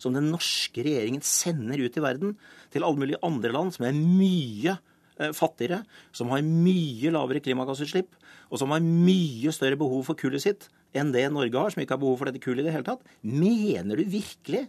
Som 0.00 0.16
den 0.16 0.30
norske 0.32 0.84
regjeringen 0.84 1.24
sender 1.24 1.82
ut 1.82 1.96
i 1.96 2.04
verden 2.04 2.36
til 2.72 2.86
alle 2.86 3.02
mulige 3.02 3.20
andre 3.26 3.52
land 3.54 3.74
som 3.76 3.86
er 3.88 3.96
mye 3.96 4.76
eh, 5.20 5.32
fattigere, 5.36 5.82
som 6.16 6.32
har 6.32 6.44
mye 6.46 7.12
lavere 7.14 7.42
klimagassutslipp, 7.44 8.16
og 8.50 8.60
som 8.62 8.72
har 8.74 8.82
mye 8.82 9.52
større 9.54 9.78
behov 9.80 10.06
for 10.08 10.18
kullet 10.18 10.42
sitt 10.42 10.68
enn 10.96 11.12
det 11.14 11.28
Norge 11.30 11.54
har, 11.54 11.70
som 11.70 11.82
ikke 11.84 11.94
har 11.94 12.02
behov 12.02 12.18
for 12.18 12.30
dette 12.30 12.42
kullet 12.42 12.64
i 12.64 12.68
det 12.68 12.74
hele 12.74 12.88
tatt. 12.88 13.04
Mener 13.22 14.00
du 14.00 14.08
virkelig 14.10 14.66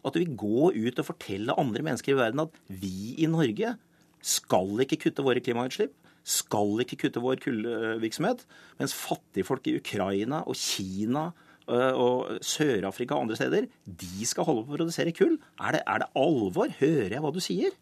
at 0.00 0.16
du 0.16 0.22
vil 0.22 0.36
gå 0.38 0.70
ut 0.74 1.00
og 1.02 1.06
fortelle 1.06 1.56
andre 1.60 1.84
mennesker 1.86 2.14
i 2.14 2.18
verden 2.18 2.46
at 2.46 2.56
vi 2.72 3.14
i 3.20 3.28
Norge 3.30 3.76
skal 4.20 4.84
ikke 4.84 4.98
kutte 5.06 5.24
våre 5.24 5.42
klimautslipp? 5.44 5.92
Skal 6.26 6.82
ikke 6.82 6.98
kutte 7.04 7.22
vår 7.22 7.40
kullvirksomhet? 7.40 8.42
Mens 8.80 8.96
fattigfolk 8.96 9.70
i 9.70 9.78
Ukraina 9.80 10.42
og 10.44 10.58
Kina 10.58 11.30
og 11.70 12.40
Sør-Afrika 12.44 13.16
og 13.16 13.26
andre 13.26 13.38
steder, 13.38 13.68
de 13.86 14.26
skal 14.28 14.48
holde 14.48 14.64
på 14.66 14.74
å 14.74 14.80
produsere 14.80 15.14
kull. 15.16 15.36
Er 15.60 15.78
det, 15.78 15.84
er 15.86 16.02
det 16.02 16.10
alvor? 16.18 16.72
Hører 16.80 17.16
jeg 17.16 17.24
hva 17.24 17.32
du 17.34 17.40
sier? 17.44 17.76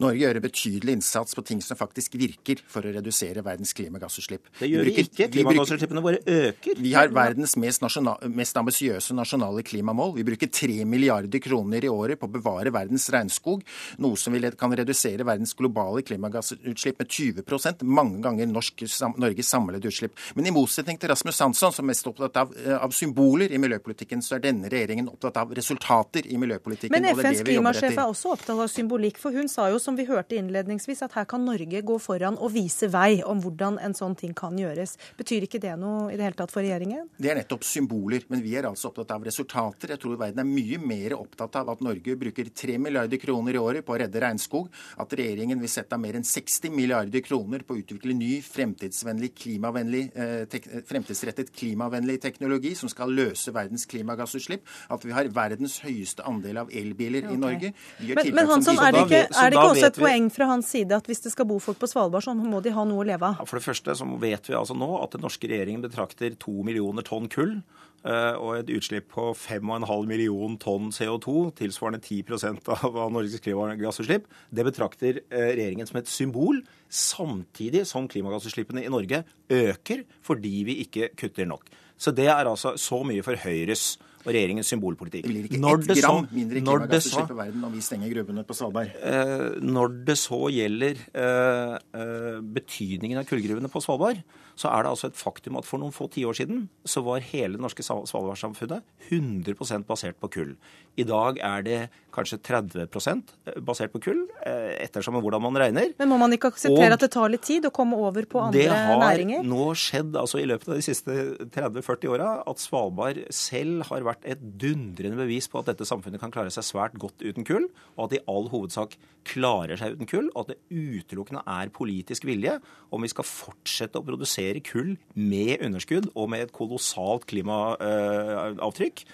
Norge 0.00 0.22
gjør 0.22 0.40
en 0.40 0.46
betydelig 0.46 0.96
innsats 0.98 1.36
på 1.36 1.44
ting 1.46 1.62
som 1.64 1.78
faktisk 1.78 2.16
virker 2.20 2.62
for 2.70 2.86
å 2.86 2.94
redusere 2.94 3.44
verdens 3.46 3.74
klimagassutslipp. 3.76 4.50
Det 4.60 4.70
gjør 4.70 4.90
vi, 4.90 4.96
ikke. 5.04 5.28
Klimagassutslippene 5.34 6.04
våre 6.04 6.20
øker. 6.24 6.80
Vi 6.80 6.94
har 6.96 7.12
verdens 7.14 7.56
mest, 7.60 7.84
mest 8.28 8.60
ambisiøse 8.60 9.16
nasjonale 9.16 9.64
klimamål. 9.66 10.14
Vi 10.18 10.26
bruker 10.30 10.50
3 10.60 10.84
milliarder 10.88 11.42
kroner 11.42 11.84
i 11.84 11.92
året 11.92 12.20
på 12.20 12.28
å 12.28 12.34
bevare 12.38 12.72
verdens 12.74 13.08
regnskog, 13.12 13.64
noe 14.02 14.18
som 14.20 14.36
kan 14.60 14.74
redusere 14.76 15.26
verdens 15.26 15.54
globale 15.58 16.02
klimagassutslipp 16.06 17.00
med 17.00 17.10
20% 17.10 17.84
mange 17.86 18.20
ganger 18.24 18.48
norsk, 18.50 18.84
Norges 19.20 19.50
samlede 19.50 19.90
utslipp. 19.90 20.16
Men 20.34 20.48
i 20.48 20.54
motsetning 20.54 20.98
til 21.00 21.10
Rasmus 21.12 21.40
Hansson, 21.44 21.74
som 21.74 21.84
er 21.84 21.90
mest 21.92 22.08
opptatt 22.08 22.36
av, 22.40 22.54
eh, 22.56 22.76
av, 22.76 22.94
symboler 22.94 23.52
i 23.52 23.58
miljøpolitikken, 23.58 24.22
så 24.22 24.36
er 24.36 24.44
denne 24.46 24.70
regjeringen 24.70 25.08
opptatt 25.10 25.36
av 25.42 25.54
resultater 25.56 26.26
i 26.26 26.38
miljøpolitikken. 26.40 26.94
Men 26.94 27.10
FNs 27.12 27.42
klimasjef 27.46 27.96
er 27.96 28.06
også 28.06 28.34
opptatt 28.34 28.56
av 28.56 28.70
symbolikk, 28.72 29.18
for 29.18 29.36
hun 29.36 29.49
sa 29.50 29.68
jo, 29.72 29.80
som 29.82 29.96
vi 29.98 30.06
hørte 30.08 30.38
innledningsvis, 30.38 31.02
at 31.06 31.16
her 31.18 31.26
kan 31.28 31.44
Norge 31.44 31.82
gå 31.86 31.96
foran 32.02 32.38
og 32.38 32.52
vise 32.54 32.88
vei 32.92 33.20
om 33.26 33.40
hvordan 33.42 33.78
en 33.82 33.96
sånn 33.96 34.16
ting 34.18 34.34
kan 34.36 34.56
gjøres. 34.58 34.96
Betyr 35.18 35.46
ikke 35.46 35.60
det 35.62 35.74
noe 35.80 36.10
i 36.12 36.18
det 36.18 36.26
hele 36.28 36.38
tatt 36.38 36.54
for 36.54 36.64
regjeringen? 36.64 37.08
Det 37.18 37.32
er 37.32 37.40
nettopp 37.40 37.66
symboler, 37.66 38.24
men 38.30 38.42
vi 38.44 38.54
er 38.58 38.68
altså 38.70 38.90
opptatt 38.90 39.14
av 39.16 39.26
resultater. 39.26 39.94
Jeg 39.94 40.02
tror 40.02 40.18
verden 40.20 40.42
er 40.42 40.48
mye 40.48 40.80
mer 40.82 41.16
opptatt 41.18 41.60
av 41.60 41.72
at 41.74 41.84
Norge 41.84 42.16
bruker 42.20 42.50
3 42.62 42.78
milliarder 42.82 43.20
kroner 43.22 43.56
i 43.56 43.62
året 43.62 43.86
på 43.86 43.94
å 43.96 44.00
redde 44.02 44.22
regnskog, 44.22 44.70
at 45.00 45.14
regjeringen 45.18 45.60
vil 45.60 45.72
sette 45.72 45.96
av 45.96 46.02
mer 46.02 46.18
enn 46.18 46.26
60 46.26 46.74
milliarder 46.74 47.24
kroner 47.26 47.64
på 47.66 47.76
å 47.76 47.82
utvikle 47.82 48.14
ny, 48.16 48.32
fremtidsvennlig, 48.44 49.32
klimavennlig, 49.42 50.04
eh, 50.14 50.44
tek, 50.50 50.68
fremtidsrettet 50.88 51.52
klimavennlig 51.56 52.20
teknologi 52.22 52.74
som 52.78 52.90
skal 52.92 53.12
løse 53.14 53.52
verdens 53.54 53.86
klimagassutslipp, 53.90 54.66
at 54.90 55.04
vi 55.06 55.14
har 55.16 55.30
verdens 55.34 55.80
høyeste 55.84 56.24
andel 56.28 56.62
av 56.64 56.72
elbiler 56.72 57.26
okay. 57.26 57.34
i 57.34 57.40
Norge. 57.40 57.72
Men, 58.00 58.34
men 58.36 58.50
Hansson, 58.50 58.78
er 58.80 58.94
det 58.94 59.04
ikke, 59.06 59.22
er 59.42 59.52
det 59.52 59.58
ikke 59.58 59.74
også 59.74 59.90
et 59.90 59.98
vi... 59.98 60.04
poeng 60.04 60.30
fra 60.34 60.48
hans 60.52 60.70
side 60.74 60.96
at 60.96 61.10
hvis 61.10 61.22
det 61.24 61.32
skal 61.34 61.48
bo 61.50 61.58
folk 61.62 61.80
på 61.80 61.88
Svalbard, 61.90 62.24
så 62.26 62.34
må 62.36 62.62
de 62.64 62.72
ha 62.74 62.84
noe 62.88 63.04
å 63.04 63.06
leve 63.06 63.28
av? 63.32 63.40
Ja, 63.40 63.46
for 63.48 63.60
det 63.60 63.66
første 63.66 63.96
så 63.98 64.08
vet 64.22 64.50
vi 64.50 64.56
altså 64.58 64.76
nå 64.78 64.88
at 65.00 65.16
den 65.16 65.24
norske 65.24 65.50
regjeringen 65.50 65.84
betrakter 65.84 66.36
to 66.40 66.54
millioner 66.66 67.06
tonn 67.06 67.28
kull 67.32 67.56
eh, 67.58 68.34
og 68.34 68.58
et 68.58 68.72
utslipp 68.76 69.10
på 69.14 69.30
5,5 69.36 70.08
million 70.10 70.56
tonn 70.60 70.90
CO2, 70.94 71.36
tilsvarende 71.60 72.02
10% 72.02 72.70
av 72.76 73.00
Norges 73.14 73.42
klimagassutslipp, 73.44 74.28
det 74.50 74.66
betrakter 74.68 75.22
eh, 75.28 75.50
regjeringen 75.56 75.90
som 75.90 76.00
et 76.02 76.10
symbol, 76.10 76.62
samtidig 76.86 77.86
som 77.88 78.08
klimagassutslippene 78.10 78.84
i 78.84 78.92
Norge 78.92 79.24
øker 79.50 80.06
fordi 80.26 80.56
vi 80.68 80.80
ikke 80.84 81.12
kutter 81.18 81.48
nok. 81.50 81.68
Så 82.00 82.14
det 82.16 82.30
er 82.32 82.48
altså 82.48 82.76
så 82.80 83.02
mye 83.04 83.24
for 83.24 83.36
Høyres 83.42 83.98
og 84.20 84.32
regjeringens 84.34 84.68
symbolpolitikk. 84.72 85.24
Det 85.24 85.32
blir 85.32 85.48
ikke 85.48 85.60
når 85.62 85.84
ett 85.84 86.00
gram 86.02 86.26
så, 86.26 86.34
mindre 86.36 86.60
klimagassutslipp 86.60 87.32
i 87.32 87.38
verden 87.38 87.64
om 87.68 87.72
vi 87.72 87.84
stenger 87.84 88.12
gruvene 88.12 88.44
på 88.44 88.56
Svalbard. 88.58 88.92
Eh, 89.00 89.46
når 89.64 89.96
det 90.10 90.16
så 90.20 90.40
gjelder 90.52 91.00
eh, 91.24 91.74
eh, 92.02 92.38
betydningen 92.58 93.22
av 93.22 93.28
kullgruvene 93.30 93.72
på 93.72 93.82
Svalbard, 93.84 94.20
så 94.60 94.68
er 94.68 94.84
det 94.84 94.92
altså 94.92 95.08
et 95.08 95.16
faktum 95.16 95.56
at 95.56 95.66
for 95.68 95.80
noen 95.80 95.94
få 95.94 96.10
tiår 96.12 96.36
siden 96.36 96.66
så 96.84 97.00
var 97.06 97.24
hele 97.30 97.56
det 97.56 97.64
norske 97.64 97.84
svalbardsamfunnet 97.86 98.84
100% 99.08 99.86
basert 99.88 100.18
på 100.20 100.28
kull. 100.34 100.54
I 101.00 101.06
dag 101.08 101.38
er 101.40 101.64
det 101.64 101.78
kanskje 102.12 102.40
30% 102.44 103.32
basert 103.64 103.92
på 103.94 104.02
kull, 104.04 104.24
eh, 104.44 104.74
ettersom 104.82 105.16
hvordan 105.22 105.42
man 105.44 105.56
regner. 105.62 105.94
Men 105.98 106.10
må 106.10 106.18
man 106.20 106.34
ikke 106.34 106.50
akseptere 106.52 106.90
og 106.90 106.96
at 106.98 107.04
det 107.06 107.10
tar 107.14 107.32
litt 107.32 107.46
tid 107.46 107.68
å 107.68 107.72
komme 107.74 107.96
over 107.96 108.26
på 108.28 108.42
andre 108.42 108.66
næringer? 109.00 109.40
Det 109.40 109.46
har 109.46 109.48
nå 109.48 109.68
skjedd 109.78 110.18
altså 110.18 110.42
i 110.42 110.48
løpet 110.50 110.68
av 110.68 110.80
de 110.80 110.84
siste 110.84 111.16
30-40 111.54 112.12
åra 112.16 112.30
at 112.50 112.62
Svalbard 112.62 113.22
selv 113.34 113.86
har 113.88 114.04
vært 114.10 114.26
et 114.28 114.42
dundrende 114.42 115.22
bevis 115.22 115.48
på 115.50 115.62
at 115.62 115.70
dette 115.70 115.88
samfunnet 115.88 116.20
kan 116.20 116.34
klare 116.34 116.52
seg 116.52 116.66
svært 116.66 116.98
godt 117.00 117.22
uten 117.22 117.46
kull, 117.46 117.70
og 117.96 118.06
at 118.06 118.16
det 118.16 118.20
i 118.20 118.26
all 118.30 118.50
hovedsak 118.52 118.98
klarer 119.30 119.78
seg 119.78 119.96
uten 119.96 120.10
kull, 120.10 120.28
og 120.34 120.44
at 120.44 120.54
det 120.54 120.60
utelukkende 120.74 121.44
er 121.46 121.72
politisk 121.74 122.26
vilje 122.28 122.56
om 122.90 123.04
vi 123.04 123.10
skal 123.12 123.26
fortsette 123.26 124.00
å 124.00 124.06
produsere 124.06 124.49
kull 124.66 124.96
med 125.14 125.62
underskudd 125.62 126.10
og 126.14 126.30
med 126.32 126.48
et 126.48 126.54
kolossalt 126.56 127.28
klimaavtrykk, 127.30 129.04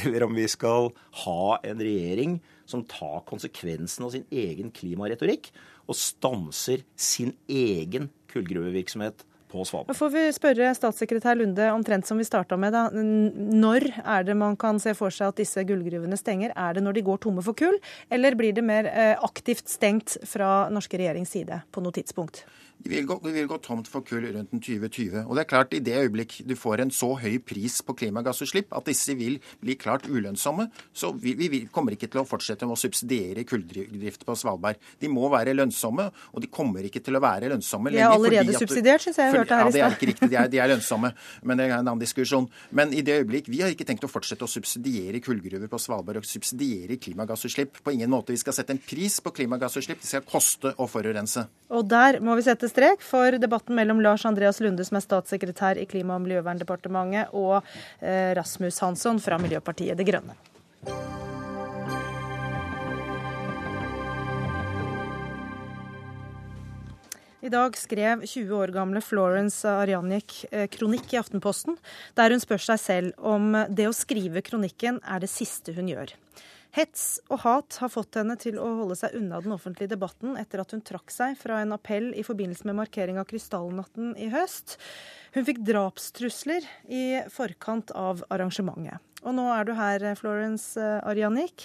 eller 0.00 0.24
om 0.24 0.34
vi 0.36 0.48
skal 0.48 0.90
ha 1.22 1.56
en 1.60 1.80
regjering 1.84 2.40
som 2.66 2.82
tar 2.88 3.22
konsekvensen 3.28 4.08
av 4.08 4.16
sin 4.16 4.26
egen 4.32 4.72
klimaretorikk 4.74 5.52
og 5.86 5.98
stanser 5.98 6.82
sin 6.98 7.36
egen 7.46 8.10
kullgruvevirksomhet 8.32 9.22
på 9.50 9.64
Svalbard. 9.64 9.96
Får 9.96 10.10
vi 10.12 10.24
spørre 10.34 10.72
statssekretær 10.76 11.38
Lunde 11.38 11.68
omtrent 11.72 12.08
som 12.08 12.18
vi 12.18 12.26
starta 12.26 12.58
med. 12.60 12.74
Da. 12.74 12.88
Når 12.92 13.88
er 14.02 14.26
det 14.26 14.36
man 14.38 14.58
kan 14.60 14.80
se 14.82 14.94
for 14.98 15.14
seg 15.14 15.30
at 15.30 15.40
disse 15.40 15.62
gullgruvene 15.68 16.18
stenger? 16.18 16.54
Er 16.56 16.76
det 16.76 16.84
når 16.84 16.98
de 16.98 17.06
går 17.06 17.22
tomme 17.22 17.44
for 17.46 17.56
kull, 17.58 17.78
eller 18.10 18.36
blir 18.38 18.56
det 18.56 18.66
mer 18.66 18.90
eh, 18.90 19.14
aktivt 19.24 19.70
stengt 19.70 20.18
fra 20.26 20.68
norske 20.74 20.98
regjerings 20.98 21.32
side 21.38 21.62
på 21.70 21.84
noe 21.84 21.94
tidspunkt? 21.96 22.44
Vi 22.84 22.92
vil, 22.92 23.06
gå, 23.08 23.16
vi 23.24 23.32
vil 23.34 23.48
gå 23.50 23.58
tomt 23.64 23.88
for 23.90 24.04
kull 24.06 24.22
rundt 24.22 24.52
den 24.52 24.62
2020. 24.62 25.24
Og 25.24 25.34
det 25.34 25.42
er 25.42 25.48
klart, 25.50 25.74
i 25.74 25.82
det 25.82 25.96
øyeblikk 25.96 26.38
du 26.46 26.54
får 26.58 26.84
en 26.84 26.92
så 26.94 27.08
høy 27.18 27.38
pris 27.42 27.80
på 27.82 27.96
klimagassutslipp 27.98 28.74
at 28.76 28.86
disse 28.86 29.16
vil 29.18 29.38
bli 29.62 29.74
klart 29.80 30.06
ulønnsomme, 30.06 30.68
så 30.94 31.10
vi, 31.18 31.34
vi 31.40 31.64
kommer 31.72 31.96
ikke 31.96 32.10
til 32.12 32.22
å 32.22 32.26
fortsette 32.28 32.68
med 32.68 32.76
å 32.76 32.80
subsidiere 32.80 33.46
kulldrift 33.48 34.26
på 34.26 34.36
Svalbard. 34.38 34.78
De 35.02 35.10
må 35.10 35.26
være 35.32 35.56
lønnsomme, 35.56 36.08
og 36.32 36.44
de 36.44 36.50
kommer 36.52 36.86
ikke 36.86 37.02
til 37.02 37.18
å 37.18 37.22
være 37.24 37.50
lønnsomme 37.52 37.90
lenger. 37.90 38.06
De 38.06 38.12
er 38.12 38.20
allerede 38.20 38.60
subsidiert, 38.60 39.02
syns 39.02 39.18
jeg 39.18 39.26
jeg 39.26 39.40
hørte 39.40 39.58
her 39.58 39.70
i 39.70 39.72
stad. 39.72 39.80
Ja, 39.80 39.88
det 39.88 39.94
er 39.94 39.98
ikke 39.98 40.10
riktig. 40.12 40.30
De 40.30 40.38
er, 40.38 40.50
de 40.52 40.60
er, 40.62 40.70
lønnsomme, 40.70 41.12
men 41.42 41.58
det 41.58 41.66
er 41.66 41.74
en 41.74 41.82
annen 41.82 42.02
diskusjon. 42.02 42.48
Men 42.76 42.94
i 42.94 43.02
det 43.06 43.18
øyeblikk 43.20 43.50
Vi 43.50 43.60
har 43.62 43.72
ikke 43.72 43.86
tenkt 43.88 44.04
å 44.06 44.10
fortsette 44.10 44.46
å 44.46 44.50
subsidiere 44.50 45.20
kullgruver 45.24 45.70
på 45.70 45.80
Svalbard 45.80 46.20
og 46.20 46.28
subsidiere 46.28 46.98
klimagassutslipp. 47.02 47.80
På 47.84 47.94
ingen 47.94 48.10
måte. 48.12 48.34
Vi 48.34 48.40
skal 48.42 48.56
sette 48.56 48.74
en 48.74 48.82
pris 48.82 49.18
på 49.22 49.32
klimagassutslipp. 49.36 50.02
Det 50.02 50.10
skal 50.10 50.26
koste 50.26 50.74
å 50.76 50.88
forurense. 50.90 51.46
Og 51.74 51.86
der 51.90 52.20
må 52.24 52.36
vi 52.38 52.46
sette 52.46 52.65
strek 52.70 53.02
for 53.04 53.38
debatten 53.40 53.76
mellom 53.78 54.00
Lars 54.04 54.26
Andreas 54.28 54.60
Lunde, 54.60 54.84
som 54.86 54.98
er 54.98 55.04
statssekretær 55.04 55.80
i 55.80 55.86
Klima- 55.88 56.16
og 56.16 56.24
miljøverndepartementet, 56.26 57.32
og 57.36 57.60
eh, 58.00 58.32
Rasmus 58.38 58.80
Hansson 58.84 59.20
fra 59.22 59.38
Miljøpartiet 59.42 59.98
De 59.98 60.06
Grønne. 60.06 60.36
I 67.46 67.50
dag 67.52 67.76
skrev 67.78 68.24
20 68.26 68.54
år 68.58 68.72
gamle 68.74 68.98
Florence 69.04 69.70
Arjanik 69.70 70.40
eh, 70.50 70.66
kronikk 70.72 71.12
i 71.14 71.18
Aftenposten, 71.20 71.76
der 72.18 72.34
hun 72.34 72.42
spør 72.42 72.64
seg 72.72 72.80
selv 72.82 73.26
om 73.34 73.52
det 73.70 73.86
å 73.86 73.94
skrive 73.94 74.42
kronikken 74.42 74.98
er 75.06 75.22
det 75.22 75.30
siste 75.30 75.76
hun 75.76 75.92
gjør. 75.92 76.16
Hets 76.76 77.04
og 77.32 77.40
hat 77.40 77.78
har 77.80 77.88
fått 77.88 78.18
henne 78.20 78.34
til 78.36 78.58
å 78.60 78.66
holde 78.82 78.98
seg 79.00 79.14
unna 79.16 79.38
den 79.40 79.54
offentlige 79.54 79.94
debatten 79.94 80.34
etter 80.36 80.60
at 80.60 80.74
hun 80.74 80.82
trakk 80.84 81.12
seg 81.14 81.36
fra 81.40 81.62
en 81.62 81.72
appell 81.72 82.10
i 82.12 82.24
forbindelse 82.26 82.66
med 82.68 82.76
markering 82.76 83.16
av 83.16 83.24
krystallnatten 83.30 84.10
i 84.20 84.28
høst. 84.32 84.74
Hun 85.32 85.46
fikk 85.46 85.62
drapstrusler 85.64 86.66
i 86.92 87.22
forkant 87.32 87.94
av 87.96 88.20
arrangementet. 88.28 89.00
Og 89.24 89.32
nå 89.38 89.46
er 89.54 89.64
du 89.64 89.72
her, 89.74 90.04
Florence 90.20 90.76
eh, 90.76 91.00
Arianik. 91.08 91.64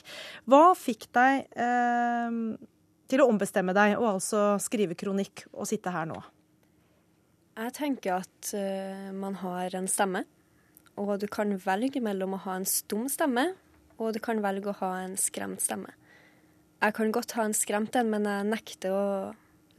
Hva 0.49 0.71
fikk 0.79 1.09
deg 1.13 1.43
eh, 1.59 2.37
til 3.11 3.21
å 3.21 3.27
ombestemme 3.27 3.75
deg 3.75 3.97
og 3.99 4.13
altså 4.13 4.45
skrive 4.63 4.95
kronikk 4.95 5.43
og 5.51 5.67
sitte 5.69 5.91
her 5.91 6.07
nå? 6.07 6.21
Jeg 7.59 7.75
tenker 7.75 8.21
at 8.21 8.53
uh, 8.55 9.09
man 9.11 9.35
har 9.41 9.75
en 9.75 9.89
stemme, 9.91 10.23
og 10.95 11.11
du 11.19 11.27
kan 11.29 11.51
velge 11.59 11.99
mellom 12.01 12.37
å 12.37 12.39
ha 12.45 12.55
en 12.55 12.65
stum 12.65 13.09
stemme 13.11 13.49
og 14.01 14.15
du 14.15 14.21
kan 14.23 14.41
velge 14.43 14.71
å 14.71 14.79
ha 14.81 14.91
en 15.03 15.17
skremt 15.19 15.61
stemme. 15.63 15.93
Jeg 16.81 16.95
kan 16.97 17.11
godt 17.13 17.35
ha 17.37 17.45
en 17.45 17.53
skremt 17.53 17.95
en, 17.99 18.09
men 18.09 18.25
jeg 18.25 18.47
nekter 18.49 18.95
å 18.95 19.05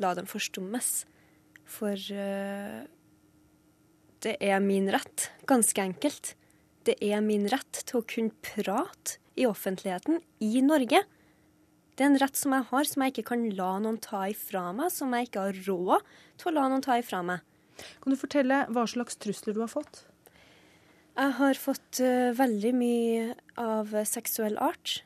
la 0.03 0.13
den 0.15 0.29
forstummes. 0.31 1.03
For 1.67 1.99
uh, 1.99 2.85
det 4.23 4.37
er 4.39 4.63
min 4.63 4.87
rett, 4.95 5.31
ganske 5.51 5.83
enkelt. 5.83 6.37
Det 6.87 6.95
er 7.03 7.23
min 7.25 7.49
rett 7.51 7.83
til 7.87 8.01
å 8.01 8.07
kunne 8.07 8.35
prate 8.45 9.19
i 9.39 9.49
offentligheten 9.49 10.21
i 10.45 10.63
Norge. 10.63 11.03
Det 11.93 12.05
er 12.05 12.13
en 12.13 12.21
rett 12.23 12.39
som 12.39 12.55
jeg 12.55 12.69
har, 12.71 12.87
som 12.89 13.03
jeg 13.03 13.15
ikke 13.15 13.29
kan 13.33 13.43
la 13.59 13.73
noen 13.83 13.99
ta 14.03 14.25
ifra 14.31 14.69
meg, 14.77 14.93
som 14.95 15.13
jeg 15.17 15.29
ikke 15.29 15.49
har 15.49 15.61
råd 15.67 16.07
til 16.41 16.51
å 16.51 16.55
la 16.55 16.69
noen 16.71 16.85
ta 16.85 16.97
ifra 17.01 17.21
meg. 17.27 17.43
Kan 18.03 18.15
du 18.15 18.19
fortelle 18.21 18.63
hva 18.71 18.87
slags 18.89 19.19
trusler 19.21 19.57
du 19.57 19.63
har 19.65 19.73
fått? 19.73 20.05
Jeg 21.13 21.35
har 21.37 21.59
fått 21.61 21.99
uh, 22.01 22.33
veldig 22.33 22.71
mye 22.73 23.25
av 23.61 23.91
seksuell 24.09 24.55
art. 24.65 25.03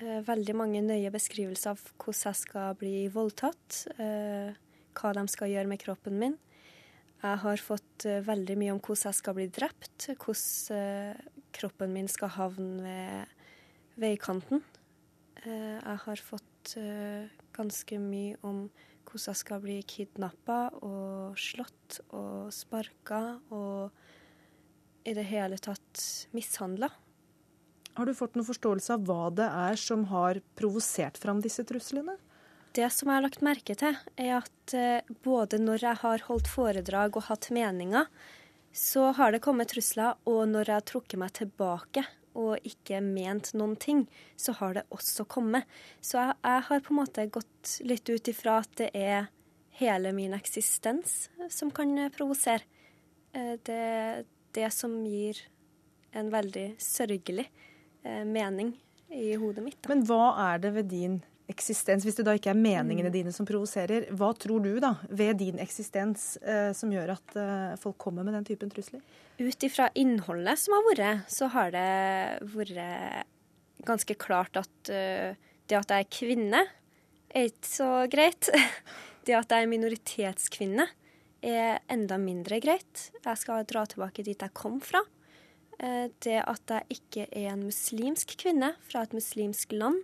Uh, 0.00 0.22
veldig 0.24 0.54
mange 0.56 0.80
nøye 0.80 1.10
beskrivelser 1.12 1.74
av 1.74 1.82
hvordan 2.00 2.30
jeg 2.30 2.38
skal 2.40 2.78
bli 2.80 2.94
voldtatt. 3.12 3.82
Uh, 3.98 4.56
hva 4.96 5.10
de 5.12 5.26
skal 5.28 5.52
gjøre 5.52 5.68
med 5.68 5.82
kroppen 5.82 6.16
min. 6.22 6.38
Jeg 7.20 7.40
har 7.44 7.60
fått 7.62 8.06
veldig 8.26 8.56
mye 8.58 8.72
om 8.72 8.80
hvordan 8.80 9.10
jeg 9.10 9.18
skal 9.20 9.36
bli 9.36 9.46
drept. 9.52 10.08
Hvordan 10.24 11.20
kroppen 11.54 11.92
min 11.94 12.08
skal 12.10 12.32
havne 12.34 12.80
ved 12.80 13.36
veikanten. 14.02 14.64
jeg 15.44 15.98
har 16.02 16.22
fått 16.24 16.74
ganske 17.54 17.98
mye 18.02 18.40
om 18.42 18.64
hvordan 19.06 19.28
jeg 19.28 19.38
skal 19.38 19.62
bli 19.62 19.78
kidnappa 19.86 20.58
og 20.82 21.38
slått 21.38 22.00
og 22.10 22.50
sparka 22.50 23.22
og 23.54 23.92
i 25.04 25.14
det 25.14 25.24
hele 25.28 25.58
tatt 25.58 26.28
mishandla. 26.30 26.90
Har 27.94 28.08
du 28.08 28.14
fått 28.16 28.36
noen 28.38 28.48
forståelse 28.48 28.94
av 28.94 29.08
hva 29.08 29.30
det 29.36 29.46
er 29.46 29.80
som 29.80 30.06
har 30.08 30.40
provosert 30.56 31.18
fram 31.20 31.42
disse 31.44 31.64
truslene? 31.68 32.16
Det 32.72 32.88
som 32.88 33.10
jeg 33.10 33.18
har 33.18 33.26
lagt 33.26 33.44
merke 33.44 33.76
til, 33.76 33.98
er 34.16 34.38
at 34.38 34.74
eh, 34.76 35.10
både 35.24 35.58
når 35.60 35.84
jeg 35.84 36.00
har 36.00 36.24
holdt 36.28 36.48
foredrag 36.48 37.18
og 37.20 37.26
hatt 37.28 37.50
meninger, 37.52 38.08
så 38.72 39.10
har 39.18 39.34
det 39.34 39.42
kommet 39.44 39.68
trusler, 39.74 40.16
og 40.24 40.46
når 40.48 40.70
jeg 40.70 40.78
har 40.78 40.86
trukket 40.88 41.20
meg 41.20 41.34
tilbake 41.36 42.06
og 42.32 42.64
ikke 42.64 43.02
ment 43.04 43.50
noen 43.52 43.76
ting, 43.76 44.06
så 44.40 44.54
har 44.56 44.78
det 44.78 44.86
også 44.88 45.26
kommet. 45.28 45.68
Så 46.00 46.16
jeg, 46.16 46.38
jeg 46.40 46.66
har 46.70 46.80
på 46.80 46.94
en 46.94 47.00
måte 47.02 47.28
gått 47.28 47.74
litt 47.84 48.08
ut 48.08 48.32
ifra 48.32 48.62
at 48.62 48.72
det 48.80 48.88
er 48.96 49.28
hele 49.76 50.14
min 50.16 50.32
eksistens 50.36 51.26
som 51.52 51.72
kan 51.74 51.92
provosere. 52.16 52.64
Eh, 53.36 53.58
det, 53.68 54.24
det 54.56 54.70
som 54.74 54.94
gir 55.06 55.38
en 56.16 56.30
veldig 56.32 56.72
sørgelig 56.82 57.46
eh, 58.04 58.24
mening 58.28 58.74
i 59.12 59.34
hodet 59.40 59.64
mitt. 59.64 59.78
Da. 59.80 59.92
Men 59.92 60.04
hva 60.08 60.32
er 60.52 60.62
det 60.62 60.72
ved 60.76 60.90
din 60.92 61.20
eksistens, 61.52 62.04
hvis 62.06 62.16
det 62.16 62.24
da 62.26 62.34
ikke 62.36 62.52
er 62.52 62.58
meningene 62.58 63.10
mm. 63.10 63.14
dine 63.14 63.32
som 63.34 63.46
provoserer, 63.48 64.06
hva 64.16 64.30
tror 64.38 64.62
du 64.64 64.76
da 64.82 64.94
ved 65.10 65.40
din 65.42 65.60
eksistens 65.62 66.36
eh, 66.40 66.70
som 66.76 66.92
gjør 66.92 67.14
at 67.16 67.36
eh, 67.36 67.74
folk 67.82 67.98
kommer 68.00 68.26
med 68.26 68.36
den 68.38 68.46
typen 68.48 68.72
trusler? 68.72 69.02
Ut 69.40 69.66
ifra 69.66 69.88
innholdet 69.98 70.60
som 70.60 70.76
har 70.76 70.88
vært, 70.90 71.32
så 71.32 71.48
har 71.52 71.72
det 71.74 71.88
vært 72.54 73.28
ganske 73.82 74.14
klart 74.20 74.56
at 74.60 74.92
uh, 74.92 75.32
det 75.66 75.78
at 75.78 75.90
jeg 75.90 76.04
er 76.04 76.12
kvinne, 76.12 76.60
er 77.32 77.48
ikke 77.48 77.68
så 77.68 77.90
greit. 78.12 78.50
Det 79.22 79.36
at 79.38 79.52
jeg 79.54 79.62
er 79.62 79.68
minoritetskvinne, 79.70 80.84
er 81.42 81.82
enda 81.90 82.18
mindre 82.22 82.60
greit. 82.62 83.10
Jeg 83.24 83.40
skal 83.40 83.66
dra 83.68 83.84
tilbake 83.90 84.24
dit 84.26 84.40
jeg 84.40 84.54
kom 84.56 84.80
fra. 84.84 85.02
Eh, 85.82 86.08
det 86.22 86.40
at 86.46 86.70
jeg 86.70 86.98
ikke 86.98 87.26
er 87.28 87.52
en 87.52 87.64
muslimsk 87.66 88.36
kvinne 88.40 88.72
fra 88.86 89.04
et 89.06 89.14
muslimsk 89.16 89.74
land, 89.74 89.98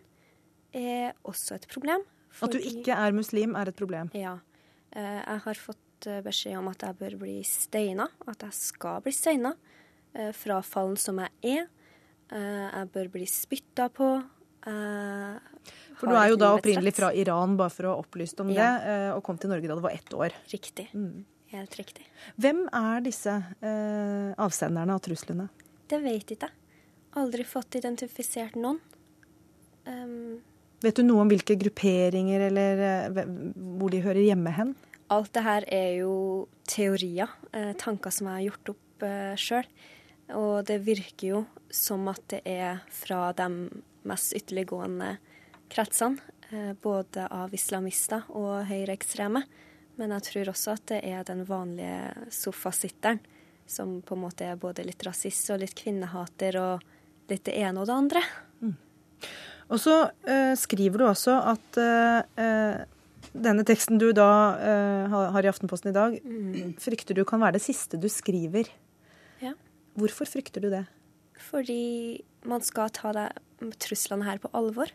er 0.75 1.15
også 1.25 1.57
et 1.57 1.69
problem. 1.71 2.03
At 2.43 2.53
du 2.53 2.59
ikke 2.61 2.93
er 2.93 3.15
muslim, 3.17 3.55
er 3.57 3.71
et 3.71 3.79
problem? 3.79 4.11
Ja. 4.15 4.39
Eh, 4.93 5.21
jeg 5.23 5.45
har 5.45 5.61
fått 5.61 6.09
eh, 6.11 6.21
beskjed 6.25 6.59
om 6.59 6.71
at 6.73 6.83
jeg 6.85 6.99
bør 6.99 7.19
bli 7.23 7.39
steina, 7.47 8.09
at 8.27 8.43
jeg 8.43 8.59
skal 8.59 9.03
bli 9.05 9.15
steina 9.15 9.55
fra 10.35 10.57
fallen 10.65 10.97
som 10.99 11.19
jeg 11.21 11.59
er. 11.61 11.67
Jeg 12.33 12.89
bør 12.91 13.11
bli 13.13 13.27
spytta 13.29 13.87
på. 13.93 14.07
For 15.99 16.11
du 16.11 16.15
er 16.19 16.31
jo 16.31 16.39
da 16.39 16.53
opprinnelig 16.55 16.95
fra 16.95 17.11
Iran, 17.17 17.57
bare 17.59 17.75
for 17.75 17.89
å 17.89 17.97
ha 17.97 18.05
opplyst 18.05 18.39
om 18.45 18.53
ja. 18.55 18.69
det, 18.79 18.99
og 19.17 19.25
kom 19.27 19.41
til 19.41 19.51
Norge 19.51 19.67
da 19.67 19.79
det 19.79 19.85
var 19.89 19.97
ett 19.97 20.15
år. 20.15 20.37
Riktig. 20.53 20.87
Mm. 20.95 21.27
Helt 21.49 21.79
riktig. 21.79 22.05
Hvem 22.37 22.67
er 22.77 23.01
disse 23.07 23.33
eh, 23.65 24.33
avsenderne 24.37 24.95
av 24.99 25.01
truslene? 25.05 25.49
Det 25.89 26.01
vet 26.03 26.35
ikke. 26.35 26.51
Aldri 27.17 27.47
fått 27.49 27.79
identifisert 27.81 28.59
noen. 28.61 28.83
Um, 29.89 30.43
vet 30.85 30.99
du 30.99 31.07
noe 31.07 31.25
om 31.25 31.31
hvilke 31.33 31.57
grupperinger 31.57 32.45
eller 32.51 32.83
eh, 32.85 33.23
hvor 33.81 33.95
de 33.95 34.03
hører 34.05 34.27
hjemme 34.27 34.53
hen? 34.53 34.75
Alt 35.15 35.33
det 35.39 35.45
her 35.47 35.65
er 35.73 35.93
jo 36.03 36.15
teorier, 36.69 37.33
eh, 37.57 37.73
tanker 37.81 38.13
som 38.13 38.29
jeg 38.29 38.37
har 38.37 38.47
gjort 38.51 38.75
opp 38.75 39.09
eh, 39.09 39.33
sjøl. 39.41 39.71
Og 40.37 40.67
det 40.69 40.83
virker 40.85 41.31
jo 41.31 41.43
som 41.73 42.05
at 42.13 42.21
det 42.29 42.43
er 42.45 42.83
fra 42.93 43.31
de 43.33 43.49
mest 44.09 44.37
ytterliggående 44.37 45.15
kretsene, 45.71 46.21
eh, 46.51 46.73
både 46.83 47.27
av 47.31 47.55
islamister 47.55 48.29
og 48.29 48.67
høyreekstreme. 48.69 49.43
Men 49.99 50.15
jeg 50.15 50.27
tror 50.29 50.53
også 50.53 50.77
at 50.77 50.87
det 50.93 51.01
er 51.05 51.27
den 51.27 51.45
vanlige 51.49 52.29
sofasitteren 52.31 53.21
som 53.69 53.99
på 54.03 54.17
en 54.17 54.23
måte 54.23 54.47
er 54.49 54.61
både 54.61 54.87
litt 54.87 55.03
rasist 55.05 55.51
og 55.53 55.61
litt 55.61 55.75
kvinnehater 55.77 56.57
og 56.61 56.85
litt 57.29 57.45
det 57.45 57.57
ene 57.61 57.83
og 57.83 57.89
det 57.89 57.97
andre. 57.97 58.23
Mm. 58.65 58.77
Og 59.69 59.81
så 59.83 59.97
eh, 60.25 60.55
skriver 60.57 61.03
du 61.03 61.09
også 61.09 61.35
at 61.53 61.81
eh, 61.83 62.85
denne 63.37 63.65
teksten 63.69 64.01
du 64.01 64.09
da 64.17 64.31
eh, 64.57 65.17
har 65.35 65.45
i 65.45 65.51
Aftenposten 65.51 65.93
i 65.93 65.97
dag, 65.97 66.17
mm. 66.23 66.79
frykter 66.81 67.19
du 67.19 67.25
kan 67.29 67.43
være 67.43 67.59
det 67.59 67.65
siste 67.67 68.01
du 68.01 68.09
skriver. 68.13 68.71
Ja. 69.45 69.53
Hvorfor 69.99 70.31
frykter 70.31 70.65
du 70.65 70.71
det? 70.73 70.87
Fordi 71.51 72.25
man 72.49 72.65
skal 72.65 72.91
ta 72.95 73.13
de 73.15 73.29
truslene 73.83 74.27
her 74.27 74.41
på 74.43 74.51
alvor. 74.57 74.91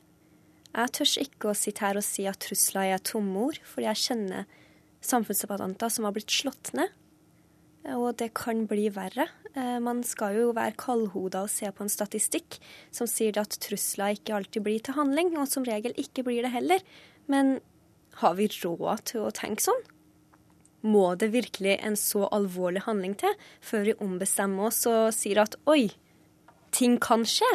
Jeg 0.74 0.94
tør 0.98 1.12
ikke 1.22 1.52
å 1.52 1.58
sitte 1.58 1.86
her 1.86 2.00
og 2.00 2.06
si 2.06 2.26
at 2.30 2.42
trusler 2.42 2.96
er 2.96 3.02
tomme 3.06 3.48
ord, 3.50 3.60
fordi 3.70 3.90
jeg 3.92 4.04
kjenner 4.08 4.48
samfunnsdebattanter 5.06 5.92
som 5.94 6.08
har 6.08 6.16
blitt 6.16 6.34
slått 6.34 6.72
ned. 6.78 6.90
Og 7.94 8.16
det 8.18 8.32
kan 8.38 8.64
bli 8.70 8.88
verre. 8.96 9.28
Eh, 9.54 9.78
man 9.84 10.02
skal 10.08 10.38
jo 10.40 10.54
være 10.56 10.78
kaldhoda 10.80 11.44
og 11.46 11.52
se 11.52 11.68
på 11.68 11.84
en 11.84 11.92
statistikk 11.92 12.58
som 12.96 13.10
sier 13.12 13.38
at 13.42 13.58
trusler 13.62 14.16
ikke 14.16 14.38
alltid 14.38 14.66
blir 14.66 14.82
til 14.82 14.96
handling, 14.98 15.34
og 15.38 15.50
som 15.52 15.68
regel 15.68 15.94
ikke 16.00 16.24
blir 16.26 16.46
det 16.48 16.54
heller. 16.56 16.86
Men 17.30 17.60
har 18.24 18.38
vi 18.40 18.48
råd 18.48 19.04
til 19.12 19.28
å 19.28 19.34
tenke 19.36 19.66
sånn? 19.66 19.84
Må 20.84 21.14
det 21.20 21.32
virkelig 21.36 21.78
en 21.80 21.96
så 22.00 22.26
alvorlig 22.36 22.84
handling 22.88 23.14
til 23.20 23.36
før 23.64 23.86
vi 23.88 24.00
ombestemmer 24.04 24.72
oss 24.72 24.82
og 24.90 25.14
sier 25.16 25.44
at 25.44 25.56
oi, 25.70 25.92
ting 26.76 26.98
kan 27.04 27.24
skje? 27.28 27.52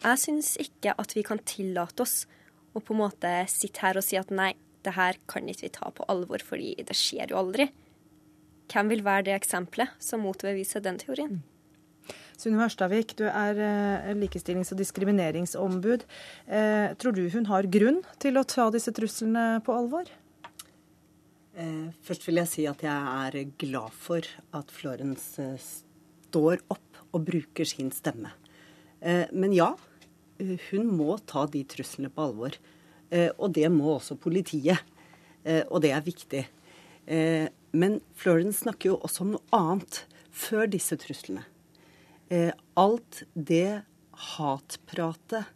Jeg 0.00 0.20
syns 0.22 0.54
ikke 0.60 0.94
at 0.96 1.12
vi 1.12 1.22
kan 1.26 1.40
tillate 1.44 2.04
oss 2.06 2.24
å 2.72 2.80
på 2.80 2.94
en 2.94 3.02
måte 3.02 3.30
sitte 3.52 3.82
her 3.84 3.98
og 4.00 4.04
si 4.06 4.16
at 4.16 4.30
nei, 4.32 4.54
det 4.80 4.94
her 4.96 5.18
kan 5.28 5.48
ikke 5.50 5.66
vi 5.66 5.72
ta 5.74 5.90
på 5.92 6.06
alvor, 6.08 6.40
fordi 6.40 6.72
det 6.88 6.96
skjer 6.96 7.34
jo 7.34 7.40
aldri. 7.42 7.68
Hvem 8.70 8.92
vil 8.92 9.02
være 9.04 9.26
det 9.28 9.34
eksempelet 9.36 9.92
som 10.00 10.22
motbeviser 10.24 10.80
den 10.84 11.00
teorien? 11.02 11.40
Sunne 12.40 12.62
Hørstavik, 12.62 13.12
du 13.18 13.26
er 13.28 13.58
eh, 13.60 14.14
likestillings- 14.16 14.70
og 14.72 14.80
diskrimineringsombud. 14.80 16.06
Eh, 16.48 16.94
tror 16.96 17.12
du 17.12 17.26
hun 17.34 17.50
har 17.50 17.68
grunn 17.68 18.00
til 18.22 18.40
å 18.40 18.46
ta 18.48 18.70
disse 18.72 18.94
truslene 18.96 19.60
på 19.66 19.74
alvor? 19.76 20.08
Eh, 21.60 21.90
først 22.06 22.24
vil 22.24 22.40
jeg 22.40 22.52
si 22.54 22.64
at 22.70 22.86
jeg 22.86 23.12
er 23.26 23.52
glad 23.60 23.92
for 23.92 24.24
at 24.56 24.72
Florence 24.72 25.44
står 25.60 26.64
opp 26.72 27.04
og 27.10 27.26
bruker 27.26 27.68
sin 27.68 27.92
stemme. 27.92 28.32
Men 29.00 29.52
ja, 29.56 29.70
hun 30.40 30.88
må 30.96 31.16
ta 31.28 31.46
de 31.50 31.62
truslene 31.68 32.10
på 32.12 32.28
alvor. 32.28 32.56
Eh, 33.10 33.30
og 33.36 33.54
det 33.56 33.68
må 33.72 33.96
også 33.96 34.18
politiet. 34.20 34.80
Eh, 35.44 35.62
og 35.68 35.82
det 35.84 35.92
er 35.94 36.06
viktig. 36.06 36.44
Eh, 37.10 37.46
men 37.72 38.00
Florence 38.18 38.64
snakker 38.64 38.92
jo 38.92 38.98
også 39.00 39.24
om 39.24 39.32
noe 39.36 39.56
annet 39.56 40.04
før 40.30 40.68
disse 40.70 40.96
truslene. 40.98 41.46
Alt 42.78 43.24
det 43.34 43.82
hatpratet, 44.30 45.48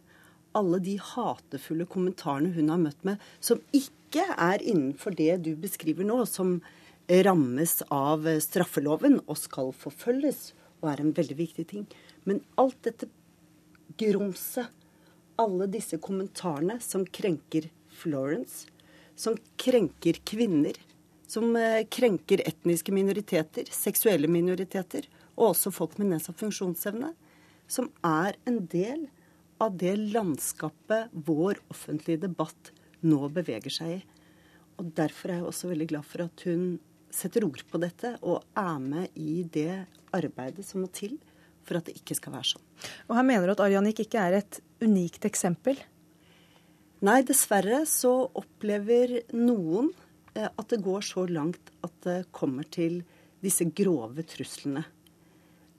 alle 0.55 0.79
de 0.83 0.97
hatefulle 0.99 1.85
kommentarene 1.87 2.51
hun 2.51 2.71
har 2.73 2.81
møtt 2.81 3.05
med, 3.07 3.21
som 3.39 3.61
ikke 3.75 4.25
er 4.35 4.59
innenfor 4.59 5.15
det 5.15 5.37
du 5.47 5.53
beskriver 5.59 6.07
nå, 6.07 6.17
som 6.27 6.57
rammes 7.07 7.77
av 7.95 8.27
straffeloven 8.43 9.21
og 9.23 9.39
skal 9.39 9.71
forfølges, 9.71 10.49
og 10.81 10.91
er 10.91 11.05
en 11.05 11.15
veldig 11.15 11.39
viktig 11.39 11.67
ting. 11.71 11.87
Men 12.27 12.43
alt 12.59 12.81
dette 12.83 13.07
grumset, 13.97 14.71
alle 15.35 15.67
disse 15.67 15.97
kommentarene 15.99 16.77
som 16.79 17.03
krenker 17.05 17.67
Florence, 17.91 18.69
som 19.15 19.35
krenker 19.59 20.19
kvinner, 20.27 20.77
som 21.27 21.55
eh, 21.59 21.83
krenker 21.91 22.43
etniske 22.47 22.93
minoriteter, 22.95 23.67
seksuelle 23.71 24.29
minoriteter, 24.31 25.07
og 25.35 25.51
også 25.51 25.73
folk 25.75 25.97
med 25.99 26.13
nedsatt 26.13 26.39
funksjonsevne, 26.39 27.11
som 27.67 27.89
er 28.05 28.37
en 28.47 28.61
del 28.71 29.07
av 29.63 29.77
det 29.79 29.95
landskapet 29.97 31.13
vår 31.27 31.59
offentlige 31.71 32.25
debatt 32.27 32.71
nå 33.05 33.27
beveger 33.33 33.73
seg 33.73 33.97
i. 33.97 34.01
Og 34.79 34.91
Derfor 34.97 35.31
er 35.31 35.39
jeg 35.39 35.49
også 35.49 35.71
veldig 35.71 35.87
glad 35.93 36.07
for 36.07 36.25
at 36.27 36.45
hun 36.47 36.75
setter 37.15 37.45
ord 37.47 37.61
på 37.71 37.79
dette 37.79 38.15
og 38.27 38.43
er 38.59 38.79
med 38.83 39.15
i 39.15 39.45
det 39.47 39.85
arbeidet 40.15 40.65
som 40.67 40.83
må 40.83 40.89
til 40.91 41.15
for 41.65 41.79
at 41.79 41.89
det 41.89 41.97
ikke 41.99 42.17
skal 42.17 42.35
være 42.35 42.51
sånn. 42.53 42.63
Og 43.09 43.17
Her 43.17 43.27
mener 43.27 43.47
du 43.47 43.55
at 43.55 43.63
Arjanik 43.65 44.01
ikke 44.05 44.21
er 44.21 44.39
et 44.39 44.59
unikt 44.83 45.27
eksempel? 45.27 45.79
Nei, 47.05 47.19
dessverre 47.27 47.83
så 47.89 48.13
opplever 48.37 49.19
noen 49.35 49.91
eh, 50.33 50.47
at 50.47 50.67
det 50.71 50.81
går 50.85 51.05
så 51.05 51.25
langt 51.29 51.73
at 51.85 51.95
det 52.05 52.19
kommer 52.35 52.67
til 52.69 53.01
disse 53.43 53.67
grove 53.77 54.23
truslene. 54.25 54.85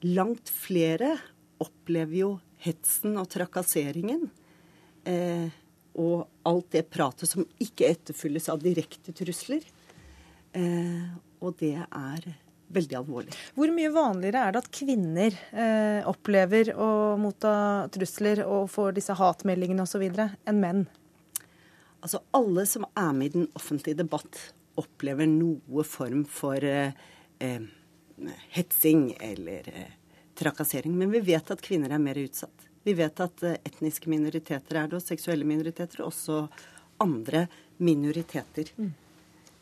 Langt 0.07 0.53
flere 0.53 1.15
opplever 1.63 2.19
jo 2.21 2.33
hetsen 2.63 3.17
og 3.21 3.31
trakasseringen. 3.33 4.29
Eh, 5.07 5.49
og 5.97 6.27
alt 6.47 6.75
det 6.75 6.85
pratet 6.93 7.31
som 7.31 7.47
ikke 7.63 7.89
etterfylles 7.89 8.51
av 8.53 8.61
direkte 8.61 9.15
trusler. 9.17 9.65
Eh, 10.57 11.07
og 11.41 11.57
det 11.61 11.79
er 11.81 12.29
veldig 12.69 12.99
alvorlig. 12.99 13.35
Hvor 13.55 13.73
mye 13.75 13.93
vanligere 13.95 14.43
er 14.43 14.55
det 14.55 14.63
at 14.65 14.71
kvinner 14.75 15.39
eh, 15.53 16.07
opplever 16.09 16.73
å 16.75 16.91
motta 17.21 17.55
trusler 17.95 18.43
og 18.47 18.71
får 18.73 18.97
disse 18.99 19.17
hatmeldingene 19.17 19.87
osv. 19.87 20.05
enn 20.11 20.63
menn? 20.63 20.85
Altså 22.03 22.23
Alle 22.37 22.67
som 22.69 22.87
er 22.93 23.13
med 23.17 23.27
i 23.27 23.35
den 23.39 23.49
offentlige 23.59 24.03
debatt, 24.03 24.41
opplever 24.77 25.29
noe 25.31 25.85
form 25.89 26.27
for 26.29 26.63
eh, 26.65 26.93
eh, 27.39 27.63
hetsing 28.53 29.09
eller 29.21 29.71
eh, 29.73 29.95
trakassering. 30.37 30.93
Men 30.99 31.11
vi 31.15 31.23
vet 31.33 31.51
at 31.51 31.65
kvinner 31.65 31.95
er 31.95 32.03
mer 32.03 32.19
utsatt. 32.21 32.69
Vi 32.87 32.95
vet 32.95 33.21
at 33.25 33.43
eh, 33.43 33.59
etniske 33.67 34.11
minoriteter 34.13 34.83
er 34.83 34.91
det, 34.91 35.01
og 35.01 35.05
seksuelle 35.05 35.49
minoriteter, 35.49 36.05
og 36.05 36.13
også 36.13 36.43
andre 37.03 37.47
minoriteter. 37.83 38.71
Mm. 38.77 38.93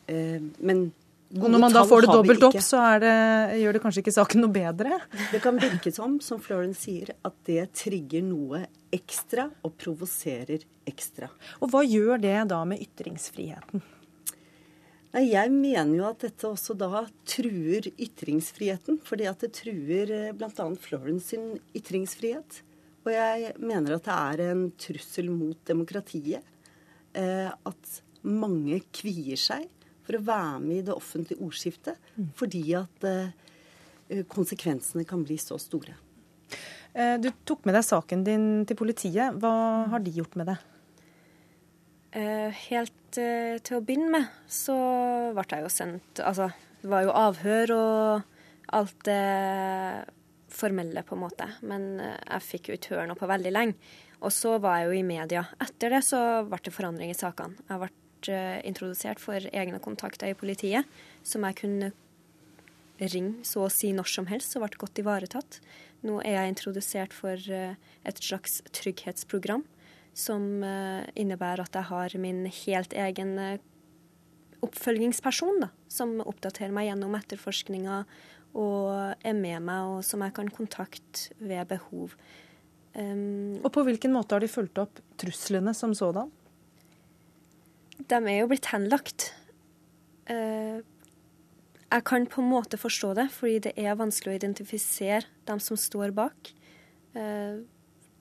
Eh, 0.05 0.43
men 0.59 0.85
og 1.33 1.49
når 1.49 1.59
man 1.59 1.73
da 1.73 1.81
får 1.87 2.05
det 2.05 2.13
dobbelt 2.13 2.43
opp, 2.47 2.59
så 2.63 2.79
det, 3.01 3.15
gjør 3.59 3.75
det 3.75 3.81
kanskje 3.83 4.03
ikke 4.03 4.13
saken 4.13 4.43
noe 4.45 4.53
bedre? 4.55 4.99
Det 5.33 5.41
kan 5.43 5.57
virke 5.59 5.91
som, 5.91 6.19
som 6.23 6.39
Florence 6.39 6.85
sier, 6.85 7.11
at 7.25 7.35
det 7.49 7.65
trigger 7.75 8.23
noe 8.23 8.61
ekstra 8.93 9.47
og 9.65 9.73
provoserer 9.81 10.63
ekstra. 10.87 11.27
Og 11.59 11.73
hva 11.73 11.81
gjør 11.83 12.21
det 12.21 12.37
da 12.53 12.61
med 12.69 12.83
ytringsfriheten? 12.85 13.83
Jeg 15.15 15.51
mener 15.51 15.93
jo 15.95 16.07
at 16.09 16.23
dette 16.25 16.47
også 16.49 16.75
da 16.75 17.05
truer 17.27 17.87
ytringsfriheten. 17.93 18.99
Fordi 19.03 19.27
at 19.29 19.45
det 19.45 19.53
truer 19.55 20.11
eh, 20.11 20.33
bl.a. 20.35 20.65
Florence 20.81 21.31
sin 21.31 21.53
ytringsfrihet. 21.75 22.59
Og 23.05 23.13
jeg 23.13 23.53
mener 23.61 23.95
at 23.95 24.07
det 24.09 24.17
er 24.17 24.43
en 24.49 24.65
trussel 24.81 25.31
mot 25.31 25.59
demokratiet. 25.67 26.43
Eh, 27.15 27.47
at 27.47 28.01
mange 28.25 28.81
kvier 28.95 29.39
seg 29.39 29.69
for 30.05 30.17
å 30.17 30.23
være 30.25 30.61
med 30.63 30.79
i 30.79 30.85
det 30.87 30.95
offentlige 30.95 31.41
ordskiftet. 31.43 31.99
Mm. 32.15 32.29
Fordi 32.37 32.63
at 32.77 33.07
eh, 33.09 34.23
konsekvensene 34.31 35.05
kan 35.07 35.25
bli 35.25 35.37
så 35.41 35.57
store. 35.61 35.97
Eh, 36.93 37.15
du 37.21 37.31
tok 37.47 37.65
med 37.65 37.77
deg 37.77 37.87
saken 37.87 38.25
din 38.27 38.47
til 38.69 38.79
politiet. 38.79 39.39
Hva 39.41 39.55
har 39.91 40.05
de 40.05 40.13
gjort 40.15 40.37
med 40.39 40.51
det? 40.53 40.59
Eh, 42.15 42.63
helt 42.69 42.93
til 43.15 43.77
å 43.77 43.83
begynne 43.83 44.11
med 44.11 44.31
så 44.51 44.75
ble 45.35 45.45
jeg 45.47 45.63
jo 45.63 45.69
sendt 45.71 46.19
Altså, 46.19 46.49
det 46.81 46.89
var 46.91 47.05
jo 47.05 47.13
avhør 47.15 47.71
og 47.75 48.73
alt 48.75 49.05
det 49.07 49.21
formelle, 50.51 51.03
på 51.07 51.15
en 51.15 51.21
måte. 51.21 51.47
Men 51.67 51.85
jeg 52.01 52.43
fikk 52.43 52.69
jo 52.69 52.75
ikke 52.75 52.95
høre 52.95 53.07
noe 53.11 53.19
på 53.19 53.29
veldig 53.29 53.53
lenge. 53.55 53.93
Og 54.23 54.33
så 54.33 54.55
var 54.61 54.79
jeg 54.79 54.89
jo 54.89 54.97
i 54.99 55.05
media. 55.07 55.43
Etter 55.61 55.95
det 55.95 56.01
så 56.07 56.19
ble 56.47 56.59
det 56.63 56.73
forandring 56.73 57.11
i 57.11 57.17
sakene. 57.17 57.59
Jeg 57.69 57.81
ble 57.81 57.91
introdusert 58.65 59.21
for 59.21 59.43
egne 59.51 59.79
kontakter 59.83 60.31
i 60.31 60.37
politiet, 60.37 60.87
som 61.23 61.45
jeg 61.47 61.59
kunne 61.61 61.91
ringe 62.99 63.43
så 63.43 63.65
å 63.65 63.71
si 63.71 63.91
når 63.91 64.07
som 64.07 64.27
helst 64.29 64.55
og 64.55 64.63
ble 64.63 64.81
godt 64.85 65.01
ivaretatt. 65.03 65.59
Nå 66.07 66.21
er 66.23 66.37
jeg 66.37 66.53
introdusert 66.53 67.15
for 67.15 67.35
eh, 67.35 67.75
et 68.07 68.21
slags 68.23 68.61
trygghetsprogram 68.75 69.65
som 70.15 70.63
eh, 70.63 71.07
innebærer 71.19 71.65
at 71.65 71.75
jeg 71.75 71.89
har 71.89 72.15
min 72.21 72.45
helt 72.47 72.95
egen 72.95 73.35
oppfølgingsperson, 74.65 75.65
da, 75.65 75.69
som 75.91 76.17
oppdaterer 76.23 76.73
meg 76.73 76.89
gjennom 76.89 77.17
etterforskninga 77.17 77.99
og 78.55 79.19
er 79.19 79.35
med 79.35 79.65
meg, 79.67 79.91
og 79.91 80.05
som 80.07 80.23
jeg 80.23 80.33
kan 80.37 80.49
kontakte 80.53 81.35
ved 81.43 81.67
behov. 81.73 82.15
Um, 82.95 83.59
og 83.59 83.73
på 83.75 83.83
hvilken 83.83 84.13
måte 84.15 84.37
har 84.37 84.43
de 84.43 84.47
fulgt 84.47 84.79
opp 84.79 85.01
truslene 85.19 85.73
som 85.75 85.91
sådan? 85.97 86.31
De 87.97 88.19
er 88.19 88.41
jo 88.41 88.49
blitt 88.51 88.69
henlagt. 88.73 89.29
Uh, 90.29 90.81
jeg 91.85 92.03
kan 92.07 92.25
på 92.27 92.41
en 92.41 92.49
måte 92.51 92.79
forstå 92.79 93.13
det, 93.17 93.29
fordi 93.33 93.59
det 93.67 93.75
er 93.79 93.99
vanskelig 93.99 94.33
å 94.33 94.39
identifisere 94.39 95.29
dem 95.47 95.61
som 95.63 95.79
står 95.79 96.15
bak. 96.15 96.51
Uh, 97.15 97.63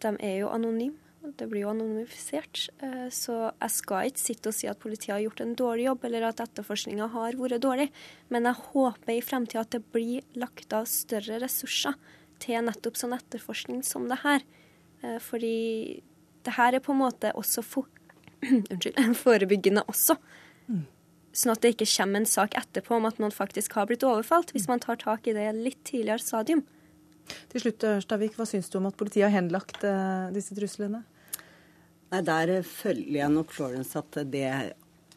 de 0.05 0.13
er 0.21 0.39
jo 0.45 0.53
anonyme. 0.53 1.01
Det 1.25 1.47
blir 1.49 1.63
jo 1.65 1.71
anonymifisert. 1.73 2.67
Uh, 2.83 3.09
så 3.13 3.39
jeg 3.49 3.75
skal 3.75 4.11
ikke 4.11 4.25
sitte 4.25 4.53
og 4.53 4.57
si 4.57 4.69
at 4.71 4.81
politiet 4.83 5.17
har 5.17 5.25
gjort 5.25 5.43
en 5.43 5.57
dårlig 5.59 5.89
jobb, 5.89 6.05
eller 6.09 6.29
at 6.29 6.45
etterforskninga 6.45 7.09
har 7.17 7.39
vært 7.41 7.65
dårlig. 7.65 7.89
Men 8.31 8.51
jeg 8.51 8.69
håper 8.71 9.17
i 9.17 9.25
fremtida 9.25 9.65
at 9.65 9.75
det 9.75 9.83
blir 9.95 10.23
lagt 10.39 10.77
av 10.77 10.87
større 10.91 11.41
ressurser 11.43 11.97
til 12.45 12.67
nettopp 12.67 12.99
sånn 13.01 13.17
etterforskning 13.17 13.83
som 13.87 14.07
det 14.11 14.21
her. 14.23 14.45
Fordi 15.21 16.03
det 16.45 16.55
her 16.57 16.77
er 16.77 16.83
på 16.85 16.93
en 16.93 17.03
måte 17.03 17.33
også 17.37 17.63
unnskyld, 18.73 19.01
forebyggende 19.25 19.85
også. 19.91 20.19
Mm. 20.69 20.85
Sånn 21.35 21.55
at 21.55 21.65
det 21.65 21.75
ikke 21.75 21.91
kommer 21.91 22.23
en 22.23 22.31
sak 22.31 22.55
etterpå 22.59 22.95
om 22.99 23.09
at 23.09 23.19
noen 23.23 23.35
faktisk 23.35 23.75
har 23.79 23.89
blitt 23.91 24.07
overfalt, 24.07 24.53
hvis 24.55 24.69
man 24.71 24.83
tar 24.83 25.01
tak 25.01 25.27
i 25.27 25.35
det 25.35 25.49
litt 25.57 25.81
tidligere 25.87 26.23
stadium. 26.23 26.63
Til 27.51 27.65
slutt, 27.65 27.87
Ørstavik, 27.89 28.37
hva 28.39 28.47
syns 28.49 28.71
du 28.71 28.79
om 28.79 28.87
at 28.91 28.97
politiet 29.01 29.27
har 29.27 29.35
henlagt 29.35 29.83
uh, 29.87 30.31
disse 30.35 30.55
truslene? 30.57 31.03
Nei, 32.13 32.21
Der 32.23 32.55
følger 32.69 33.19
jeg 33.23 33.33
nok 33.33 33.51
Florence 33.55 33.99
at 33.99 34.21
det, 34.31 34.47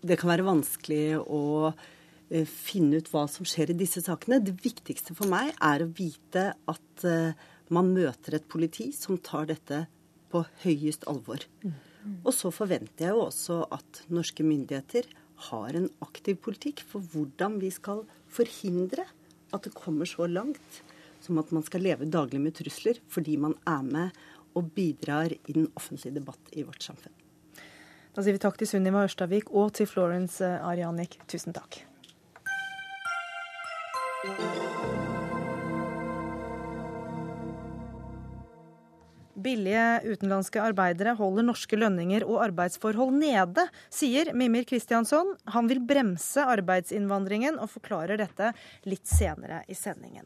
det 0.02 0.18
kan 0.18 0.32
være 0.32 0.48
vanskelig 0.48 1.20
å 1.22 1.44
uh, 1.70 2.48
finne 2.48 3.02
ut 3.02 3.12
hva 3.12 3.28
som 3.30 3.48
skjer 3.48 3.76
i 3.76 3.78
disse 3.78 4.02
sakene. 4.06 4.40
Det 4.42 4.56
viktigste 4.63 5.13
for 5.18 5.30
meg 5.30 5.52
er 5.60 5.84
å 5.84 5.92
vite 6.00 6.50
at 6.56 7.06
uh, 7.06 7.36
man 7.74 7.92
møter 7.94 8.40
et 8.40 8.48
politi 8.50 8.90
som 8.96 9.20
tar 9.20 9.52
dette 9.52 9.84
på 10.32 10.44
høyest 10.63 11.06
alvor. 11.12 11.44
Mm. 11.62 11.76
Og 12.24 12.34
så 12.36 12.52
forventer 12.54 13.08
jeg 13.08 13.15
jo 13.15 13.26
også 13.28 13.62
at 13.76 14.04
norske 14.13 14.46
myndigheter 14.46 15.08
har 15.50 15.78
en 15.78 15.89
aktiv 16.02 16.38
politikk 16.41 16.82
for 16.88 17.06
hvordan 17.13 17.60
vi 17.62 17.70
skal 17.74 18.04
forhindre 18.34 19.06
at 19.54 19.63
det 19.63 19.76
kommer 19.78 20.10
så 20.10 20.28
langt 20.28 20.82
som 21.24 21.38
at 21.41 21.52
man 21.56 21.65
skal 21.65 21.84
leve 21.86 22.10
daglig 22.10 22.41
med 22.41 22.58
trusler 22.58 23.00
fordi 23.12 23.38
man 23.41 23.56
er 23.67 23.86
med 23.86 24.17
og 24.58 24.72
bidrar 24.74 25.34
i 25.34 25.54
den 25.54 25.70
offentlige 25.76 26.17
debatt 26.17 26.54
i 26.54 26.65
vårt 26.65 26.82
samfunn. 26.84 27.13
Da 28.15 28.24
sier 28.26 28.34
vi 28.34 28.41
takk 28.41 28.58
til 28.58 28.70
Sunniva 28.72 29.04
Ørstavik 29.06 29.52
og 29.54 29.76
til 29.78 29.89
Florence 29.89 30.41
Arianik. 30.65 31.20
Tusen 31.30 31.54
takk. 31.54 31.84
Billige 39.38 40.00
utenlandske 40.10 40.62
arbeidere 40.63 41.13
holder 41.19 41.45
norske 41.45 41.78
lønninger 41.78 42.26
og 42.26 42.41
arbeidsforhold 42.47 43.13
nede, 43.19 43.67
sier 43.94 44.33
Mimir 44.33 44.65
Kristiansson. 44.65 45.35
Han 45.54 45.69
vil 45.69 45.83
bremse 45.85 46.42
arbeidsinnvandringen 46.42 47.60
og 47.62 47.69
forklarer 47.75 48.17
dette 48.23 48.50
litt 48.90 49.06
senere 49.06 49.62
i 49.69 49.77
sendingen. 49.77 50.25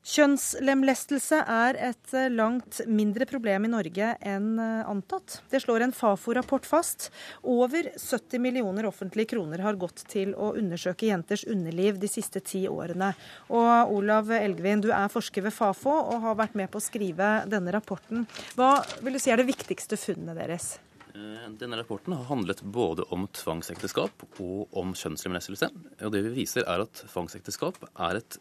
Kjønnslemlestelse 0.00 1.42
er 1.44 1.76
et 1.90 2.12
eh, 2.16 2.30
langt 2.32 2.78
mindre 2.88 3.26
problem 3.28 3.66
i 3.66 3.70
Norge 3.70 4.14
enn 4.24 4.54
eh, 4.56 4.88
antatt. 4.88 5.42
Det 5.52 5.60
slår 5.60 5.84
en 5.84 5.92
Fafo-rapport 5.92 6.64
fast. 6.64 7.10
Over 7.44 7.90
70 7.92 8.40
millioner 8.40 8.88
offentlige 8.88 9.34
kroner 9.34 9.60
har 9.60 9.76
gått 9.80 10.06
til 10.08 10.32
å 10.32 10.54
undersøke 10.56 11.10
jenters 11.10 11.44
underliv 11.44 12.00
de 12.00 12.08
siste 12.08 12.40
ti 12.40 12.64
årene. 12.70 13.12
Og 13.52 13.92
Olav 14.00 14.32
Elgvin, 14.40 14.80
du 14.80 14.88
er 14.88 15.12
forsker 15.12 15.44
ved 15.44 15.56
Fafo 15.56 15.92
og 15.92 16.24
har 16.24 16.40
vært 16.40 16.56
med 16.56 16.72
på 16.72 16.80
å 16.80 16.88
skrive 16.88 17.32
denne 17.52 17.76
rapporten. 17.76 18.24
Hva 18.56 18.78
vil 19.04 19.18
du 19.18 19.20
si 19.20 19.34
er 19.34 19.42
det 19.42 19.50
viktigste 19.52 20.00
funnet 20.00 20.40
deres? 20.40 20.78
Eh, 21.12 21.48
denne 21.60 21.76
rapporten 21.76 22.16
har 22.16 22.24
handlet 22.32 22.62
både 22.62 23.04
om 23.12 23.28
tvangsekteskap 23.36 24.24
og 24.40 24.76
om 24.80 24.96
kjønnslemlestelse. 24.96 25.68
Og 26.06 26.14
det 26.14 26.24
vi 26.28 26.38
viser, 26.40 26.64
er 26.64 26.88
at 26.88 27.04
tvangsekteskap 27.10 27.82
er 27.90 28.24
et 28.24 28.40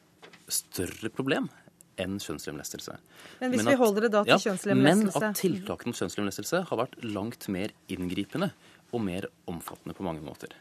større 0.53 1.11
problem 1.13 1.49
enn 1.99 2.19
kjønnslemlestelse. 2.23 2.95
Men 3.41 3.51
hvis 3.51 3.61
men 3.61 3.67
at, 3.67 3.73
vi 3.73 3.79
holder 3.81 4.05
det 4.07 4.11
da 4.13 4.23
til 4.23 4.33
ja, 4.33 4.39
kjønnslemlestelse 4.47 5.19
Men 5.19 5.29
at 5.29 5.39
tiltakene 5.41 5.91
mot 5.91 5.99
kjønnslemlestelse 5.99 6.61
har 6.69 6.79
vært 6.79 6.95
langt 7.03 7.49
mer 7.51 7.73
inngripende 7.91 8.51
og 8.95 9.03
mer 9.05 9.27
omfattende 9.51 9.95
på 9.97 10.05
mange 10.07 10.23
måter. 10.25 10.53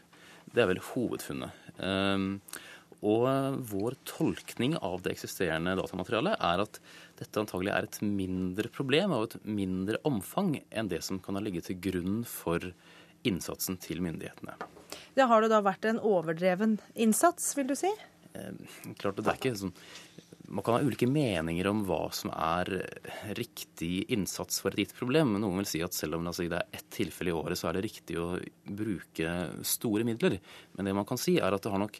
Det 0.49 0.63
er 0.63 0.69
vel 0.71 0.81
hovedfunnet. 0.91 1.55
Um, 1.79 2.41
og 2.99 3.59
vår 3.69 3.95
tolkning 4.09 4.75
av 4.83 4.99
det 5.05 5.13
eksisterende 5.13 5.77
datamaterialet 5.79 6.35
er 6.43 6.63
at 6.65 6.79
dette 7.21 7.39
antagelig 7.39 7.71
er 7.71 7.87
et 7.87 7.99
mindre 8.03 8.71
problem 8.75 9.13
av 9.15 9.29
et 9.29 9.37
mindre 9.47 10.01
omfang 10.07 10.57
enn 10.67 10.91
det 10.91 10.99
som 11.07 11.21
kan 11.23 11.39
ha 11.39 11.43
ligget 11.43 11.69
til 11.69 11.79
grunn 11.79 12.25
for 12.27 12.71
innsatsen 13.27 13.79
til 13.79 14.03
myndighetene. 14.03 14.57
Det 15.15 15.27
har 15.31 15.43
det 15.43 15.51
da 15.51 15.61
vært 15.63 15.87
en 15.87 15.99
overdreven 16.03 16.77
innsats, 16.95 17.53
vil 17.55 17.71
du 17.71 17.75
si? 17.79 17.91
Eh, 18.39 18.95
klart 18.99 19.19
det 19.19 19.27
er 19.27 19.39
ikke 19.39 19.57
sånn 19.59 19.75
man 20.49 20.63
kan 20.65 20.73
ha 20.73 20.81
ulike 20.81 21.07
meninger 21.07 21.67
om 21.69 21.83
hva 21.85 22.07
som 22.15 22.31
er 22.33 22.71
riktig 23.37 24.07
innsats 24.09 24.61
for 24.63 24.73
et 24.73 24.81
gitt 24.81 24.95
problem. 24.97 25.33
men 25.33 25.43
Noen 25.45 25.61
vil 25.61 25.69
si 25.69 25.81
at 25.85 25.93
selv 25.93 26.17
om 26.17 26.25
altså, 26.29 26.47
det 26.49 26.57
er 26.57 26.79
ett 26.79 26.87
tilfelle 26.93 27.29
i 27.29 27.35
året, 27.37 27.59
så 27.59 27.69
er 27.69 27.77
det 27.77 27.85
riktig 27.85 28.17
å 28.17 28.31
bruke 28.65 29.35
store 29.67 30.07
midler. 30.07 30.39
Men 30.73 30.89
det 30.89 30.95
man 30.97 31.05
kan 31.09 31.21
si, 31.21 31.37
er 31.37 31.53
at 31.53 31.65
det 31.65 31.73
har 31.73 31.83
nok 31.83 31.99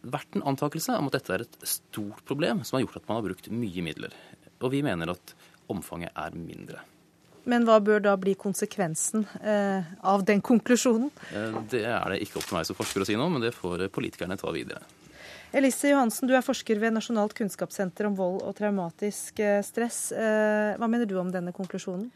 vært 0.00 0.38
en 0.38 0.46
antakelse 0.52 0.96
om 0.96 1.10
at 1.10 1.18
dette 1.18 1.34
er 1.34 1.44
et 1.44 1.58
stort 1.66 2.22
problem 2.28 2.62
som 2.64 2.78
har 2.78 2.86
gjort 2.86 3.02
at 3.02 3.10
man 3.10 3.20
har 3.20 3.26
brukt 3.26 3.50
mye 3.52 3.84
midler. 3.84 4.14
Og 4.60 4.70
vi 4.72 4.84
mener 4.86 5.12
at 5.12 5.34
omfanget 5.70 6.14
er 6.14 6.38
mindre. 6.38 6.86
Men 7.50 7.64
hva 7.64 7.78
bør 7.82 8.02
da 8.04 8.14
bli 8.20 8.36
konsekvensen 8.38 9.24
eh, 9.40 9.92
av 10.06 10.22
den 10.28 10.42
konklusjonen? 10.44 11.08
Eh, 11.34 11.60
det 11.72 11.86
er 11.88 12.12
det 12.12 12.22
ikke 12.22 12.38
opp 12.38 12.46
til 12.46 12.58
meg 12.58 12.68
som 12.68 12.78
forsker 12.78 13.02
å 13.02 13.08
si 13.08 13.16
noe, 13.18 13.32
men 13.32 13.42
det 13.42 13.54
får 13.56 13.88
politikerne 13.94 14.36
ta 14.38 14.52
videre. 14.54 14.84
Elise 15.50 15.90
Johansen, 15.90 16.28
du 16.30 16.34
er 16.38 16.44
forsker 16.46 16.78
ved 16.78 16.94
Nasjonalt 16.94 17.34
kunnskapssenter 17.34 18.06
om 18.06 18.14
vold 18.18 18.44
og 18.46 18.54
traumatisk 18.58 19.40
eh, 19.42 19.58
stress. 19.66 20.12
Eh, 20.14 20.76
hva 20.78 20.86
mener 20.86 21.10
du 21.10 21.16
om 21.18 21.32
denne 21.34 21.54
konklusjonen? 21.56 22.06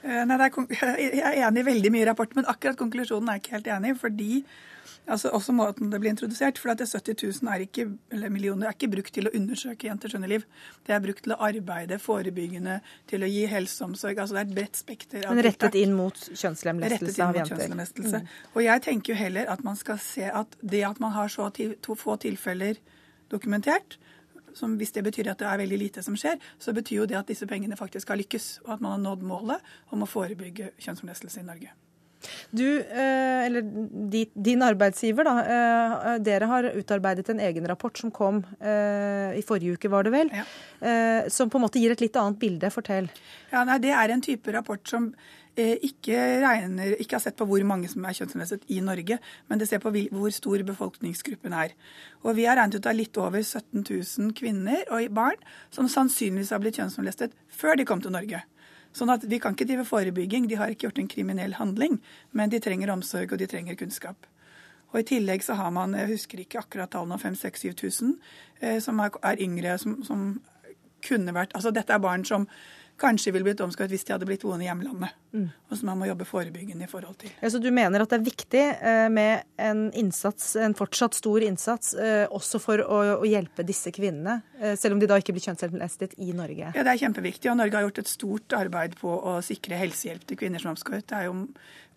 Nei, 0.00 0.36
er, 0.40 0.54
jeg 1.20 1.20
er 1.20 1.42
enig 1.44 1.62
i 1.62 1.68
veldig 1.68 1.92
mye 1.92 2.02
i 2.02 2.08
rapporten, 2.08 2.40
men 2.40 2.48
akkurat 2.50 2.78
konklusjonen 2.80 3.28
er 3.28 3.36
jeg 3.36 3.44
ikke 3.44 3.56
helt 3.58 3.70
enig 3.76 3.92
i. 3.92 3.98
fordi 4.00 4.30
Altså 5.06 5.30
Også 5.34 5.52
måten 5.52 5.90
det 5.90 6.00
blir 6.00 6.10
introdusert. 6.10 6.58
For 6.58 6.70
at 6.70 6.78
det 6.78 6.88
70 6.88 7.42
000 7.42 7.52
er 7.54 7.64
ikke, 7.64 7.86
eller 8.12 8.28
millioner 8.28 8.68
er 8.68 8.76
ikke 8.76 8.90
brukt 8.92 9.14
til 9.14 9.26
å 9.26 9.32
undersøke 9.34 9.88
jenters 9.88 10.14
underliv. 10.14 10.44
Det 10.86 10.94
er 10.94 11.02
brukt 11.04 11.24
til 11.24 11.34
å 11.34 11.40
arbeide 11.48 11.98
forebyggende, 11.98 12.80
til 13.10 13.24
å 13.24 13.30
gi 13.30 13.46
helseomsorg. 13.50 14.18
altså 14.18 14.36
Det 14.36 14.42
er 14.42 14.48
et 14.48 14.54
bredt 14.54 14.76
spekter. 14.76 15.26
Men 15.28 15.44
rettet 15.44 15.74
inn 15.80 15.96
mot 15.98 16.22
kjønnslemlestelse 16.30 17.26
av 17.26 17.40
jenter. 17.40 17.74
Mm. 17.74 18.30
Og 18.54 18.62
jeg 18.64 18.86
tenker 18.86 19.14
jo 19.14 19.18
heller 19.18 19.50
at 19.50 19.64
man 19.66 19.76
skal 19.76 19.98
se 19.98 20.30
at 20.30 20.56
det 20.60 20.84
at 20.86 21.00
man 21.00 21.12
har 21.16 21.28
så 21.28 21.50
to 21.50 21.94
få 21.98 22.16
tilfeller 22.20 22.78
dokumentert, 23.30 23.98
som 24.54 24.74
hvis 24.76 24.92
det 24.92 25.04
betyr 25.06 25.30
at 25.30 25.38
det 25.38 25.46
er 25.46 25.60
veldig 25.62 25.78
lite 25.78 26.02
som 26.02 26.16
skjer, 26.18 26.40
så 26.58 26.74
betyr 26.74 27.02
jo 27.02 27.06
det 27.10 27.18
at 27.18 27.30
disse 27.30 27.46
pengene 27.46 27.78
faktisk 27.78 28.10
har 28.10 28.18
lykkes, 28.20 28.60
og 28.66 28.74
at 28.76 28.82
man 28.82 28.96
har 28.96 29.04
nådd 29.04 29.22
målet 29.26 29.70
om 29.94 30.02
å 30.02 30.10
forebygge 30.10 30.72
kjønnslemlestelse 30.78 31.42
i 31.42 31.46
Norge. 31.46 31.74
Du, 32.50 32.66
eh, 32.80 33.46
eller 33.46 33.62
din 34.34 34.62
arbeidsgiver, 34.62 35.24
da. 35.24 35.34
Eh, 35.40 36.14
dere 36.26 36.48
har 36.50 36.70
utarbeidet 36.76 37.28
en 37.32 37.40
egen 37.40 37.66
rapport 37.68 37.96
som 37.96 38.12
kom 38.12 38.42
eh, 38.60 39.38
i 39.38 39.44
forrige 39.46 39.78
uke, 39.78 39.90
var 39.92 40.06
det 40.06 40.14
vel? 40.14 40.32
Ja. 40.34 40.46
Som 41.32 41.50
på 41.50 41.58
en 41.58 41.66
måte 41.66 41.80
gir 41.80 41.92
et 41.92 42.00
litt 42.00 42.16
annet 42.16 42.40
bilde. 42.40 42.70
Fortell. 42.72 43.10
Ja, 43.52 43.64
nei, 43.68 43.78
Det 43.82 43.92
er 43.92 44.12
en 44.12 44.24
type 44.24 44.52
rapport 44.52 44.86
som 44.88 45.12
ikke, 45.60 46.14
regner, 46.40 46.94
ikke 47.02 47.18
har 47.18 47.20
sett 47.20 47.36
på 47.36 47.44
hvor 47.44 47.60
mange 47.68 47.88
som 47.90 48.04
er 48.06 48.14
kjønnslemlestet 48.16 48.62
i 48.72 48.78
Norge, 48.80 49.18
men 49.50 49.60
det 49.60 49.66
ser 49.68 49.82
på 49.82 49.90
hvor 49.92 50.32
stor 50.32 50.62
befolkningsgruppen 50.64 51.52
er. 51.52 51.74
Og 52.22 52.38
Vi 52.38 52.46
har 52.48 52.56
regnet 52.56 52.78
ut 52.78 52.86
av 52.86 52.96
litt 52.96 53.18
over 53.20 53.42
17 53.42 53.82
000 53.82 54.32
kvinner 54.38 54.86
og 54.88 55.10
barn 55.12 55.36
som 55.74 55.90
sannsynligvis 55.90 56.54
har 56.54 56.62
blitt 56.62 56.80
kjønnslemlestet 56.80 57.36
før 57.50 57.76
de 57.76 57.84
kom 57.84 58.00
til 58.00 58.14
Norge. 58.14 58.40
Sånn 58.96 59.12
at 59.12 59.24
Vi 59.24 59.38
kan 59.38 59.54
ikke 59.54 59.68
drive 59.68 59.86
forebygging, 59.86 60.48
de 60.50 60.58
har 60.58 60.72
ikke 60.72 60.88
gjort 60.88 60.98
en 60.98 61.10
kriminell 61.10 61.54
handling, 61.60 62.00
men 62.32 62.50
de 62.50 62.58
trenger 62.62 62.90
omsorg 62.90 63.32
og 63.32 63.38
de 63.38 63.46
trenger 63.50 63.78
kunnskap. 63.78 64.26
Og 64.90 65.00
I 65.00 65.06
tillegg 65.06 65.44
så 65.46 65.54
har 65.58 65.70
man, 65.74 65.94
jeg 65.94 66.10
husker 66.10 66.42
ikke 66.42 66.64
akkurat 66.64 66.90
tallene, 66.90 67.18
5000-7000 67.22 68.16
eh, 68.60 68.80
som 68.82 68.98
er, 69.04 69.38
yngre, 69.38 69.78
som, 69.78 70.00
som, 70.06 70.30
kunne 71.00 71.32
vært 71.32 71.54
Altså 71.56 71.70
dette 71.72 71.94
er 71.94 72.02
barn 72.02 72.26
som 72.28 72.42
kanskje 73.00 73.32
ville 73.32 73.46
blitt 73.46 73.60
omskåret 73.64 73.88
hvis 73.88 74.02
de 74.04 74.12
hadde 74.12 74.26
blitt 74.28 74.42
boende 74.44 74.66
i 74.66 74.68
hjemlandet. 74.68 75.14
Mm. 75.32 75.46
Og 75.70 75.78
som 75.78 75.88
man 75.88 76.00
må 76.02 76.08
jobbe 76.10 76.26
forebyggende 76.28 76.84
i 76.84 76.90
forhold 76.90 77.16
til. 77.22 77.32
Ja, 77.40 77.48
så 77.48 77.56
du 77.62 77.70
mener 77.72 78.04
at 78.04 78.12
det 78.12 78.18
er 78.18 78.26
viktig 78.26 78.64
eh, 78.76 79.06
med 79.08 79.46
en 79.56 79.86
innsats, 79.96 80.50
en 80.60 80.76
fortsatt 80.76 81.16
stor 81.16 81.46
innsats, 81.46 81.94
eh, 81.96 82.26
også 82.28 82.60
for 82.60 82.84
å, 82.84 83.00
hjelpe 83.24 83.64
disse 83.64 83.92
kvinnene, 83.96 84.42
selv 84.76 84.96
om 84.96 85.00
de 85.00 85.08
da 85.08 85.16
ikke 85.20 85.32
blir 85.36 85.44
kjønnslemlestet 85.44 86.16
i 86.20 86.32
Norge? 86.36 86.72
Ja, 86.76 86.84
det 86.84 86.92
er 86.92 87.02
kjempeviktig. 87.04 87.50
Og 87.52 87.58
Norge 87.60 87.78
har 87.78 87.86
gjort 87.86 88.02
et 88.02 88.10
stort 88.10 88.56
arbeid 88.58 88.96
på 89.00 89.12
å 89.12 89.38
sikre 89.44 89.78
helsehjelp 89.80 90.26
til 90.28 90.40
kvinner 90.40 90.62
som 90.62 90.74
omskåret. 90.74 91.06
Det 91.08 91.16
er 91.16 91.30
jo 91.30 91.46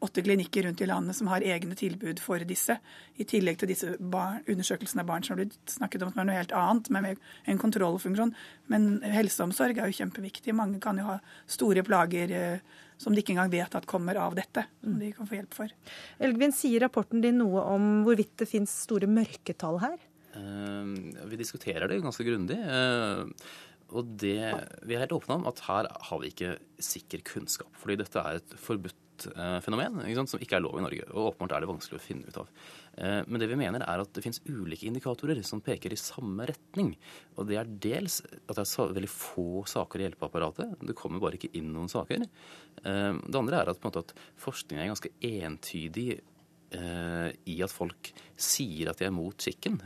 åtte 0.03 0.24
klinikker 0.24 0.64
rundt 0.68 0.82
i 0.84 0.88
landet 0.89 1.16
som 1.16 1.30
har 1.32 1.43
egne 1.47 1.76
tilbud 1.80 2.20
for 2.24 2.43
disse. 2.47 2.76
I 3.16 3.28
tillegg 3.30 3.59
til 3.61 3.72
disse 3.72 3.93
undersøkelsene 3.97 5.03
av 5.03 5.09
barn 5.09 5.24
som 5.24 5.36
har 5.36 5.43
blitt 5.43 5.76
snakket 5.76 6.03
om 6.03 6.11
som 6.11 6.24
er 6.24 6.30
noe 6.30 6.39
helt 6.39 6.55
annet, 6.59 6.89
med 6.91 7.22
en 7.47 7.61
kontrollfunksjon. 7.61 8.34
Men 8.74 8.89
helseomsorg 9.16 9.80
er 9.80 9.91
jo 9.91 9.99
kjempeviktig. 10.01 10.55
Mange 10.57 10.82
kan 10.84 10.99
jo 10.99 11.07
ha 11.07 11.20
store 11.47 11.86
plager 11.88 12.34
eh, 12.36 12.80
som 12.99 13.16
de 13.16 13.24
ikke 13.24 13.36
engang 13.36 13.51
vet 13.53 13.76
at 13.76 13.88
kommer 13.89 14.20
av 14.20 14.36
dette, 14.38 14.66
som 14.84 14.97
de 14.99 15.11
kan 15.16 15.28
få 15.30 15.39
hjelp 15.39 15.55
for. 15.55 15.76
Elgvin, 16.24 16.55
sier 16.55 16.84
rapporten 16.86 17.24
din 17.24 17.39
noe 17.41 17.64
om 17.74 18.03
hvorvidt 18.07 18.38
det 18.43 18.49
finnes 18.51 18.74
store 18.86 19.09
mørketall 19.11 19.82
her? 19.84 19.97
Uh, 20.34 21.27
vi 21.29 21.39
diskuterer 21.39 21.88
det 21.89 22.01
ganske 22.03 22.25
grundig. 22.27 22.57
Uh, 22.57 23.29
og 23.93 24.15
det, 24.17 24.39
vi 24.88 24.95
er 24.95 25.03
helt 25.03 25.13
åpne 25.13 25.38
om 25.38 25.47
at 25.49 25.61
her 25.67 25.89
har 26.09 26.21
vi 26.21 26.31
ikke 26.34 26.55
sikker 26.81 27.21
kunnskap. 27.27 27.69
Fordi 27.77 27.99
dette 28.01 28.21
er 28.21 28.39
et 28.39 28.55
forbudt 28.57 28.97
Eh, 29.31 29.57
fenomen 29.63 30.01
ikke 30.03 30.25
som 30.27 30.41
ikke 30.41 30.57
er 30.57 30.63
lov 30.63 30.79
i 30.79 30.84
Norge. 30.84 31.05
Og 31.11 31.31
åpenbart 31.31 31.55
er 31.55 31.63
det 31.63 31.69
vanskelig 31.69 31.99
å 31.99 32.03
finne 32.03 32.29
ut 32.29 32.39
av. 32.41 32.49
Eh, 32.97 33.21
men 33.27 33.41
det 33.41 33.49
vi 33.51 33.59
mener 33.59 33.86
er 33.86 34.03
at 34.03 34.11
det 34.15 34.23
finnes 34.25 34.41
ulike 34.47 34.88
indikatorer 34.89 35.39
som 35.45 35.61
peker 35.63 35.93
i 35.93 35.99
samme 35.99 36.47
retning. 36.49 36.93
Og 37.38 37.47
det 37.49 37.59
er 37.59 37.71
dels 37.88 38.21
at 38.23 38.57
det 38.57 38.65
er 38.65 38.97
veldig 38.97 39.11
få 39.13 39.63
saker 39.69 40.01
i 40.01 40.07
hjelpeapparatet. 40.07 40.75
Det 40.81 40.97
kommer 40.97 41.23
bare 41.23 41.39
ikke 41.39 41.53
inn 41.59 41.71
noen 41.75 41.91
saker. 41.91 42.25
Eh, 42.84 43.13
det 43.13 43.39
andre 43.39 43.61
er 43.61 43.73
at, 43.73 43.89
at 44.03 44.15
forskningen 44.43 44.84
er 44.84 44.93
ganske 44.93 45.13
entydig 45.29 46.21
i 46.74 47.55
at 47.63 47.71
folk 47.71 48.09
sier 48.39 48.89
at 48.89 48.99
de 48.99 49.05
er 49.07 49.13
mot 49.13 49.38
skikken. 49.38 49.78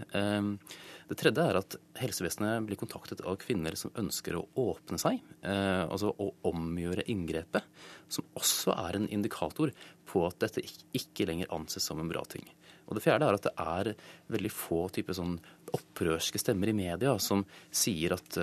Det 1.07 1.15
tredje 1.15 1.43
er 1.43 1.55
at 1.55 1.75
helsevesenet 2.01 2.65
blir 2.67 2.79
kontaktet 2.79 3.21
av 3.23 3.37
kvinner 3.39 3.77
som 3.79 3.93
ønsker 3.99 4.35
å 4.35 4.43
åpne 4.59 4.99
seg, 4.99 5.21
eh, 5.39 5.83
altså 5.87 6.11
å 6.11 6.33
omgjøre 6.49 7.05
inngrepet, 7.07 7.63
som 8.11 8.27
også 8.35 8.75
er 8.75 8.99
en 8.99 9.07
indikator 9.15 9.71
på 10.07 10.25
at 10.27 10.39
dette 10.43 10.65
ikke 10.97 11.29
lenger 11.29 11.53
anses 11.55 11.87
som 11.87 12.01
en 12.03 12.11
bra 12.11 12.25
ting. 12.27 12.43
Og 12.87 12.95
Det 12.95 13.03
fjerde 13.03 13.27
er 13.27 13.35
at 13.35 13.47
det 13.47 13.55
er 13.59 13.93
veldig 14.31 14.51
få 14.51 14.81
type 14.95 15.15
sånn 15.15 15.37
opprørske 15.75 16.39
stemmer 16.39 16.71
i 16.71 16.75
media 16.75 17.17
som 17.19 17.43
sier 17.71 18.15
at 18.15 18.37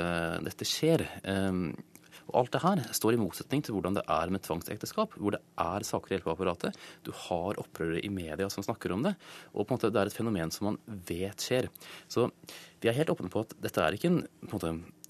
dette 0.44 0.68
skjer. 0.68 1.00
Og 2.30 2.40
Alt 2.40 2.54
det 2.56 2.62
her 2.64 2.82
står 2.96 3.16
i 3.16 3.20
motsetning 3.20 3.64
til 3.64 3.76
hvordan 3.76 3.98
det 3.98 4.04
er 4.10 4.32
med 4.32 4.44
tvangsekteskap, 4.46 5.16
hvor 5.20 5.36
det 5.36 5.42
er 5.60 5.86
saker 5.86 6.12
i 6.12 6.16
hjelpeapparatet. 6.16 6.80
Du 7.06 7.12
har 7.26 7.60
opprørere 7.60 8.02
i 8.04 8.12
media 8.12 8.48
som 8.52 8.64
snakker 8.66 8.94
om 8.94 9.04
det, 9.06 9.14
og 9.52 9.64
på 9.64 9.74
en 9.74 9.78
måte 9.78 9.92
det 9.92 10.02
er 10.02 10.10
et 10.10 10.16
fenomen 10.16 10.52
som 10.54 10.72
man 10.72 10.80
vet 11.08 11.44
skjer. 11.44 11.70
Så 12.08 12.30
vi 12.80 12.90
er 12.90 12.96
helt 12.96 13.12
åpne 13.12 13.32
på 13.32 13.44
at 13.44 13.56
dette 13.64 13.82
er 13.82 13.96
ikke 13.96 14.12
en, 14.12 14.22
på 14.44 14.56
en 14.56 14.60
måte, 14.60 15.00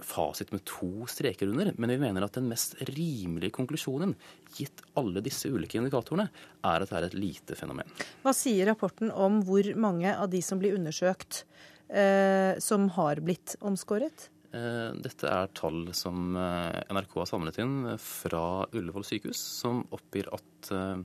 fasit 0.00 0.52
med 0.52 0.64
to 0.64 1.06
streker 1.10 1.48
under, 1.52 1.72
men 1.76 1.92
vi 1.92 1.98
mener 2.00 2.24
at 2.24 2.36
den 2.38 2.48
mest 2.50 2.76
rimelige 2.88 3.52
konklusjonen, 3.52 4.14
gitt 4.56 4.82
alle 4.98 5.22
disse 5.24 5.50
ulike 5.52 5.78
indikatorene, 5.80 6.28
er 6.64 6.84
at 6.84 6.90
det 6.90 6.98
er 6.98 7.08
et 7.10 7.18
lite 7.18 7.58
fenomen. 7.58 7.88
Hva 8.24 8.34
sier 8.36 8.70
rapporten 8.70 9.12
om 9.12 9.42
hvor 9.46 9.66
mange 9.80 10.12
av 10.14 10.30
de 10.32 10.42
som 10.44 10.60
blir 10.62 10.76
undersøkt, 10.78 11.44
eh, 11.88 12.56
som 12.62 12.88
har 12.96 13.22
blitt 13.24 13.56
omskåret? 13.60 14.30
Eh, 14.50 14.90
dette 14.98 15.30
er 15.30 15.52
tall 15.54 15.92
som 15.94 16.34
eh, 16.38 16.80
NRK 16.90 17.16
har 17.20 17.30
samlet 17.30 17.60
inn 17.62 17.76
fra 18.02 18.66
Ullevål 18.74 19.06
sykehus, 19.06 19.40
som 19.60 19.84
oppgir 19.94 20.30
at 20.34 20.72
eh, 20.74 21.02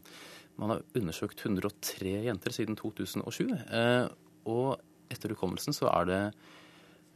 man 0.61 0.73
har 0.73 0.83
undersøkt 0.97 1.43
103 1.45 2.15
jenter 2.29 2.55
siden 2.55 2.77
2007. 2.79 3.49
Og 4.47 4.69
etter 5.11 5.33
hukommelsen 5.33 5.75
så 5.75 5.89
er 5.91 6.07
det 6.07 6.21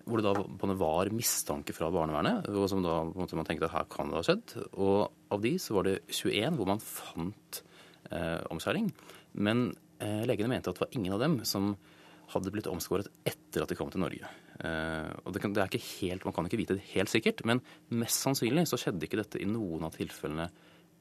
hvor 0.09 0.21
det 0.21 0.25
da 0.25 0.73
var 0.79 1.11
mistanke 1.13 1.73
fra 1.75 1.89
barnevernet, 1.93 2.49
og 2.49 2.65
som 2.71 2.81
da 2.83 3.01
man 3.13 3.47
tenkte 3.47 3.69
at 3.69 3.75
her 3.75 3.87
kan 3.91 4.09
det 4.09 4.19
ha 4.19 4.25
skjedd. 4.25 4.55
Og 4.81 5.09
av 5.33 5.43
de 5.43 5.53
så 5.61 5.77
var 5.77 5.87
det 5.87 5.99
21 6.09 6.57
hvor 6.57 6.69
man 6.69 6.83
fant 6.83 7.61
eh, 8.09 8.41
omskjæring. 8.49 8.89
Men 9.45 9.69
eh, 10.01 10.23
legene 10.27 10.51
mente 10.51 10.71
at 10.71 10.79
det 10.79 10.87
var 10.87 10.97
ingen 10.97 11.15
av 11.15 11.23
dem 11.23 11.39
som 11.47 11.73
hadde 12.33 12.53
blitt 12.53 12.69
omskåret 12.69 13.09
etter 13.27 13.63
at 13.63 13.71
de 13.71 13.77
kom 13.77 13.91
til 13.93 14.03
Norge. 14.03 14.29
Eh, 14.59 15.11
og 15.23 15.31
det, 15.33 15.41
kan, 15.43 15.53
det, 15.55 15.63
er 15.63 15.71
ikke 15.71 15.85
helt, 16.01 16.25
Man 16.27 16.35
kan 16.35 16.49
ikke 16.49 16.59
vite 16.59 16.75
det 16.75 16.89
helt 16.91 17.11
sikkert, 17.11 17.45
men 17.47 17.63
mest 17.95 18.25
sannsynlig 18.25 18.67
så 18.67 18.79
skjedde 18.79 19.07
ikke 19.07 19.21
dette 19.21 19.39
i 19.39 19.47
noen 19.47 19.87
av 19.87 19.95
tilfellene 19.95 20.49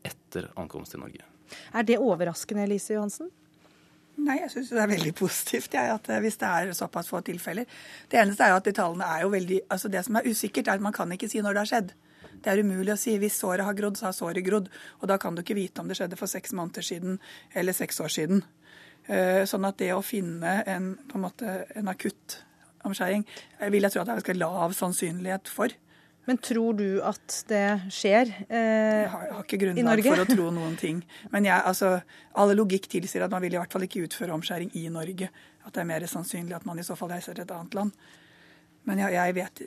etter 0.07 0.47
ankomst 0.61 0.95
til 0.95 1.03
Norge. 1.03 1.27
Er 1.75 1.87
det 1.89 1.99
overraskende, 1.99 2.67
Elise 2.69 2.95
Johansen? 2.95 3.33
Nei, 4.19 4.41
jeg 4.41 4.51
syns 4.51 4.73
det 4.75 4.81
er 4.83 4.91
veldig 4.91 5.13
positivt 5.19 5.75
ja, 5.77 5.85
at 5.95 6.11
eh, 6.11 6.21
hvis 6.23 6.39
det 6.41 6.51
er 6.51 6.75
såpass 6.77 7.11
få 7.11 7.23
tilfeller. 7.27 7.67
Det 8.11 8.21
eneste 8.21 8.47
er 8.47 8.55
jo 8.55 8.61
at 8.61 8.69
de 8.69 8.75
tallene 8.75 9.07
er 9.07 9.25
jo 9.25 9.33
veldig 9.35 9.63
altså 9.71 9.91
Det 9.91 10.05
som 10.07 10.19
er 10.19 10.29
usikkert, 10.29 10.69
er 10.69 10.79
at 10.79 10.85
man 10.85 10.95
kan 10.95 11.11
ikke 11.15 11.31
si 11.31 11.43
når 11.43 11.57
det 11.57 11.65
har 11.65 11.73
skjedd. 11.73 11.97
Det 12.39 12.53
er 12.53 12.63
umulig 12.63 12.95
å 12.95 12.99
si. 12.99 13.17
Hvis 13.19 13.39
såret 13.41 13.67
har 13.67 13.75
grodd, 13.79 13.99
så 13.99 14.09
har 14.09 14.15
såret 14.15 14.47
grodd. 14.47 14.69
Og 15.03 15.11
da 15.11 15.19
kan 15.19 15.35
du 15.35 15.43
ikke 15.43 15.59
vite 15.59 15.83
om 15.83 15.91
det 15.91 15.99
skjedde 15.99 16.19
for 16.19 16.31
seks 16.31 16.55
måneder 16.55 16.87
siden 16.87 17.19
eller 17.59 17.75
seks 17.75 17.99
år 18.05 18.15
siden. 18.15 18.45
Eh, 19.09 19.43
sånn 19.49 19.67
at 19.67 19.79
det 19.81 19.91
å 19.95 20.05
finne 20.05 20.61
en, 20.69 20.93
på 21.09 21.19
en, 21.19 21.25
måte, 21.25 21.55
en 21.79 21.91
akutt 21.91 22.43
omskjæring 22.89 23.27
vil 23.73 23.87
jeg 23.87 23.95
tro 23.95 24.03
at 24.03 24.09
det 24.09 24.15
er 24.15 24.23
ganske 24.23 24.41
lav 24.41 24.75
sannsynlighet 24.79 25.53
for. 25.53 25.77
Men 26.29 26.37
tror 26.45 26.77
du 26.77 27.01
at 27.09 27.39
det 27.49 27.65
skjer 27.95 28.29
eh, 28.29 28.59
jeg 28.59 29.09
har, 29.09 29.23
jeg 29.25 29.33
har 29.33 29.45
ikke 29.47 29.61
grunnlag 29.63 30.03
for 30.05 30.21
å 30.21 30.27
tro 30.29 30.51
noen 30.59 30.77
ting. 30.77 31.01
Men 31.33 31.49
jeg, 31.49 31.57
altså, 31.57 31.95
alle 32.37 32.57
logikk 32.59 32.91
tilsier 32.93 33.25
at 33.25 33.33
man 33.33 33.47
vil 33.47 33.57
i 33.57 33.61
hvert 33.61 33.73
fall 33.73 33.87
ikke 33.87 34.05
utføre 34.05 34.37
omskjæring 34.37 34.75
i 34.77 34.91
Norge. 34.93 35.31
At 35.65 35.73
det 35.73 35.85
er 35.85 35.89
mer 35.89 36.05
sannsynlig 36.11 36.59
at 36.59 36.67
man 36.69 36.81
i 36.81 36.85
så 36.85 36.99
fall 37.01 37.15
reiser 37.15 37.37
til 37.37 37.47
et 37.47 37.55
annet 37.57 37.79
land. 37.79 37.95
Men 38.89 39.03
jeg, 39.03 39.15
jeg 39.17 39.35
vet 39.37 39.61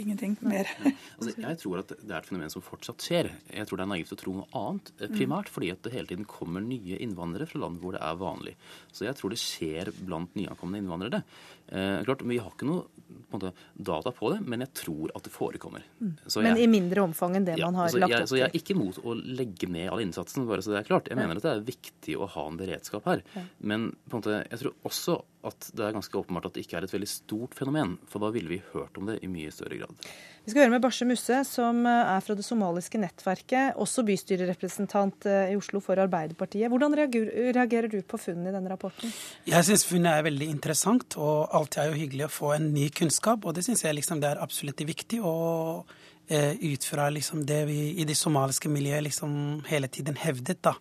ingenting 0.00 0.36
mer. 0.48 0.68
altså, 1.18 1.32
jeg 1.32 1.58
tror 1.60 1.82
at 1.82 1.92
det 1.92 2.12
er 2.12 2.18
et 2.22 2.28
fenomen 2.28 2.52
som 2.52 2.64
fortsatt 2.64 3.04
skjer. 3.04 3.28
Jeg 3.52 3.68
tror 3.68 3.80
det 3.80 3.84
er 3.84 3.92
naivt 3.92 4.14
å 4.16 4.18
tro 4.20 4.36
noe 4.36 4.48
annet. 4.56 4.92
primært 5.00 5.16
primært 5.16 5.52
fordi 5.52 5.72
at 5.74 5.82
det 5.84 5.92
hele 5.96 6.08
tiden 6.12 6.28
kommer 6.28 6.64
nye 6.64 7.00
innvandrere 7.04 7.48
fra 7.50 7.60
land 7.64 7.80
hvor 7.82 7.96
det 7.96 8.04
er 8.04 8.20
vanlig. 8.20 8.54
Så 8.92 9.08
jeg 9.08 9.16
tror 9.18 9.32
det 9.32 9.40
skjer 9.40 9.92
blant 9.98 10.36
nyankomne 10.38 10.80
innvandrere. 10.80 11.24
Eh, 11.70 12.02
klart, 12.04 12.22
Vi 12.26 12.38
har 12.38 12.50
ikke 12.50 12.66
noe 12.68 12.86
på 13.30 13.38
måte, 13.38 13.52
data 13.74 14.10
på 14.14 14.30
det, 14.32 14.40
men 14.46 14.62
jeg 14.64 14.72
tror 14.74 15.10
at 15.14 15.24
det 15.26 15.32
forekommer. 15.32 15.84
Mm. 16.00 16.14
men 16.42 16.58
i 16.58 16.66
mindre 16.70 17.04
omfang 17.06 17.36
enn 17.38 17.46
det 17.46 17.56
ja, 17.58 17.68
man 17.70 17.78
har 17.78 17.88
altså, 17.88 18.00
lagt 18.02 18.14
opp 18.14 18.24
til? 18.24 18.30
Så 18.32 18.38
Jeg 18.40 18.48
er 18.48 18.58
ikke 18.58 18.74
imot 18.74 18.98
å 19.06 19.14
legge 19.14 19.68
ned 19.70 19.90
all 19.90 20.02
innsatsen, 20.02 20.46
bare 20.48 20.64
så 20.66 20.74
det 20.74 20.80
er 20.80 20.88
klart. 20.88 21.10
Jeg 21.10 21.18
mener 21.18 21.38
at 21.38 21.46
det 21.46 21.52
er 21.52 21.66
viktig 21.66 22.16
å 22.18 22.28
ha 22.34 22.46
en 22.50 22.58
beredskap 22.58 23.06
her. 23.10 23.22
Ja. 23.36 23.44
Men 23.62 23.90
måte, 24.10 24.42
jeg 24.50 24.62
tror 24.62 24.74
også 24.90 25.20
at 25.46 25.70
det 25.74 25.86
er 25.86 25.94
ganske 25.96 26.18
åpenbart 26.20 26.50
at 26.50 26.58
det 26.58 26.66
ikke 26.66 26.80
er 26.80 26.88
et 26.88 26.94
veldig 26.94 27.10
stort 27.10 27.56
fenomen. 27.56 27.96
For 28.10 28.22
da 28.22 28.32
ville 28.34 28.50
vi 28.50 28.60
hørt 28.74 28.98
om 29.00 29.08
det 29.08 29.20
i 29.24 29.30
mye 29.30 29.54
større 29.54 29.78
grad. 29.80 30.10
Vi 30.44 30.54
skal 30.54 30.64
høre 30.64 30.72
med 30.72 30.80
Bashe 30.80 31.04
Musse, 31.04 31.42
som 31.44 31.82
eh, 31.84 32.12
er 32.14 32.22
fra 32.24 32.34
det 32.36 32.44
somaliske 32.46 32.98
nettverket, 33.00 33.76
også 33.80 34.04
bystyrerepresentant 34.08 35.26
eh, 35.28 35.50
i 35.52 35.56
Oslo 35.58 35.82
for 35.84 36.00
Arbeiderpartiet. 36.00 36.70
Hvordan 36.72 36.96
reagerer 36.96 37.90
du 37.92 37.98
på 38.00 38.20
funnene 38.20 38.48
i 38.48 38.54
denne 38.54 38.72
rapporten? 38.72 39.12
Jeg 39.44 39.68
syns 39.68 39.84
funnet 39.84 40.16
er 40.16 40.24
veldig 40.30 40.48
interessant, 40.48 41.18
og 41.20 41.52
alltid 41.56 41.82
er 41.82 41.90
jo 41.90 42.00
hyggelig 42.00 42.26
å 42.26 42.32
få 42.32 42.54
en 42.56 42.70
ny 42.72 42.88
kunnskap. 42.88 43.44
Og 43.44 43.58
det 43.58 43.66
syns 43.68 43.84
jeg 43.84 43.98
liksom 44.00 44.22
det 44.24 44.32
er 44.32 44.40
absolutt 44.40 44.80
viktig. 44.88 45.20
Og 45.20 45.92
eh, 46.32 46.56
ut 46.56 46.88
fra 46.88 47.10
liksom 47.12 47.44
det 47.44 47.60
vi 47.68 47.82
i 48.00 48.08
det 48.08 48.16
somaliske 48.16 48.72
miljøet 48.72 49.10
liksom 49.10 49.34
hele 49.68 49.92
tiden 49.92 50.16
hevdet, 50.24 50.64
da 50.64 50.78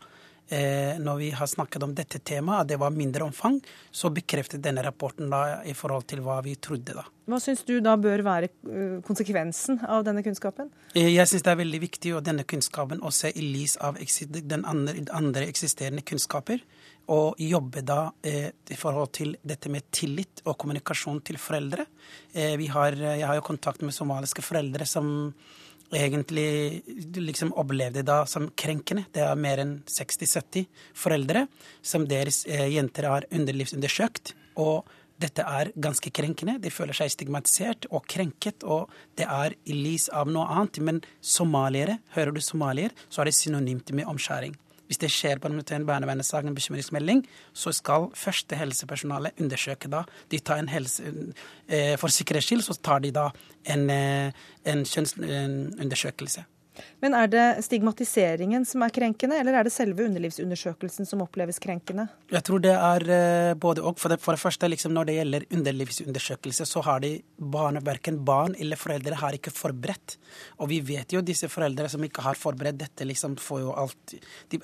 når 0.50 1.18
vi 1.20 1.28
har 1.38 1.48
snakket 1.48 1.84
om 1.86 1.92
dette 1.94 2.20
temaet, 2.26 2.64
at 2.64 2.70
det 2.72 2.80
var 2.82 2.96
mindre 2.96 3.28
omfang, 3.28 3.60
så 3.92 4.10
bekreftet 4.10 4.64
denne 4.66 4.82
rapporten 4.86 5.30
da 5.30 5.60
i 5.62 5.76
forhold 5.78 6.08
til 6.10 6.24
hva 6.26 6.40
vi 6.46 6.56
trodde. 6.58 6.96
da. 6.98 7.06
Hva 7.30 7.38
syns 7.42 7.62
du 7.68 7.76
da 7.84 7.94
bør 8.00 8.24
være 8.26 8.50
eh, 8.50 8.96
konsekvensen 9.06 9.84
av 9.86 10.02
denne 10.08 10.24
kunnskapen? 10.26 10.72
Eh, 10.96 11.12
jeg 11.14 11.30
syns 11.30 11.46
det 11.46 11.52
er 11.52 11.60
veldig 11.60 11.82
viktig 11.84 12.14
å 12.18 12.24
denne 12.26 12.46
kunnskapen 12.50 13.04
å 13.06 13.12
se 13.14 13.30
i 13.30 13.44
lys 13.46 13.76
av 13.86 14.00
den 14.00 14.66
andre, 14.66 15.46
eksisterende 15.46 16.02
kunnskaper. 16.02 16.64
Og 17.14 17.38
jobbe 17.42 17.84
da 17.86 18.02
eh, 18.26 18.50
i 18.50 18.78
forhold 18.78 19.14
til 19.18 19.36
dette 19.46 19.70
med 19.70 19.90
tillit 19.94 20.42
og 20.46 20.58
kommunikasjon 20.62 21.22
til 21.26 21.38
foreldre. 21.42 21.86
Eh, 22.34 22.58
har, 22.74 22.98
jeg 22.98 23.26
har 23.30 23.38
jo 23.38 23.46
kontakt 23.46 23.86
med 23.86 23.94
somaliske 23.94 24.46
foreldre 24.46 24.90
som 24.90 25.30
egentlig 25.96 26.84
liksom 27.18 27.54
opplevde 27.58 28.04
da 28.06 28.22
som 28.30 28.50
krenkende. 28.56 29.08
Det 29.14 29.24
er 29.26 29.40
mer 29.40 29.62
enn 29.64 29.76
60-70 29.90 30.68
foreldre 30.98 31.48
som 31.82 32.08
deres 32.10 32.44
eh, 32.46 32.68
jenter 32.76 33.10
har 33.10 33.28
underlivsundersøkt. 33.34 34.36
Og 34.62 34.88
dette 35.20 35.44
er 35.44 35.74
ganske 35.76 36.12
krenkende. 36.16 36.60
De 36.64 36.72
føler 36.72 36.96
seg 36.96 37.12
stigmatisert 37.12 37.90
og 37.92 38.06
krenket, 38.08 38.64
og 38.64 38.92
det 39.20 39.28
er 39.28 39.56
i 39.68 39.76
lys 39.76 40.08
av 40.16 40.32
noe 40.32 40.48
annet. 40.48 40.80
Men 40.86 41.02
somaliere, 41.20 42.00
hører 42.16 42.36
du 42.36 42.42
somalier, 42.44 42.96
så 43.10 43.24
er 43.24 43.30
det 43.30 43.38
synonymt 43.40 43.92
med 43.98 44.08
omskjæring. 44.08 44.56
Hvis 44.90 44.98
det 44.98 45.12
skjer 45.14 45.38
på 45.38 45.52
en 45.52 45.86
barnevernssak, 45.86 46.48
en 46.50 46.56
bekymringsmelding, 46.58 47.24
så 47.54 47.72
skal 47.78 48.10
første 48.18 48.58
helsepersonalet 48.58 49.38
undersøke 49.40 49.92
da. 49.92 50.04
De 50.32 50.40
tar 50.40 50.58
en 50.64 50.72
helse, 50.72 51.04
eh, 51.68 51.96
For 51.98 52.10
sikkerhets 52.10 52.50
skyld 52.50 52.66
så 52.66 52.74
tar 52.82 53.00
de 53.00 53.12
da 53.12 53.30
en, 53.66 53.90
eh, 53.90 54.32
en 54.66 54.84
kjønnsundersøkelse. 54.84 56.46
Men 57.04 57.16
er 57.18 57.32
det 57.32 57.46
stigmatiseringen 57.66 58.66
som 58.68 58.84
er 58.86 58.94
krenkende, 58.96 59.40
eller 59.40 59.60
er 59.60 59.68
det 59.68 59.74
selve 59.74 60.06
underlivsundersøkelsen 60.08 61.08
som 61.08 61.24
oppleves 61.26 61.62
krenkende? 61.64 62.08
Jeg 62.32 62.46
tror 62.48 62.64
det 62.64 62.76
er 62.76 63.06
eh, 63.16 63.54
både 63.60 63.84
og. 63.86 63.98
For 64.00 64.14
det, 64.14 64.20
for 64.24 64.36
det 64.36 64.42
første, 64.42 64.70
liksom 64.72 64.94
når 64.96 65.10
det 65.10 65.18
gjelder 65.18 65.48
underlivsundersøkelse, 65.58 66.68
så 66.70 66.84
har 66.86 67.04
de 67.04 67.16
barn, 67.38 67.80
verken 67.86 68.22
barn 68.26 68.56
eller 68.60 68.80
foreldre 68.80 69.18
har 69.20 69.36
ikke 69.36 69.54
forberedt. 69.56 70.18
Og 70.60 70.72
vi 70.72 70.80
vet 70.86 71.16
jo 71.16 71.24
disse 71.26 71.50
foreldre 71.52 71.90
som 71.92 72.04
ikke 72.06 72.24
har 72.26 72.40
forberedt 72.40 72.80
dette, 72.80 73.08
liksom 73.08 73.38
får 73.40 73.64
jo 73.66 73.76
alt 73.78 74.16
De, 74.50 74.60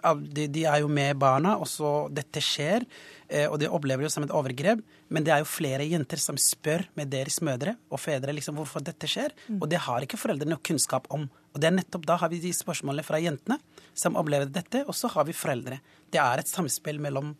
de, 0.47 0.63
er 0.66 0.82
jo 0.84 0.89
med 0.91 1.18
barna, 1.20 1.55
og 1.59 1.68
så 1.70 2.07
dette 2.13 2.41
skjer. 2.43 2.86
Eh, 3.28 3.47
og 3.49 3.57
de 3.61 3.70
opplever 3.72 4.05
det 4.05 4.13
som 4.13 4.26
et 4.26 4.34
overgrep. 4.34 4.84
Men 5.09 5.26
det 5.26 5.34
er 5.34 5.43
jo 5.43 5.49
flere 5.49 5.88
jenter 5.88 6.22
som 6.22 6.38
spør 6.39 6.86
med 6.97 7.11
deres 7.13 7.41
mødre 7.45 7.76
og 7.89 8.01
fedre 8.01 8.36
liksom 8.36 8.57
hvorfor 8.59 8.84
dette 8.86 9.09
skjer. 9.09 9.34
Mm. 9.47 9.59
Og 9.61 9.70
det 9.72 9.82
har 9.88 10.05
ikke 10.05 10.20
foreldrene 10.22 10.59
kunnskap 10.66 11.09
om. 11.13 11.28
Og 11.56 11.62
det 11.64 11.72
er 11.72 11.78
nettopp 11.78 12.03
da 12.03 12.20
har 12.20 12.32
vi 12.34 12.41
de 12.43 12.51
spørsmålene 12.53 13.08
fra 13.08 13.22
jentene 13.24 13.62
som 13.95 14.18
opplever 14.20 14.49
dette, 14.51 14.84
og 14.84 14.95
så 14.95 15.08
har 15.14 15.24
vi 15.28 15.36
foreldre. 15.36 15.80
Det 16.12 16.20
er 16.20 16.41
et 16.41 16.51
samspill 16.51 16.99
mellom 16.99 17.32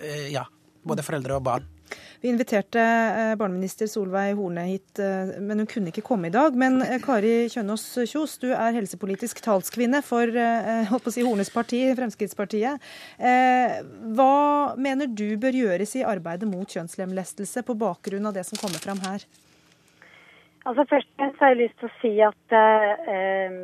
eh, 0.00 0.30
ja, 0.32 0.46
både 0.88 1.04
foreldre 1.04 1.36
og 1.36 1.44
barn. 1.44 1.66
Vi 2.22 2.30
inviterte 2.32 2.80
eh, 2.80 3.34
barneminister 3.40 3.88
Solveig 3.92 4.38
Horne 4.40 4.64
hit, 4.70 5.02
eh, 5.04 5.34
men 5.44 5.60
hun 5.60 5.68
kunne 5.68 5.92
ikke 5.92 6.04
komme 6.06 6.30
i 6.30 6.32
dag. 6.32 6.56
Men 6.56 6.80
Kari 7.04 7.50
Kjønaas 7.52 7.84
Kjos, 8.08 8.38
du 8.40 8.48
er 8.54 8.78
helsepolitisk 8.78 9.42
talskvinne 9.44 10.00
for 10.06 10.32
holdt 10.32 11.04
på 11.04 11.12
å 11.12 11.16
si, 11.18 11.26
Hornes 11.28 11.52
parti, 11.52 11.82
Fremskrittspartiet. 11.98 12.88
Hva 13.20 14.32
mener 14.80 15.12
du 15.12 15.28
bør 15.40 15.60
gjøres 15.60 15.92
i 16.00 16.06
arbeidet 16.08 16.48
mot 16.48 16.72
kjønnslemlestelse 16.72 17.66
på 17.68 17.76
bakgrunn 17.84 18.32
av 18.32 18.40
det 18.40 18.48
som 18.48 18.60
kommer 18.60 18.80
fram 18.80 19.04
her? 19.04 19.28
Altså 20.68 20.84
Først 20.88 21.08
og 21.08 21.14
fremst 21.16 21.38
har 21.40 21.48
jeg 21.48 21.60
lyst 21.62 21.78
til 21.80 21.88
å 21.88 21.96
si 22.02 22.10
at 22.20 22.54
eh, 22.58 23.54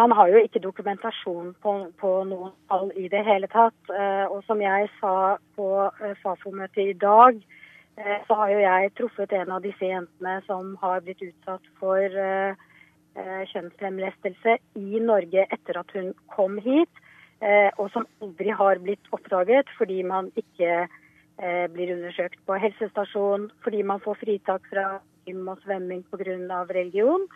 man 0.00 0.10
har 0.10 0.32
jo 0.32 0.40
ikke 0.42 0.62
dokumentasjon 0.64 1.52
på, 1.62 1.74
på 2.00 2.10
noen 2.26 2.50
tall 2.66 2.90
i 2.98 3.06
det 3.12 3.22
hele 3.28 3.46
tatt. 3.52 3.78
Eh, 3.94 4.26
og 4.26 4.42
som 4.48 4.58
jeg 4.64 4.90
sa 4.98 5.36
på 5.54 5.68
eh, 5.86 6.16
Fafo-møtet 6.24 6.82
i 6.82 6.98
dag, 6.98 7.38
Eh, 7.98 8.20
så 8.26 8.34
har 8.38 8.50
jo 8.52 8.58
jeg 8.62 8.92
truffet 8.98 9.32
en 9.34 9.50
av 9.56 9.64
disse 9.64 9.86
jentene 9.90 10.38
som 10.46 10.76
har 10.82 11.02
blitt 11.02 11.22
utsatt 11.24 11.64
for 11.80 11.98
eh, 11.98 12.54
eh, 13.18 13.42
kjønnslemlestelse 13.50 14.54
i 14.78 15.02
Norge 15.02 15.46
etter 15.48 15.80
at 15.80 15.94
hun 15.96 16.12
kom 16.34 16.58
hit, 16.62 17.04
og 17.78 17.84
som 17.94 18.02
aldri 18.18 18.50
har 18.50 18.80
blitt 18.82 19.12
oppdaget 19.14 19.68
fordi 19.78 20.00
man 20.02 20.26
ikke 20.40 20.88
blir 21.70 21.92
undersøkt 21.94 22.40
på 22.50 22.56
helsestasjon, 22.58 23.44
fordi 23.62 23.84
man 23.86 24.02
får 24.02 24.18
fritak 24.24 24.66
fra 24.72 24.86
gym 25.28 25.46
og 25.52 25.60
svømming 25.64 26.02
pga. 26.10 26.64
religion. 26.72 27.28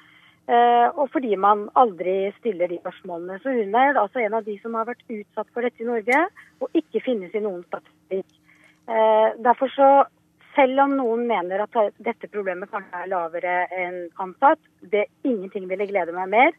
Og 0.99 1.05
fordi 1.13 1.37
man 1.39 1.69
aldri 1.79 2.33
stiller 2.41 2.67
de 2.67 2.81
spørsmålene. 2.81 3.39
Så 3.39 3.53
hun 3.55 3.77
er 3.79 3.95
altså 3.95 4.19
en 4.19 4.35
av 4.35 4.45
de 4.45 4.57
som 4.59 4.75
har 4.75 4.89
vært 4.89 5.05
utsatt 5.07 5.47
for 5.55 5.63
dette 5.63 5.85
i 5.85 5.87
Norge, 5.87 6.19
og 6.59 6.75
ikke 6.75 7.05
finnes 7.05 7.35
i 7.35 7.45
noen 7.45 7.63
statistikk. 7.69 8.27
Derfor 9.47 9.71
så 9.71 9.91
selv 10.57 10.83
om 10.85 10.97
noen 10.99 11.27
mener 11.29 11.65
at 11.65 11.77
dette 12.03 12.31
problemet 12.33 12.71
kanskje 12.73 13.05
er 13.05 13.11
lavere 13.13 13.57
enn 13.73 13.99
antatt, 14.23 14.61
det 14.81 15.07
ingenting 15.23 15.69
ville 15.71 15.89
glede 15.89 16.15
meg 16.17 16.33
mer. 16.35 16.57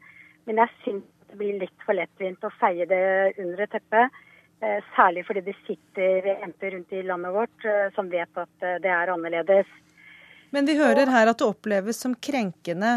Men 0.48 0.64
jeg 0.64 0.74
syns 0.84 1.10
det 1.30 1.40
blir 1.40 1.60
litt 1.62 1.86
for 1.86 1.98
lettvint 1.98 2.46
å 2.46 2.54
feie 2.60 2.86
det 2.90 3.04
under 3.42 3.64
et 3.66 3.74
teppe. 3.74 4.08
Eh, 4.64 4.80
særlig 4.96 5.26
fordi 5.28 5.42
det 5.48 5.56
sitter 5.66 6.28
jenter 6.30 6.76
rundt 6.76 6.94
i 6.94 7.02
landet 7.04 7.34
vårt 7.36 7.66
eh, 7.68 7.88
som 7.96 8.10
vet 8.12 8.38
at 8.40 8.66
eh, 8.66 8.78
det 8.84 8.92
er 8.94 9.12
annerledes. 9.12 9.72
Men 10.54 10.70
vi 10.70 10.78
hører 10.78 11.10
her 11.10 11.32
at 11.32 11.40
det 11.42 11.48
oppleves 11.50 11.98
som 12.04 12.14
krenkende 12.14 12.92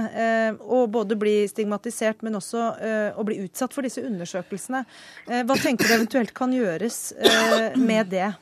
å 0.61 0.83
både 0.93 1.17
bli 1.17 1.39
stigmatisert, 1.49 2.21
men 2.21 2.37
også 2.37 2.67
å 3.17 3.25
bli 3.25 3.39
utsatt 3.47 3.73
for 3.73 3.87
disse 3.87 4.05
undersøkelsene. 4.05 4.83
Hva 5.25 5.57
tenker 5.63 5.89
du 5.89 5.95
eventuelt 5.97 6.35
kan 6.37 6.53
gjøres 6.53 7.15
med 7.81 8.13
det? 8.13 8.35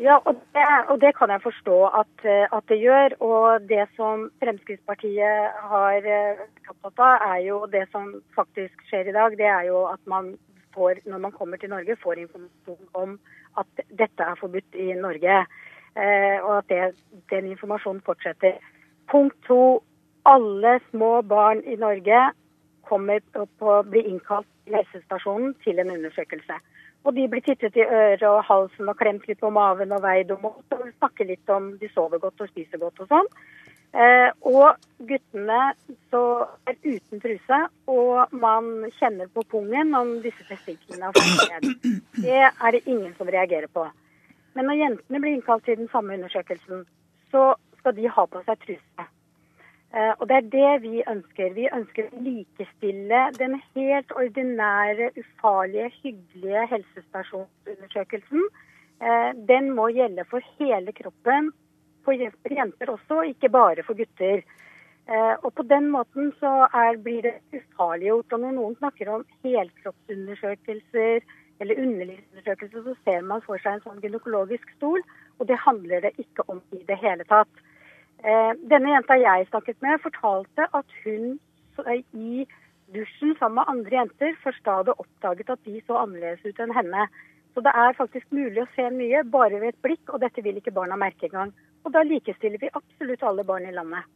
Ja, 0.00 0.16
og 0.24 0.38
det, 0.54 0.62
og 0.90 1.00
det, 1.00 1.12
kan 1.14 1.30
jeg 1.30 1.42
forstå 1.44 1.76
at, 2.00 2.24
eh, 2.24 2.46
at, 2.56 2.64
det 2.68 2.78
gjør. 2.80 3.14
Og 3.20 3.68
det 3.68 3.84
som 3.96 4.24
Fremskrittspartiet 4.40 5.58
har 5.72 6.08
eh, 6.16 6.40
opptatt 6.72 7.02
av, 7.06 7.26
er 7.34 7.42
jo 7.46 7.58
det 7.70 7.84
som 7.92 8.08
faktisk 8.36 8.82
skjer 8.88 9.10
i 9.10 9.14
dag. 9.16 9.36
Det 9.38 9.46
er 9.46 9.68
jo 9.68 9.84
at 9.90 10.00
man 10.10 10.32
får, 10.74 11.04
når 11.06 11.22
man 11.26 11.36
kommer 11.36 11.60
til 11.60 11.70
Norge, 11.70 11.98
får 12.02 12.24
informasjon 12.24 12.88
om 12.98 13.18
at 13.60 13.84
dette 13.92 14.26
er 14.26 14.40
forbudt 14.40 14.80
i 14.80 14.94
Norge. 14.96 15.42
Eh, 15.96 16.38
og 16.40 16.58
at 16.58 16.68
det, 16.68 16.94
den 17.30 17.50
informasjonen 17.52 18.02
fortsetter. 18.06 18.60
Punkt 19.10 19.36
to. 19.46 19.82
Alle 20.24 20.78
små 20.90 21.22
barn 21.26 21.64
i 21.66 21.74
Norge 21.76 22.30
kommer 22.86 23.20
opp 23.34 23.64
og 23.66 23.88
blir 23.90 24.06
innkalt 24.06 24.46
til 24.64 24.76
helsestasjonen 24.78 25.56
til 25.64 25.80
en 25.82 25.90
undersøkelse. 25.90 26.58
Og 27.02 27.16
de 27.16 27.26
blir 27.28 27.42
tittet 27.42 27.76
i 27.76 27.82
øret 27.82 28.22
og 28.28 28.44
halsen 28.46 28.88
og 28.88 28.98
klemt 29.00 29.26
litt 29.26 29.40
på 29.40 29.50
maven 29.50 29.92
og 29.92 30.04
veid 30.04 30.30
og 30.30 30.44
målt 30.44 30.76
og 30.76 30.84
snakker 31.00 31.26
litt 31.26 31.50
om 31.50 31.72
de 31.80 31.90
sover 31.90 32.22
godt 32.22 32.44
og 32.44 32.52
spiser 32.52 32.78
godt 32.78 33.02
og 33.02 33.10
sånn. 33.10 33.30
Eh, 33.92 34.30
og 34.48 34.78
guttene 35.04 35.58
er 35.74 36.76
uten 36.86 37.20
truse, 37.20 37.58
og 37.92 38.30
man 38.32 38.86
kjenner 38.96 39.28
på 39.34 39.42
pungen 39.50 39.92
om 39.98 40.14
disse 40.24 40.46
testiklene 40.48 41.10
har 41.10 41.18
fått 41.18 41.50
ned. 41.50 41.98
Det 42.22 42.38
er 42.46 42.70
det 42.72 42.86
ingen 42.86 43.12
som 43.18 43.28
reagerer 43.28 43.68
på. 43.68 43.84
Men 44.54 44.68
når 44.68 44.80
jentene 44.80 45.20
blir 45.22 45.36
innkalt 45.38 45.64
til 45.64 45.80
den 45.80 45.90
samme 45.92 46.14
undersøkelsen, 46.18 46.86
så 47.32 47.52
skal 47.78 47.96
de 47.96 48.08
ha 48.08 48.24
på 48.28 48.42
seg 48.46 48.64
truse. 48.66 49.06
Eh, 49.92 50.12
og 50.18 50.28
det 50.28 50.36
er 50.38 50.50
det 50.52 50.72
vi 50.84 51.02
ønsker. 51.08 51.54
Vi 51.56 51.68
ønsker 51.68 52.08
å 52.08 52.20
likestille 52.24 53.22
den 53.38 53.58
helt 53.74 54.12
ordinære, 54.16 55.10
ufarlige, 55.20 55.90
hyggelige 56.02 56.66
helsestasjonsundersøkelsen. 56.70 58.46
Eh, 59.02 59.30
den 59.50 59.72
må 59.76 59.90
gjelde 59.92 60.24
for 60.30 60.44
hele 60.60 60.94
kroppen, 60.96 61.52
for 62.04 62.16
jenter 62.16 62.92
også, 62.92 63.22
ikke 63.34 63.52
bare 63.52 63.84
for 63.86 63.98
gutter. 63.98 64.44
Eh, 65.08 65.34
og 65.42 65.50
på 65.58 65.66
den 65.66 65.90
måten 65.90 66.32
så 66.40 66.68
er, 66.72 66.96
blir 67.02 67.22
det 67.26 67.34
ufarliggjort. 67.52 68.32
Og 68.32 68.44
når 68.44 68.56
noen 68.56 68.76
snakker 68.78 69.10
om 69.12 69.26
helkroppsundersøkelser 69.44 71.26
eller 71.60 71.78
underlivsundersøkelse, 71.82 72.82
så 72.84 72.94
ser 73.04 73.20
man 73.26 73.44
for 73.44 73.60
seg 73.62 73.76
en 73.76 73.84
sånn 73.84 74.00
gynekologisk 74.02 74.70
stol, 74.76 75.02
og 75.38 75.48
det 75.50 75.60
handler 75.66 76.04
det 76.06 76.14
ikke 76.22 76.46
om 76.48 76.62
i 76.72 76.82
det 76.88 76.98
hele 77.02 77.26
tatt. 77.30 77.62
Eh, 78.22 78.52
denne 78.70 78.94
jenta 78.94 79.18
jeg 79.18 79.48
snakket 79.50 79.80
med, 79.82 80.02
fortalte 80.02 80.68
at 80.78 80.98
hun 81.04 81.38
i 82.12 82.46
dusjen 82.94 83.36
sammen 83.38 83.58
med 83.58 83.70
andre 83.72 83.96
jenter 83.96 84.34
først 84.42 84.64
da 84.66 84.78
hadde 84.80 84.94
oppdaget 85.00 85.50
at 85.50 85.62
de 85.64 85.80
så 85.86 86.02
annerledes 86.02 86.44
ut 86.44 86.60
enn 86.60 86.74
henne. 86.76 87.06
Så 87.54 87.60
det 87.64 87.72
er 87.76 87.96
faktisk 87.98 88.28
mulig 88.32 88.62
å 88.62 88.70
se 88.76 88.84
mye 88.94 89.24
bare 89.28 89.60
ved 89.60 89.72
et 89.72 89.82
blikk, 89.84 90.04
og 90.08 90.22
dette 90.22 90.44
vil 90.44 90.60
ikke 90.60 90.74
barna 90.76 90.96
merke 91.00 91.28
engang. 91.28 91.52
Og 91.84 91.92
da 91.92 92.04
likestiller 92.06 92.60
vi 92.62 92.72
absolutt 92.72 93.24
alle 93.26 93.44
barn 93.44 93.66
i 93.68 93.74
landet. 93.74 94.06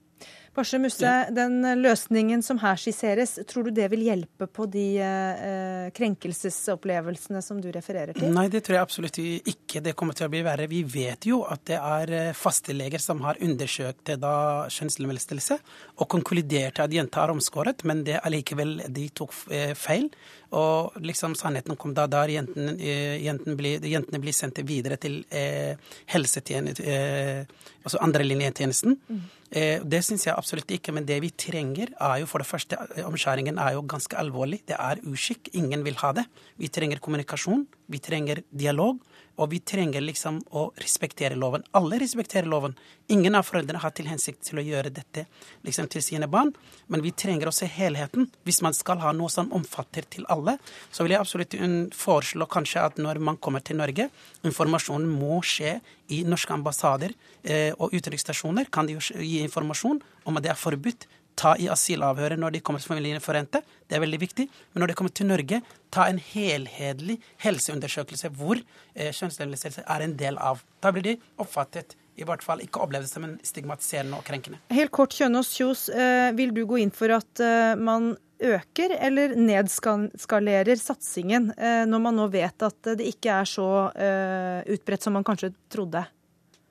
Barse 0.57 0.79
Musse, 0.81 1.13
den 1.37 1.61
løsningen 1.83 2.43
som 2.45 2.59
her 2.63 2.79
skisseres, 2.81 3.35
tror 3.49 3.69
du 3.69 3.75
det 3.77 3.91
vil 3.93 4.07
hjelpe 4.07 4.49
på 4.49 4.67
de 4.73 4.87
eh, 5.05 5.89
krenkelsesopplevelsene 5.97 7.43
som 7.45 7.61
du 7.61 7.69
refererer 7.75 8.17
til? 8.17 8.31
Nei, 8.33 8.47
det 8.53 8.63
tror 8.65 8.79
jeg 8.79 8.87
absolutt 8.87 9.21
ikke 9.21 9.83
det 9.85 9.95
kommer 9.99 10.17
til 10.17 10.29
å 10.29 10.33
bli 10.33 10.41
verre. 10.47 10.69
Vi 10.71 10.81
vet 10.89 11.29
jo 11.29 11.43
at 11.45 11.67
det 11.69 11.77
er 11.77 12.15
eh, 12.17 12.33
fasteleger 12.37 13.03
som 13.03 13.21
har 13.27 13.41
undersøkt 13.45 14.15
da 14.23 14.37
kjønnslemlestelse 14.73 15.61
og 16.01 16.09
konkluderte 16.17 16.87
at 16.87 16.97
jenta 16.97 17.27
er 17.27 17.35
omskåret, 17.37 17.85
men 17.85 18.03
det 18.07 18.23
allikevel 18.23 18.79
de 18.89 19.11
tok 19.13 19.37
eh, 19.53 19.77
feil. 19.77 20.09
Og 20.57 20.95
liksom 21.03 21.35
sannheten 21.37 21.77
kom 21.77 21.93
da 21.93 22.05
der 22.07 22.31
jenten 22.31 22.77
jentene, 22.79 23.57
blir, 23.59 23.85
jentene 23.85 24.21
blir 24.23 24.35
sendt 24.37 24.61
videre 24.67 24.99
til 25.01 25.21
eh, 25.31 25.77
helsetjenesten, 26.13 26.87
eh, 26.87 27.73
altså 27.87 28.01
andrelinjetjenesten. 28.03 28.97
Mm. 29.09 29.25
Eh, 29.51 29.85
det 29.87 30.03
syns 30.03 30.27
jeg 30.27 30.35
absolutt 30.35 30.73
ikke, 30.75 30.95
men 30.95 31.07
det 31.07 31.21
vi 31.23 31.31
trenger 31.31 31.93
er 31.95 32.21
jo 32.23 32.29
for 32.31 32.43
det 32.43 32.49
første 32.49 32.79
Omskjæringen 33.07 33.61
er 33.63 33.77
jo 33.77 33.85
ganske 33.87 34.19
alvorlig. 34.19 34.65
Det 34.67 34.79
er 34.79 35.03
uskikk. 35.07 35.53
Ingen 35.55 35.85
vil 35.87 35.99
ha 36.03 36.13
det. 36.19 36.27
Vi 36.59 36.71
trenger 36.73 37.03
kommunikasjon. 37.03 37.67
Vi 37.93 38.03
trenger 38.03 38.43
dialog. 38.51 38.99
Og 39.37 39.51
vi 39.53 39.61
trenger 39.61 40.01
liksom 40.01 40.39
å 40.57 40.71
respektere 40.81 41.37
loven. 41.37 41.65
Alle 41.77 41.99
respekterer 42.01 42.49
loven. 42.49 42.77
Ingen 43.13 43.37
av 43.39 43.45
foreldrene 43.47 43.83
har 43.83 43.93
til 43.95 44.09
hensikt 44.09 44.43
til 44.49 44.61
å 44.61 44.65
gjøre 44.65 44.91
dette 44.95 45.27
liksom 45.67 45.91
til 45.93 46.03
sine 46.03 46.29
barn, 46.31 46.55
men 46.91 47.05
vi 47.05 47.13
trenger 47.13 47.51
å 47.51 47.55
se 47.55 47.69
helheten. 47.71 48.31
Hvis 48.49 48.63
man 48.65 48.75
skal 48.75 49.03
ha 49.05 49.13
noe 49.15 49.31
som 49.33 49.53
omfatter 49.55 50.09
til 50.11 50.25
alle, 50.33 50.57
så 50.91 51.05
vil 51.05 51.15
jeg 51.15 51.23
absolutt 51.23 51.59
foreslå 51.95 52.49
kanskje 52.51 52.87
at 52.89 52.99
når 53.03 53.21
man 53.29 53.39
kommer 53.43 53.63
til 53.65 53.79
Norge, 53.79 54.09
informasjonen 54.47 55.13
må 55.21 55.43
skje 55.45 55.77
i 56.15 56.23
norske 56.27 56.55
ambassader 56.55 57.15
eh, 57.43 57.73
og 57.77 57.95
utenriksstasjoner. 57.95 58.71
Kan 58.73 58.89
de 58.89 58.99
gi 58.99 59.39
informasjon 59.45 60.01
om 60.27 60.39
at 60.39 60.47
det 60.47 60.55
er 60.55 60.61
forbudt 60.61 61.07
ta 61.37 61.53
i 61.61 61.69
asylavhøret 61.73 62.41
når 62.41 62.57
de 62.57 62.63
kommer 62.65 62.83
til 62.83 62.95
familieforente. 62.95 63.63
Det 63.87 63.99
er 63.99 64.03
veldig 64.03 64.21
viktig. 64.23 64.49
Men 64.73 64.83
når 64.83 64.93
de 64.93 64.97
kommer 64.99 65.15
til 65.15 65.29
Norge, 65.29 65.61
ta 65.95 66.09
en 66.11 66.19
helhetlig 66.33 67.19
helseundersøkelse 67.45 68.33
hvor 68.39 68.59
eh, 68.59 69.13
kjønnslemlestelse 69.13 69.85
er 69.87 70.05
en 70.07 70.17
del 70.19 70.41
av. 70.43 70.65
Da 70.83 70.93
blir 70.95 71.07
de 71.07 71.17
oppfattet 71.43 71.97
i 72.17 72.25
hvert 72.25 72.45
fall 72.45 72.63
ikke 72.65 72.81
opplevd 72.81 73.09
som 73.11 73.27
en 73.27 73.35
stigmatiserende 73.45 74.17
og 74.17 74.25
krenkende. 74.25 74.63
Helt 74.73 74.93
kort, 74.95 75.13
Kjønaas 75.17 75.53
Kjos, 75.53 75.89
eh, 75.93 76.31
vil 76.37 76.55
du 76.57 76.65
gå 76.69 76.81
inn 76.81 76.95
for 76.95 77.13
at 77.13 77.45
eh, 77.45 77.75
man 77.77 78.15
øker 78.37 78.93
eller 79.01 79.37
nedskalerer 79.37 80.77
satsingen, 80.81 81.51
eh, 81.57 81.85
når 81.89 82.03
man 82.09 82.19
nå 82.21 82.27
vet 82.33 82.67
at 82.67 82.93
det 82.99 83.09
ikke 83.13 83.33
er 83.41 83.49
så 83.49 83.69
eh, 83.93 84.61
utbredt 84.77 85.05
som 85.05 85.17
man 85.17 85.25
kanskje 85.25 85.53
trodde? 85.73 86.05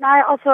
Nei, 0.04 0.18
altså 0.28 0.54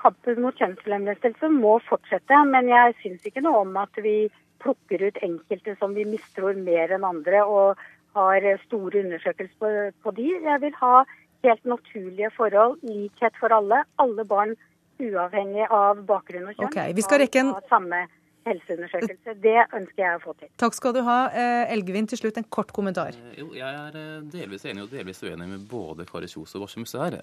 Kampen 0.00 0.40
mot 0.42 0.56
kjønnslemlestelse 0.58 1.50
må 1.54 1.76
fortsette. 1.86 2.42
Men 2.50 2.70
jeg 2.70 2.96
syns 3.02 3.26
ikke 3.28 3.44
noe 3.44 3.62
om 3.64 3.76
at 3.80 4.02
vi 4.02 4.30
plukker 4.60 5.06
ut 5.06 5.20
enkelte 5.24 5.76
som 5.80 5.94
vi 5.96 6.04
mistror 6.08 6.58
mer 6.58 6.92
enn 6.92 7.06
andre, 7.06 7.44
og 7.46 7.80
har 8.18 8.44
store 8.66 9.04
undersøkelser 9.04 9.56
på, 9.62 9.70
på 10.02 10.14
de. 10.18 10.28
Jeg 10.42 10.62
vil 10.64 10.74
ha 10.82 11.04
helt 11.46 11.64
naturlige 11.64 12.32
forhold, 12.34 12.80
likhet 12.82 13.38
for 13.40 13.54
alle. 13.54 13.84
Alle 14.02 14.26
barn 14.28 14.56
uavhengig 15.00 15.68
av 15.72 16.02
bakgrunn 16.08 16.50
og 16.50 16.56
kjønn. 16.56 16.68
Okay, 16.68 16.96
vi 16.96 17.04
skal 17.06 17.22
rekke 17.22 17.44
en... 17.44 17.54
samme 17.70 18.04
helseundersøkelse. 18.50 19.34
Det 19.42 19.56
ønsker 19.76 20.02
jeg 20.02 20.18
å 20.18 20.22
få 20.22 20.34
til. 20.40 20.50
Takk 20.60 20.76
skal 20.76 20.94
du 20.96 21.00
ha. 21.06 21.18
Eh, 21.30 21.72
Elgevin, 21.74 22.08
til 22.10 22.20
slutt 22.20 22.40
en 22.40 22.48
kort 22.52 22.74
kommentar. 22.76 23.16
Eh, 23.16 23.38
jo, 23.42 23.50
jeg 23.56 23.68
er 23.68 23.98
eh, 24.00 24.26
delvis 24.32 24.66
enig 24.70 24.84
og 24.84 24.92
delvis 24.94 25.22
uenig 25.24 25.48
med 25.52 25.64
både 25.70 26.06
Kari 26.08 26.28
Kjos 26.30 26.56
og 26.58 26.66
Barse 26.66 26.82
Musse 26.82 27.00
her. 27.00 27.16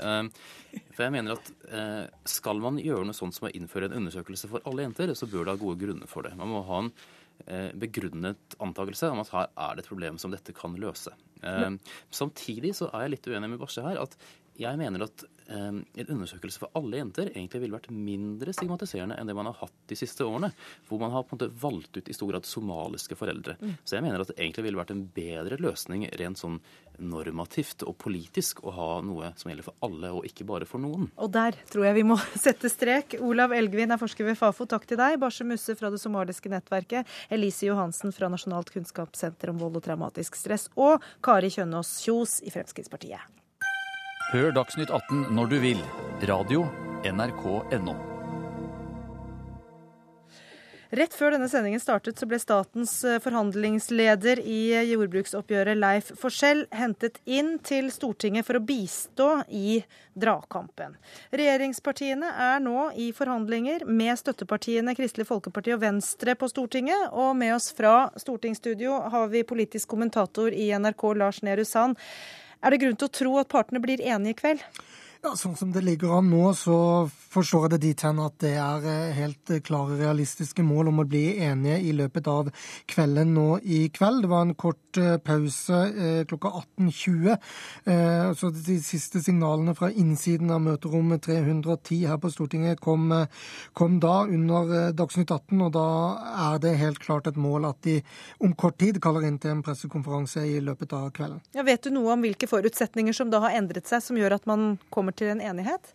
For 0.96 1.06
jeg 1.06 1.16
mener 1.16 1.38
at 1.38 1.52
skal 2.28 2.60
man 2.64 2.80
gjøre 2.82 3.08
noe 3.08 3.18
sånt 3.18 3.38
som 3.38 3.48
å 3.50 3.54
innføre 3.54 3.90
en 3.90 4.00
undersøkelse 4.02 4.50
for 4.52 4.66
alle 4.70 4.88
jenter, 4.88 5.14
så 5.18 5.30
bør 5.30 5.46
det 5.46 5.56
ha 5.56 5.62
gode 5.62 5.82
grunner 5.84 6.12
for 6.12 6.28
det. 6.28 6.34
Man 6.40 6.52
må 6.52 6.64
ha 6.68 6.82
en 6.86 6.92
begrunnet 7.78 8.58
antakelse 8.64 9.12
om 9.14 9.22
at 9.22 9.32
her 9.34 9.50
er 9.52 9.78
det 9.78 9.86
et 9.86 9.92
problem 9.92 10.18
som 10.22 10.34
dette 10.34 10.56
kan 10.58 10.76
løse. 10.82 11.14
Samtidig 12.10 12.74
så 12.80 12.90
er 12.90 13.06
jeg 13.06 13.18
litt 13.18 13.30
uenig 13.30 13.52
med 13.54 13.62
Barse 13.62 13.86
her. 13.86 14.02
at 14.02 14.18
jeg 14.58 14.80
mener 14.80 15.06
at 15.06 15.26
en 15.48 16.10
undersøkelse 16.10 16.60
for 16.62 16.74
alle 16.78 17.00
jenter 17.00 17.30
egentlig 17.32 17.62
ville 17.64 17.78
vært 17.78 17.92
mindre 17.94 18.54
stigmatiserende 18.56 19.16
enn 19.20 19.30
det 19.30 19.36
man 19.38 19.48
har 19.50 19.60
hatt 19.62 19.76
de 19.88 19.98
siste 20.00 20.26
årene, 20.26 20.50
hvor 20.90 21.00
man 21.02 21.14
har 21.14 21.24
på 21.24 21.36
en 21.36 21.40
måte 21.40 21.62
valgt 21.62 22.00
ut 22.00 22.10
i 22.10 22.16
stor 22.16 22.32
grad 22.34 22.48
somaliske 22.48 23.16
foreldre. 23.20 23.56
Mm. 23.62 23.78
Så 23.84 23.98
jeg 23.98 24.06
mener 24.06 24.24
at 24.24 24.32
det 24.32 24.38
egentlig 24.40 24.68
ville 24.68 24.82
vært 24.82 24.94
en 24.96 25.06
bedre 25.16 25.60
løsning 25.64 26.08
rent 26.20 26.42
sånn 26.42 26.60
normativt 26.98 27.84
og 27.86 27.96
politisk 28.02 28.64
å 28.66 28.74
ha 28.74 28.90
noe 29.06 29.32
som 29.38 29.52
gjelder 29.52 29.68
for 29.68 29.86
alle, 29.86 30.12
og 30.18 30.26
ikke 30.28 30.48
bare 30.50 30.68
for 30.70 30.82
noen. 30.82 31.08
Og 31.22 31.32
der 31.34 31.58
tror 31.70 31.88
jeg 31.88 32.00
vi 32.00 32.06
må 32.10 32.18
sette 32.46 32.72
strek. 32.74 33.18
Olav 33.24 33.54
Elgvin 33.56 33.94
er 33.94 34.02
forsker 34.02 34.28
ved 34.28 34.40
Fafo, 34.40 34.68
takk 34.70 34.88
til 34.90 35.00
deg. 35.00 35.20
Barse 35.22 35.48
Musse 35.48 35.78
fra 35.78 35.92
det 35.94 36.02
somaliske 36.02 36.52
nettverket. 36.52 37.08
Elise 37.34 37.70
Johansen 37.70 38.16
fra 38.16 38.32
Nasjonalt 38.34 38.74
kunnskapssenter 38.74 39.54
om 39.54 39.62
vold 39.62 39.80
og 39.80 39.88
traumatisk 39.88 40.40
stress. 40.40 40.68
Og 40.76 41.04
Kari 41.24 41.54
Kjønaas 41.54 42.00
Kjos 42.04 42.40
i 42.44 42.54
Fremskrittspartiet. 42.54 43.38
Hør 44.28 44.50
Dagsnytt 44.52 44.90
18 44.92 45.30
når 45.32 45.48
du 45.54 45.60
vil. 45.64 45.78
Radio 46.28 46.66
NRK.no. 47.08 47.94
Rett 51.00 51.14
før 51.16 51.32
denne 51.36 51.48
sendingen 51.48 51.80
startet, 51.80 52.20
så 52.20 52.28
ble 52.28 52.36
statens 52.40 52.92
eh, 53.08 53.22
forhandlingsleder 53.24 54.42
i 54.44 54.60
jordbruksoppgjøret, 54.90 55.80
Leif 55.80 56.10
Forsell, 56.20 56.66
hentet 56.76 57.22
inn 57.24 57.54
til 57.64 57.88
Stortinget 57.92 58.48
for 58.48 58.60
å 58.60 58.64
bistå 58.68 59.28
i 59.48 59.78
dragkampen. 60.12 60.98
Regjeringspartiene 61.32 62.32
er 62.48 62.60
nå 62.64 62.90
i 63.00 63.14
forhandlinger 63.16 63.86
med 63.88 64.12
støttepartiene 64.20 64.96
Kristelig 64.98 65.28
Folkeparti 65.30 65.76
og 65.76 65.86
Venstre 65.86 66.36
på 66.36 66.52
Stortinget. 66.52 67.14
Og 67.16 67.32
med 67.40 67.56
oss 67.56 67.70
fra 67.76 68.10
stortingsstudio 68.20 69.00
har 69.16 69.32
vi 69.32 69.48
politisk 69.48 69.96
kommentator 69.96 70.52
i 70.52 70.74
NRK, 70.76 71.08
Lars 71.24 71.42
Nehru 71.48 71.64
Sand. 71.68 71.96
Er 72.64 72.74
det 72.74 72.82
grunn 72.82 72.98
til 72.98 73.10
å 73.10 73.14
tro 73.20 73.34
at 73.42 73.52
partene 73.52 73.82
blir 73.84 74.02
enige 74.02 74.36
i 74.36 74.40
kveld? 74.42 74.64
Ja, 75.24 75.34
Sånn 75.36 75.58
som 75.58 75.72
det 75.74 75.84
ligger 75.86 76.18
an 76.20 76.30
nå, 76.32 76.52
så 76.58 77.10
forstår 77.38 77.66
jeg 77.66 77.74
det 77.76 77.82
dit 77.86 78.04
hen 78.06 78.22
at 78.24 78.36
det 78.44 78.54
er 78.60 78.88
eh, 78.90 79.16
helt 79.18 79.54
klare 79.68 79.98
realistiske 80.00 80.66
mål 80.66 80.92
om 80.92 81.04
å 81.04 81.08
bli 81.08 81.38
enige 81.46 81.80
i 81.86 81.94
løpet 81.96 82.28
av 82.32 82.52
kvelden 82.90 83.34
nå 83.38 83.48
i 83.64 83.84
kveld. 83.94 84.26
Det 84.26 84.32
var 84.32 84.46
en 84.46 84.56
kort 84.60 85.02
eh, 85.02 85.16
pause 85.24 85.82
klokka 86.28 86.52
18.20. 86.80 87.38
Så 88.38 88.50
de 88.54 88.78
siste 88.84 89.22
signalene 89.24 89.74
fra 89.78 89.90
innsiden 89.92 90.52
av 90.54 90.62
møterommet 90.64 91.24
310 91.26 92.08
her 92.10 92.20
på 92.22 92.32
Stortinget 92.34 92.82
kom, 92.84 93.12
kom 93.78 94.00
da 94.04 94.16
under 94.26 94.92
Dagsnytt 94.98 95.32
18, 95.32 95.62
og 95.68 95.72
da 95.76 95.88
er 96.48 96.62
det 96.64 96.74
helt 96.82 97.02
klart 97.04 97.30
et 97.30 97.40
mål 97.40 97.70
at 97.70 97.80
de 97.88 98.00
om 98.44 98.54
kort 98.58 98.78
tid 98.82 99.00
kaller 99.04 99.28
inn 99.28 99.40
til 99.42 99.54
en 99.56 99.64
pressekonferanse 99.66 100.44
i 100.48 100.58
løpet 100.64 100.96
av 100.98 101.10
kvelden. 101.16 101.42
Ja, 101.58 101.66
vet 101.68 101.86
du 101.86 101.94
noe 101.94 102.16
om 102.16 102.26
hvilke 102.26 102.50
forutsetninger 102.50 103.16
som 103.16 103.32
da 103.34 103.42
har 103.46 103.58
endret 103.60 103.90
seg, 103.90 104.04
som 104.04 104.20
gjør 104.20 104.38
at 104.40 104.50
man 104.50 104.76
kommer 104.94 105.16
til 105.16 105.32
en 105.34 105.44
enighet? 105.44 105.94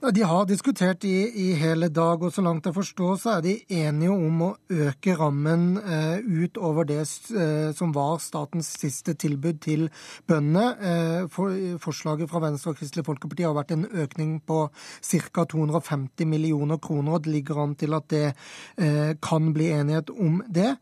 De 0.00 0.22
har 0.26 0.46
diskutert 0.48 1.04
i, 1.06 1.14
i, 1.28 1.46
hele 1.58 1.88
dag, 1.92 2.22
og 2.22 2.32
så 2.34 2.42
langt 2.44 2.66
jeg 2.66 2.74
forstår 2.74 3.16
så 3.20 3.36
er 3.36 3.44
de 3.44 3.54
enige 3.72 4.12
om 4.12 4.42
å 4.46 4.50
øke 4.72 5.14
rammen 5.18 5.78
eh, 5.78 6.18
utover 6.24 6.88
det 6.88 7.00
eh, 7.04 7.70
som 7.76 7.92
var 7.94 8.18
statens 8.22 8.72
siste 8.80 9.14
tilbud 9.20 9.60
til 9.64 9.86
bøndene. 10.28 10.66
Eh, 10.90 11.20
for, 11.32 11.54
forslaget 11.82 12.30
fra 12.30 12.42
Venstre 12.44 12.74
og 12.74 12.80
Kristelig 12.80 13.06
Folkeparti 13.06 13.46
har 13.46 13.56
vært 13.56 13.74
en 13.76 13.86
økning 13.86 14.38
på 14.46 14.66
ca. 14.70 15.46
250 15.54 16.28
millioner 16.28 16.80
kroner, 16.82 17.16
og 17.16 17.26
det 17.26 17.36
ligger 17.38 17.62
an 17.62 17.76
til 17.78 17.94
at 17.96 18.08
det 18.10 18.24
eh, 18.30 19.14
kan 19.22 19.52
bli 19.54 19.70
enighet 19.76 20.10
om 20.14 20.42
det. 20.48 20.74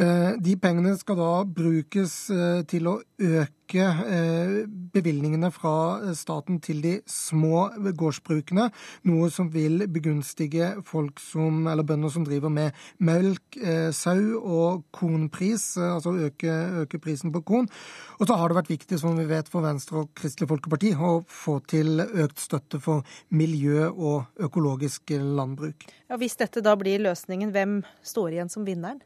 Eh, 0.00 0.34
de 0.40 0.54
pengene 0.56 0.94
skal 0.96 1.18
da 1.18 1.32
brukes 1.44 2.14
eh, 2.32 2.62
til 2.68 2.88
å 2.88 2.94
øke 3.20 3.82
eh, 3.84 4.54
bevilgningene 4.94 5.50
fra 5.52 6.12
staten 6.16 6.58
til 6.64 6.80
de 6.84 6.94
små 7.08 7.66
gårdsbrukene, 8.00 8.70
noe 9.08 9.28
som 9.32 9.50
vil 9.52 9.84
begunstige 9.92 10.70
folk 10.88 11.20
som, 11.20 11.66
eller 11.68 11.86
bønder 11.88 12.12
som 12.12 12.24
driver 12.24 12.52
med 12.52 12.76
melk, 13.04 13.58
sau 13.96 14.40
og 14.40 14.82
kornpris, 14.94 15.74
altså 15.80 16.14
øke, 16.28 16.52
øke 16.82 17.00
prisen 17.02 17.32
på 17.34 17.44
korn. 17.48 17.68
Og 18.20 18.28
så 18.28 18.36
har 18.36 18.50
det 18.50 18.58
vært 18.60 18.72
viktig, 18.72 19.00
som 19.00 19.16
vi 19.18 19.28
vet, 19.28 19.48
for 19.52 19.64
Venstre 19.64 20.02
og 20.02 20.12
Kristelig 20.18 20.50
Folkeparti 20.52 20.92
å 20.96 21.14
få 21.28 21.58
til 21.68 22.02
økt 22.02 22.44
støtte 22.44 22.80
for 22.82 23.06
miljø 23.32 23.88
og 23.88 24.44
økologisk 24.48 25.14
landbruk. 25.16 25.88
Ja, 26.08 26.20
Hvis 26.20 26.36
dette 26.40 26.64
da 26.64 26.76
blir 26.80 27.00
løsningen, 27.08 27.52
hvem 27.56 27.80
står 28.04 28.36
igjen 28.36 28.52
som 28.52 28.68
vinneren? 28.68 29.00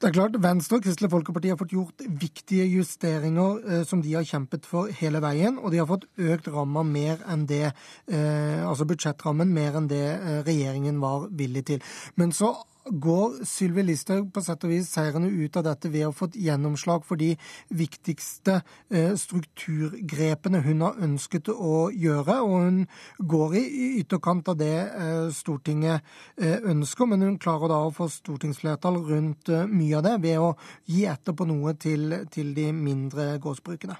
Det 0.00 0.08
er 0.08 0.14
klart, 0.16 0.36
Venstre 0.42 0.78
og 0.78 0.84
Kristelig 0.84 1.10
Folkeparti 1.12 1.50
har 1.52 1.58
fått 1.60 1.74
gjort 1.74 2.04
viktige 2.20 2.66
justeringer 2.66 3.60
eh, 3.62 3.82
som 3.86 4.02
de 4.02 4.14
har 4.16 4.26
kjempet 4.26 4.66
for 4.66 4.90
hele 5.00 5.22
veien, 5.22 5.58
og 5.60 5.72
de 5.72 5.80
har 5.80 5.88
fått 5.90 6.06
økt 6.18 6.50
ramma 6.52 6.82
mer 6.86 7.22
enn 7.30 7.46
det, 7.50 7.70
eh, 8.10 8.60
altså 8.66 8.88
budsjettrammen 8.90 9.52
mer 9.54 9.78
enn 9.78 9.90
det 9.90 10.04
eh, 10.14 10.40
regjeringen 10.46 11.00
var 11.02 11.28
villig 11.30 11.66
til. 11.70 11.84
Men 12.20 12.34
så 12.34 12.54
går 12.84 13.44
Sylvi 13.48 13.82
Listhaug 13.82 14.30
på 14.34 14.42
sett 14.44 14.64
og 14.66 14.72
vis 14.72 14.90
seirende 14.92 15.30
ut 15.32 15.56
av 15.56 15.64
dette 15.66 15.90
ved 15.92 16.06
å 16.06 16.10
ha 16.10 16.16
fått 16.16 16.38
gjennomslag 16.40 17.04
for 17.06 17.20
de 17.20 17.32
viktigste 17.72 18.60
eh, 18.90 19.14
strukturgrepene 19.18 20.60
hun 20.64 20.84
har 20.84 21.00
ønsket 21.06 21.50
å 21.54 21.88
gjøre. 21.90 22.38
Og 22.44 22.56
hun 22.66 22.80
går 23.18 23.58
i 23.60 23.64
ytterkant 24.02 24.48
av 24.52 24.58
det 24.60 24.72
eh, 24.86 25.28
Stortinget 25.34 26.04
eh, 26.36 26.58
ønsker, 26.74 27.08
men 27.10 27.24
hun 27.24 27.38
klarer 27.42 27.72
da 27.72 27.82
å 27.86 27.92
få 27.94 28.08
stortingsflertall 28.12 29.00
rundt 29.08 29.52
mye 29.70 30.00
av 30.00 30.08
det 30.08 30.16
ved 30.24 30.42
å 30.42 30.50
gi 30.90 31.04
etter 31.08 31.36
på 31.36 31.46
noe 31.48 31.76
til, 31.80 32.20
til 32.34 32.52
de 32.56 32.70
mindre 32.74 33.34
gårdsbrukene. 33.42 33.96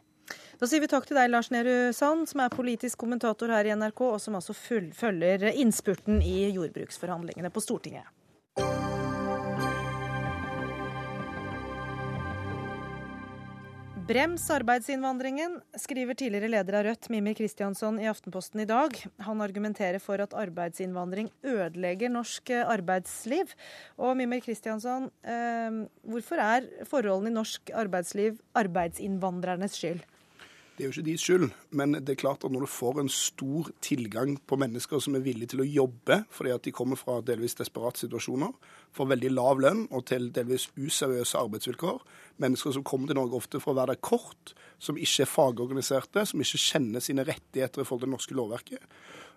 Da 0.61 0.69
sier 0.71 0.81
vi 0.81 0.89
takk 0.89 1.09
til 1.09 1.19
deg, 1.19 1.33
Lars 1.33 1.51
Nehru 1.53 1.91
Sand, 1.93 2.29
som 2.31 2.45
er 2.45 2.53
politisk 2.53 3.01
kommentator 3.03 3.51
her 3.53 3.67
i 3.67 3.75
NRK, 3.75 4.05
og 4.15 4.21
som 4.23 4.37
altså 4.39 4.55
følger 4.55 5.51
innspurten 5.51 6.23
i 6.23 6.53
jordbruksforhandlingene 6.55 7.51
på 7.53 7.63
Stortinget. 7.65 8.07
Brems 14.05 14.43
arbeidsinnvandringen, 14.53 15.55
skriver 15.81 16.17
tidligere 16.21 16.51
leder 16.53 16.77
av 16.77 16.83
Rødt, 16.85 17.07
Mimir 17.09 17.33
Kristiansson, 17.39 17.97
i 18.03 18.09
Aftenposten 18.11 18.61
i 18.61 18.67
dag. 18.69 18.99
Han 19.25 19.41
argumenterer 19.41 19.97
for 20.03 20.21
at 20.21 20.37
arbeidsinnvandring 20.37 21.31
ødelegger 21.41 22.13
norsk 22.13 22.53
arbeidsliv. 22.61 23.55
Og 23.97 24.13
Mimir 24.21 24.45
Kristiansson, 24.45 25.09
eh, 25.25 25.81
hvorfor 26.05 26.37
er 26.37 26.69
forholdene 26.85 27.33
i 27.33 27.39
norsk 27.39 27.73
arbeidsliv 27.73 28.37
arbeidsinnvandrernes 28.53 29.81
skyld? 29.81 30.05
Det 30.75 30.83
er 30.83 30.89
jo 30.89 30.93
ikke 30.97 31.07
deres 31.07 31.23
skyld, 31.23 31.45
men 31.79 31.95
det 32.03 32.11
er 32.11 32.19
klart 32.19 32.43
at 32.43 32.51
når 32.51 32.65
du 32.65 32.71
får 32.75 32.97
en 32.99 33.11
stor 33.13 33.69
tilgang 33.85 34.33
på 34.43 34.57
mennesker 34.59 34.99
som 34.99 35.15
er 35.15 35.23
villige 35.23 35.53
til 35.53 35.63
å 35.63 35.67
jobbe 35.69 36.17
fordi 36.35 36.51
at 36.51 36.67
de 36.67 36.73
kommer 36.75 36.99
fra 36.99 37.21
delvis 37.23 37.55
desperate 37.61 38.03
situasjoner, 38.03 38.51
får 38.91 39.11
veldig 39.13 39.31
lav 39.37 39.63
lønn 39.63 39.85
og 39.95 40.03
til 40.11 40.33
delvis 40.35 40.67
useriøse 40.75 41.39
arbeidsvilkår, 41.39 42.03
mennesker 42.43 42.75
som 42.75 42.87
kommer 42.91 43.07
til 43.07 43.21
Norge 43.21 43.39
ofte 43.39 43.63
for 43.63 43.71
å 43.71 43.79
være 43.79 43.95
der 43.95 44.03
kort, 44.03 44.57
som 44.83 44.99
ikke 44.99 45.23
er 45.23 45.31
fagorganiserte, 45.31 46.27
som 46.27 46.43
ikke 46.43 46.65
kjenner 46.67 47.07
sine 47.07 47.23
rettigheter 47.29 47.85
i 47.85 47.87
forhold 47.87 48.03
til 48.03 48.11
det 48.11 48.17
norske 48.17 48.39
lovverket. 48.43 48.91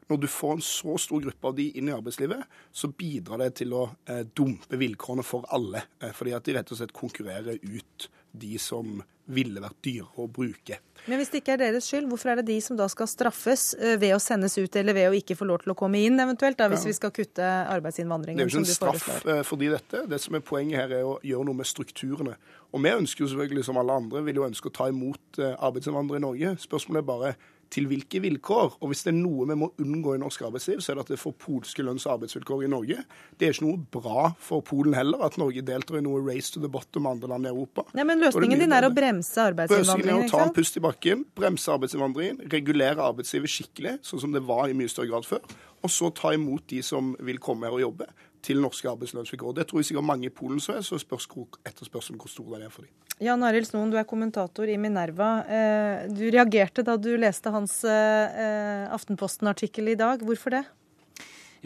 Når 0.09 0.23
du 0.23 0.27
får 0.31 0.57
en 0.57 0.65
så 0.65 0.97
stor 1.03 1.21
gruppe 1.21 1.51
av 1.51 1.57
de 1.57 1.69
inn 1.77 1.91
i 1.91 1.93
arbeidslivet, 1.93 2.45
så 2.73 2.89
bidrar 2.89 3.43
det 3.43 3.53
til 3.61 3.77
å 3.77 3.89
eh, 4.09 4.23
dumpe 4.25 4.79
vilkårene 4.79 5.25
for 5.27 5.45
alle. 5.53 5.83
Eh, 6.01 6.13
fordi 6.15 6.33
at 6.33 6.47
de 6.47 6.55
rett 6.57 6.71
og 6.71 6.79
slett 6.79 6.95
konkurrerer 6.95 7.59
ut 7.61 8.07
de 8.32 8.57
som 8.61 8.99
ville 9.28 9.59
vært 9.59 9.80
dyre 9.84 10.07
å 10.23 10.28
bruke. 10.32 10.78
Men 11.07 11.19
hvis 11.19 11.32
det 11.32 11.41
ikke 11.41 11.53
er 11.57 11.61
deres 11.61 11.88
skyld, 11.88 12.07
hvorfor 12.11 12.32
er 12.32 12.39
det 12.39 12.47
de 12.47 12.57
som 12.63 12.78
da 12.80 12.88
skal 12.91 13.09
straffes 13.11 13.69
eh, 13.75 13.97
ved 13.99 14.15
å 14.15 14.19
sendes 14.23 14.55
ut, 14.57 14.75
eller 14.80 14.95
ved 14.95 15.09
å 15.09 15.17
ikke 15.17 15.36
få 15.39 15.47
lov 15.49 15.61
til 15.63 15.73
å 15.73 15.78
komme 15.78 15.99
inn, 16.03 16.19
eventuelt, 16.23 16.57
da, 16.59 16.69
hvis 16.71 16.86
ja. 16.88 16.91
vi 16.91 16.97
skal 16.97 17.13
kutte 17.15 17.49
arbeidsinnvandringen? 17.75 18.39
Det 18.39 18.47
er 18.47 18.51
jo 18.51 18.63
ikke 18.63 18.63
en 18.63 18.78
straff 18.78 19.28
eh, 19.28 19.43
fordi 19.47 19.71
dette. 19.73 20.05
Det 20.07 20.21
som 20.23 20.39
er 20.39 20.45
Poenget 20.47 20.80
her 20.80 20.95
er 21.01 21.07
å 21.07 21.17
gjøre 21.28 21.49
noe 21.49 21.59
med 21.59 21.67
strukturene. 21.67 22.38
Og 22.71 22.84
vi 22.84 22.93
ønsker 22.93 23.25
jo 23.25 23.30
selvfølgelig, 23.34 23.67
som 23.67 23.80
alle 23.82 23.99
andre, 23.99 24.23
vil 24.28 24.39
jo 24.39 24.47
ønske 24.47 24.71
å 24.71 24.75
ta 24.80 24.88
imot 24.91 25.41
eh, 25.43 25.55
arbeidsinnvandrere 25.67 26.21
i 26.21 26.25
Norge. 26.28 26.55
Spørsmålet 26.63 27.03
er 27.03 27.11
bare 27.11 27.36
til 27.74 27.88
hvilke 27.89 28.22
vilkår. 28.24 28.78
Og 28.82 28.91
hvis 28.91 29.03
det 29.05 29.11
er 29.13 29.18
noe 29.20 29.47
vi 29.49 29.57
må 29.59 29.70
unngå 29.84 30.15
i 30.15 30.22
norsk 30.22 30.45
arbeidsliv, 30.47 30.82
så 30.84 30.91
er 30.91 30.99
det 30.99 31.05
at 31.07 31.13
det 31.13 31.20
får 31.22 31.36
polske 31.41 31.86
lønns- 31.86 32.07
og 32.07 32.18
arbeidsvilkår 32.18 32.65
i 32.65 32.72
Norge. 32.72 33.03
Det 33.38 33.47
er 33.47 33.55
ikke 33.55 33.68
noe 33.68 33.82
bra 33.97 34.28
for 34.43 34.65
Polen 34.68 34.97
heller, 34.97 35.24
at 35.28 35.39
Norge 35.41 35.63
deltar 35.65 35.99
i 35.99 36.03
noe 36.05 36.22
race 36.26 36.53
to 36.53 36.63
the 36.63 36.72
bottom 36.72 37.07
med 37.07 37.18
andre 37.18 37.32
land 37.34 37.49
i 37.49 37.53
Europa. 37.53 37.88
Nei, 37.97 38.07
men 38.07 38.24
løsningen 38.24 38.65
din 38.65 38.76
er 38.76 38.88
å 38.88 38.93
bremse 38.93 39.47
arbeidsinnvandringen? 39.51 40.13
Løsningen 40.13 40.28
er 40.28 40.30
å 40.30 40.34
ta 40.34 40.45
en 40.47 40.55
pust 40.55 40.80
i 40.80 40.86
bakken, 40.88 41.26
bremse 41.38 41.74
arbeidsinnvandringen, 41.74 42.43
regulere 42.53 43.09
arbeidslivet 43.11 43.53
skikkelig, 43.53 43.97
sånn 44.07 44.24
som 44.26 44.36
det 44.36 44.43
var 44.47 44.68
i 44.72 44.78
mye 44.78 44.91
større 44.91 45.11
grad 45.13 45.28
før. 45.28 45.57
Og 45.86 45.93
så 45.93 46.09
ta 46.15 46.34
imot 46.34 46.65
de 46.72 46.82
som 46.86 47.13
vil 47.24 47.38
komme 47.41 47.68
her 47.68 47.76
og 47.78 47.84
jobbe 47.84 48.07
til 48.45 48.61
norske 48.63 48.89
arbeidslønnsvilkår. 48.91 49.57
Det 49.57 49.67
tror 49.69 49.81
jeg 49.81 49.91
sikkert 49.91 50.07
mange 50.07 50.29
i 50.29 50.33
Polen 50.33 50.61
som 50.63 50.77
er, 50.77 50.85
så 50.85 50.99
spørs 51.01 51.27
etterspørselen 51.67 52.19
hvor 52.21 52.31
stor 52.31 52.55
den 52.55 52.67
er 52.67 52.73
for 52.73 52.88
dem. 52.88 52.93
Jan 53.23 53.41
Arild 53.41 53.65
Snoen, 53.65 53.89
du 53.89 53.97
er 53.97 54.05
kommentator 54.05 54.69
i 54.69 54.77
Minerva. 54.77 55.29
Eh, 55.49 56.07
du 56.13 56.27
reagerte 56.29 56.85
da 56.85 56.99
du 57.01 57.15
leste 57.17 57.49
hans 57.53 57.79
eh, 57.88 58.85
Aftenposten-artikkel 58.93 59.95
i 59.95 59.97
dag. 59.97 60.21
Hvorfor 60.21 60.53
det? 60.53 60.67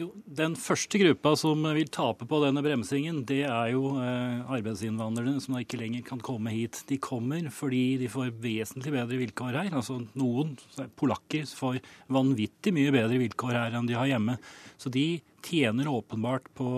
Jo, 0.00 0.08
Den 0.24 0.54
første 0.56 0.96
gruppa 0.96 1.34
som 1.36 1.66
vil 1.76 1.90
tape 1.92 2.24
på 2.28 2.38
denne 2.40 2.62
bremsingen, 2.64 3.20
det 3.28 3.42
er 3.44 3.74
jo 3.74 3.98
eh, 4.00 4.40
arbeidsinnvandrerne 4.56 5.42
som 5.44 5.58
da 5.58 5.60
ikke 5.62 5.82
lenger 5.82 6.06
kan 6.06 6.22
komme 6.24 6.54
hit. 6.54 6.80
De 6.88 6.96
kommer 6.96 7.50
fordi 7.52 7.98
de 8.00 8.08
får 8.10 8.32
vesentlig 8.40 8.94
bedre 8.94 9.20
vilkår 9.20 9.58
her. 9.60 9.68
Altså 9.76 10.00
Noen 10.16 10.56
polakker 10.96 11.44
får 11.44 11.82
vanvittig 12.12 12.72
mye 12.72 12.94
bedre 12.94 13.20
vilkår 13.20 13.58
her 13.58 13.76
enn 13.76 13.90
de 13.90 13.98
har 13.98 14.08
hjemme. 14.14 14.38
Så 14.80 14.92
de 14.92 15.20
tjener 15.42 15.90
åpenbart 15.90 16.48
på 16.56 16.68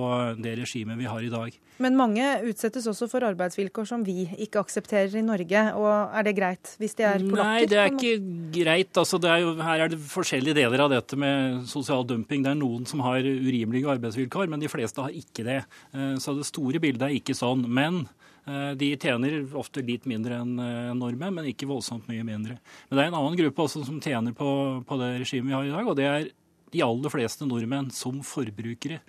det 0.41 0.57
regimet 0.59 0.99
vi 0.99 1.09
har 1.09 1.23
i 1.23 1.31
dag. 1.33 1.55
Men 1.83 1.97
mange 1.99 2.23
utsettes 2.47 2.87
også 2.87 3.09
for 3.11 3.27
arbeidsvilkår 3.27 3.87
som 3.89 4.05
vi 4.07 4.29
ikke 4.45 4.61
aksepterer 4.63 5.17
i 5.19 5.25
Norge. 5.27 5.63
og 5.75 6.15
Er 6.15 6.27
det 6.27 6.37
greit 6.37 6.75
hvis 6.79 6.95
de 6.95 7.07
er 7.09 7.19
polakker? 7.19 7.43
Nei, 7.43 7.67
det 7.71 7.81
er 7.81 7.91
ikke 7.91 8.15
greit. 8.55 8.93
Altså, 9.01 9.19
er 9.27 9.43
jo, 9.43 9.55
her 9.59 9.85
er 9.85 9.91
det 9.91 9.99
forskjellige 9.99 10.59
deler 10.61 10.85
av 10.85 10.93
dette 10.95 11.19
med 11.19 11.65
sosial 11.71 12.07
dumping. 12.07 12.45
Det 12.45 12.53
er 12.53 12.61
noen 12.61 12.87
som 12.87 13.03
har 13.07 13.27
urimelige 13.27 13.91
arbeidsvilkår, 13.97 14.47
men 14.53 14.63
de 14.63 14.71
fleste 14.71 15.03
har 15.03 15.15
ikke 15.15 15.47
det. 15.47 15.65
Eh, 15.93 16.15
så 16.23 16.37
det 16.39 16.47
store 16.47 16.83
bildet 16.83 17.09
er 17.09 17.19
ikke 17.19 17.35
sånn. 17.35 17.67
Men 17.67 18.05
eh, 18.47 18.71
de 18.79 18.93
tjener 18.95 19.43
ofte 19.59 19.83
litt 19.83 20.07
mindre 20.11 20.39
enn 20.45 20.55
eh, 20.63 20.95
nordmenn, 20.95 21.35
men 21.41 21.51
ikke 21.51 21.71
voldsomt 21.71 22.07
mye 22.13 22.23
mindre. 22.23 22.61
Men 22.87 22.97
det 22.97 23.03
er 23.03 23.11
en 23.11 23.19
annen 23.19 23.43
gruppe 23.43 23.67
også 23.67 23.83
som 23.89 23.99
tjener 24.05 24.37
på, 24.39 24.55
på 24.87 25.03
det 25.03 25.13
regimet 25.25 25.51
vi 25.51 25.59
har 25.59 25.67
i 25.67 25.75
dag, 25.75 25.91
og 25.91 25.99
det 25.99 26.09
er 26.13 26.33
de 26.75 26.83
aller 26.85 27.13
fleste 27.13 27.47
nordmenn 27.49 27.93
som 27.95 28.19
forbrukere. 28.27 29.01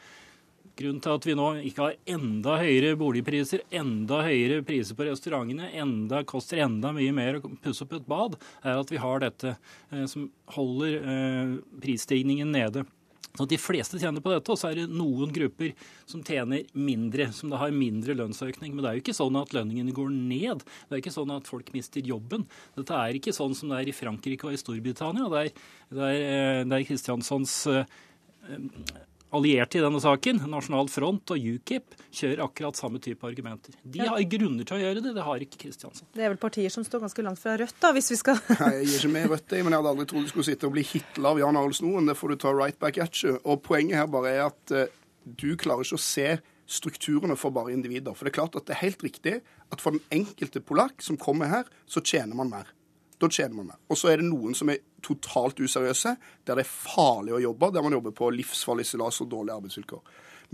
Grunnen 0.76 1.00
til 1.00 1.14
at 1.16 1.26
vi 1.26 1.36
nå 1.40 1.46
ikke 1.70 1.86
har 1.86 2.18
enda 2.18 2.58
høyere 2.60 2.98
boligpriser, 3.00 3.62
enda 3.80 4.20
høyere 4.26 4.60
priser 4.68 4.98
på 4.98 5.06
restaurantene, 5.08 5.70
enda 5.72 6.20
koster 6.28 6.60
enda 6.66 6.92
mye 6.96 7.14
mer 7.16 7.40
å 7.40 7.54
pusse 7.64 7.86
opp 7.86 7.96
et 7.96 8.10
bad, 8.12 8.36
er 8.60 8.82
at 8.82 8.92
vi 8.92 9.00
har 9.00 9.24
dette 9.24 9.54
eh, 9.56 10.04
som 10.12 10.28
holder 10.58 10.98
eh, 11.00 11.54
prisstigningen 11.80 12.52
nede. 12.52 12.84
Så 13.36 13.48
De 13.50 13.58
fleste 13.60 14.00
tjener 14.00 14.24
på 14.24 14.32
dette, 14.32 14.52
og 14.52 14.60
så 14.60 14.70
er 14.70 14.80
det 14.80 14.86
noen 14.94 15.34
grupper 15.36 15.74
som 16.08 16.24
tjener 16.24 16.64
mindre, 16.72 17.28
som 17.36 17.52
da 17.52 17.60
har 17.60 17.76
mindre 17.76 18.16
lønnsøkning. 18.16 18.72
Men 18.72 18.84
det 18.84 18.90
er 18.90 19.00
jo 19.00 19.04
ikke 19.04 19.18
sånn 19.18 19.40
at 19.40 19.56
lønningene 19.56 19.96
går 19.96 20.14
ned. 20.14 20.64
Det 20.88 20.96
er 20.96 21.04
ikke 21.04 21.16
sånn 21.18 21.34
at 21.36 21.50
folk 21.50 21.74
mister 21.76 22.06
jobben. 22.06 22.46
Dette 22.78 23.02
er 23.02 23.20
ikke 23.20 23.36
sånn 23.36 23.58
som 23.58 23.74
det 23.74 23.82
er 23.82 23.92
i 23.92 23.98
Frankrike 23.98 24.48
og 24.48 24.56
i 24.56 24.62
Storbritannia, 24.62 25.28
der, 25.34 25.52
der, 25.92 26.16
eh, 26.16 26.64
der 26.70 26.88
Kristianssons 26.88 27.58
allierte 29.36 29.80
i 29.80 29.84
denne 29.84 30.00
saken, 30.02 30.42
Nasjonal 30.52 30.90
Front 30.92 31.34
og 31.36 31.48
UKIP, 31.56 31.96
kjører 32.16 32.44
akkurat 32.46 32.80
samme 32.80 33.02
type 33.04 33.28
argumenter. 33.28 33.76
De 33.84 34.02
har 34.04 34.24
grunner 34.32 34.68
til 34.68 34.78
å 34.78 34.82
gjøre 34.82 35.04
det, 35.06 35.14
det 35.18 35.28
har 35.28 35.46
ikke 35.46 35.62
Kristiansen. 35.66 36.10
Det 36.16 36.26
er 36.26 36.34
vel 36.34 36.42
partier 36.42 36.74
som 36.74 36.86
står 36.88 37.06
ganske 37.06 37.26
langt 37.28 37.42
fra 37.42 37.58
Rødt, 37.60 37.78
da, 37.84 37.94
hvis 37.96 38.12
vi 38.14 38.20
skal 38.22 38.42
Nei, 38.64 38.72
Jeg 38.80 38.90
gir 38.90 38.98
ikke 39.00 39.14
med 39.16 39.30
Rødt, 39.34 39.56
jeg, 39.58 39.68
men 39.68 39.76
jeg 39.76 39.84
hadde 39.84 39.94
aldri 39.96 40.10
trodd 40.12 40.26
du 40.26 40.34
skulle 40.34 40.50
sitte 40.50 40.70
og 40.70 40.76
bli 40.76 40.86
hitla 40.88 41.32
av 41.36 41.42
Jan 41.44 41.60
Arild 41.60 41.80
Snoen. 41.80 42.10
Det 42.10 42.18
får 42.18 42.34
du 42.34 42.42
ta 42.42 42.54
right 42.56 42.80
back 42.82 43.00
at 43.04 43.24
you. 43.24 43.38
Og 43.44 43.62
poenget 43.66 44.00
her 44.00 44.12
bare 44.12 44.34
er 44.34 44.44
at 44.48 44.76
uh, 44.76 44.86
du 45.26 45.52
klarer 45.60 45.86
ikke 45.86 46.00
å 46.00 46.06
se 46.06 46.30
strukturene 46.66 47.38
for 47.38 47.54
bare 47.54 47.74
individer. 47.76 48.16
For 48.18 48.26
det 48.26 48.34
er 48.34 48.40
klart 48.40 48.58
at 48.58 48.68
det 48.68 48.76
er 48.76 48.84
helt 48.84 49.06
riktig 49.06 49.36
at 49.74 49.84
for 49.84 49.96
den 49.96 50.04
enkelte 50.14 50.62
polakk 50.66 51.04
som 51.06 51.20
kommer 51.22 51.52
her, 51.52 51.70
så 51.86 52.02
tjener 52.02 52.38
man 52.38 52.52
mer. 52.52 52.72
Da 53.22 53.30
tjener 53.32 53.56
man 53.56 53.70
mer. 53.72 53.80
Og 53.90 53.98
så 54.00 54.12
er 54.12 54.20
det 54.20 54.28
noen 54.28 54.56
som 54.58 54.70
er 54.72 54.82
totalt 55.06 55.60
useriøse, 55.60 56.16
der 56.48 56.58
det 56.60 56.66
er 56.66 56.72
farlig 56.72 57.36
å 57.38 57.44
jobbe, 57.44 57.72
der 57.72 57.86
man 57.86 57.96
jobber 57.96 58.16
på 58.16 58.32
livsfarlig 58.34 58.88
stillas 58.90 59.22
og 59.24 59.30
dårlige 59.32 59.60
arbeidsvilkår. 59.60 60.02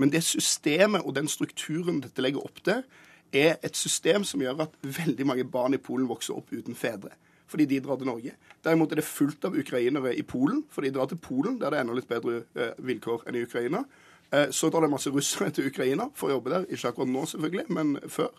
Men 0.01 0.11
det 0.13 0.23
systemet 0.23 1.05
og 1.05 1.15
den 1.17 1.27
strukturen 1.31 2.01
dette 2.03 2.23
legger 2.23 2.45
opp 2.45 2.61
til, 2.65 2.83
er 3.31 3.57
et 3.63 3.77
system 3.79 4.25
som 4.27 4.43
gjør 4.43 4.65
at 4.65 4.77
veldig 4.83 5.25
mange 5.27 5.47
barn 5.47 5.75
i 5.75 5.81
Polen 5.81 6.09
vokser 6.09 6.35
opp 6.35 6.51
uten 6.51 6.75
fedre. 6.75 7.13
Fordi 7.51 7.65
de 7.67 7.81
drar 7.83 7.99
til 7.99 8.07
Norge. 8.07 8.35
Derimot 8.63 8.91
er 8.91 9.01
det 9.01 9.07
fullt 9.07 9.45
av 9.47 9.57
ukrainere 9.59 10.13
i 10.15 10.23
Polen, 10.23 10.63
for 10.71 10.85
de 10.85 10.91
drar 10.95 11.09
til 11.11 11.19
Polen, 11.19 11.57
der 11.59 11.71
det 11.71 11.79
er 11.79 11.85
enda 11.85 11.97
litt 11.97 12.11
bedre 12.11 12.43
eh, 12.55 12.77
vilkår 12.79 13.25
enn 13.27 13.39
i 13.39 13.43
Ukraina. 13.47 13.83
Eh, 14.31 14.51
så 14.55 14.69
drar 14.71 14.85
det 14.85 14.91
masse 14.93 15.11
russere 15.11 15.51
til 15.51 15.67
Ukraina 15.67 16.07
for 16.15 16.29
å 16.29 16.37
jobbe 16.37 16.53
der. 16.53 16.67
Ikke 16.69 16.91
akkurat 16.91 17.11
nå, 17.11 17.25
selvfølgelig, 17.33 17.65
men 17.75 17.97
før. 18.07 18.31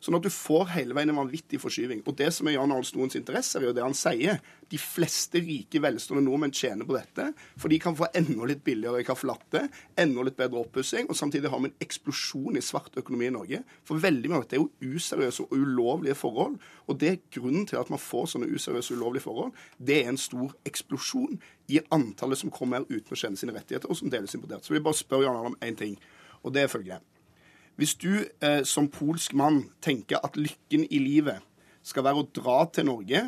Sånn 0.00 0.16
at 0.16 0.24
du 0.24 0.30
får 0.32 0.70
hele 0.72 0.96
veien 0.96 1.12
en 1.12 1.18
vanvittig 1.20 1.60
forskyving. 1.60 2.00
Og 2.08 2.16
det 2.16 2.30
som 2.32 2.48
er 2.48 2.54
Jan 2.54 2.72
Arild 2.72 2.88
Snoens 2.88 3.16
interesse, 3.18 3.58
er 3.58 3.66
jo 3.68 3.74
det 3.76 3.84
han 3.84 3.96
sier. 3.96 4.38
De 4.72 4.78
fleste 4.80 5.42
rike, 5.44 5.82
velstående 5.82 6.24
nordmenn 6.24 6.54
tjener 6.56 6.88
på 6.88 6.96
dette, 6.96 7.26
for 7.60 7.72
de 7.72 7.78
kan 7.82 7.96
få 7.98 8.08
enda 8.16 8.48
litt 8.48 8.62
billigere 8.64 9.04
caffè 9.04 9.28
latte, 9.28 9.62
enda 10.00 10.24
litt 10.24 10.38
bedre 10.38 10.62
oppussing, 10.62 11.10
og 11.10 11.18
samtidig 11.18 11.52
har 11.52 11.60
vi 11.60 11.68
en 11.68 11.84
eksplosjon 11.84 12.56
i 12.56 12.64
svart 12.64 12.96
økonomi 13.02 13.28
i 13.28 13.34
Norge. 13.34 13.62
For 13.84 14.00
veldig 14.00 14.32
mye 14.32 14.40
av 14.40 14.46
dette 14.46 14.56
er 14.56 14.64
jo 14.64 14.96
useriøse 14.96 15.44
og 15.44 15.54
ulovlige 15.58 16.16
forhold. 16.16 16.56
Og 16.88 17.00
det 17.02 17.12
er 17.12 17.22
grunnen 17.36 17.68
til 17.68 17.82
at 17.82 17.92
man 17.92 18.00
får 18.00 18.32
sånne 18.34 18.48
useriøse 18.54 18.94
og 18.94 19.02
ulovlige 19.02 19.26
forhold. 19.28 19.54
Det 19.76 20.00
er 20.00 20.12
en 20.14 20.20
stor 20.20 20.56
eksplosjon 20.70 21.36
i 21.70 21.84
antallet 21.92 22.40
som 22.40 22.54
kommer 22.54 22.80
her 22.80 22.88
uten 22.88 23.12
å 23.12 23.20
kjenne 23.20 23.40
sine 23.40 23.54
rettigheter, 23.54 23.90
og 23.90 24.00
som 24.00 24.08
deles 24.10 24.32
importert. 24.38 24.64
Så 24.64 24.72
vil 24.72 24.80
jeg 24.80 24.88
bare 24.88 25.02
spørre 25.04 25.28
Jan 25.28 25.42
Arild 25.42 25.52
om 25.52 25.62
én 25.66 25.76
ting, 25.76 26.00
og 26.40 26.56
det 26.56 26.64
er 26.64 26.72
følgende. 26.72 27.04
Hvis 27.76 27.94
du 28.00 28.24
eh, 28.42 28.62
som 28.64 28.90
polsk 28.92 29.34
mann 29.38 29.62
tenker 29.82 30.20
at 30.24 30.36
lykken 30.36 30.86
i 30.90 30.98
livet 31.00 31.40
skal 31.86 32.04
være 32.04 32.22
å 32.22 32.28
dra 32.36 32.64
til 32.72 32.90
Norge, 32.90 33.22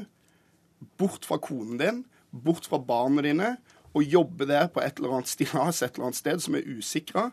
bort 0.98 1.24
fra 1.28 1.38
konen 1.40 1.78
din, 1.80 2.02
bort 2.32 2.66
fra 2.68 2.80
barna 2.82 3.24
dine, 3.24 3.54
og 3.92 4.08
jobbe 4.08 4.48
der 4.48 4.68
på 4.72 4.80
et 4.80 4.98
eller 4.98 5.18
annet 5.18 5.28
stillas 5.28 5.82
et 5.82 5.94
eller 5.94 6.10
annet 6.10 6.20
sted 6.20 6.44
som 6.44 6.56
er 6.56 6.68
usikra, 6.68 7.30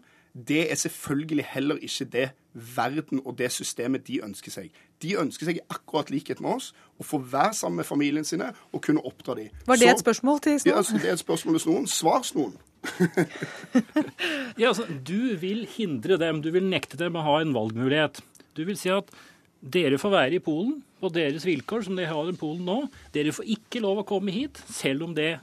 det 0.47 0.71
er 0.71 0.75
selvfølgelig 0.75 1.45
heller 1.49 1.75
ikke 1.81 2.05
det 2.05 2.29
verden 2.53 3.21
og 3.25 3.37
det 3.37 3.51
systemet 3.51 4.07
de 4.07 4.21
ønsker 4.23 4.51
seg. 4.51 4.69
De 5.01 5.15
ønsker 5.17 5.49
seg 5.49 5.59
akkurat 5.69 6.09
likhet 6.13 6.41
med 6.41 6.59
oss 6.59 6.71
å 6.99 7.05
få 7.05 7.19
være 7.31 7.53
sammen 7.57 7.81
med 7.81 7.87
familien 7.87 8.25
sine 8.27 8.51
og 8.71 8.83
kunne 8.85 9.03
oppdra 9.05 9.35
dem. 9.39 9.49
Var 9.67 9.81
det 9.81 9.89
et 9.89 10.03
spørsmål 10.03 10.41
til 10.45 10.59
Snoen? 10.59 10.75
Ja, 10.75 10.97
det 10.97 11.09
er 11.09 11.17
et 11.17 11.23
spørsmål 11.23 11.57
til 11.57 11.65
Snoen. 11.65 11.87
Svar 11.87 12.21
Snoen. 12.27 12.57
Ja, 14.59 14.69
altså, 14.69 14.85
du 14.87 15.35
vil 15.41 15.65
hindre 15.75 16.19
dem, 16.21 16.41
du 16.43 16.51
vil 16.55 16.67
nekte 16.69 16.99
dem 16.99 17.17
å 17.19 17.25
ha 17.25 17.39
en 17.41 17.55
valgmulighet. 17.55 18.21
Du 18.57 18.63
vil 18.67 18.79
si 18.79 18.91
at 18.93 19.11
dere 19.59 19.99
får 19.99 20.13
være 20.13 20.39
i 20.39 20.43
Polen 20.43 20.79
på 20.99 21.11
deres 21.15 21.45
vilkår, 21.47 21.85
som 21.87 21.99
de 21.99 22.07
har 22.07 22.31
i 22.31 22.37
Polen 22.39 22.65
nå. 22.67 22.79
Dere 23.15 23.35
får 23.35 23.47
ikke 23.55 23.83
lov 23.83 24.01
å 24.01 24.07
komme 24.07 24.33
hit, 24.35 24.61
selv 24.71 25.07
om 25.07 25.15
det 25.17 25.37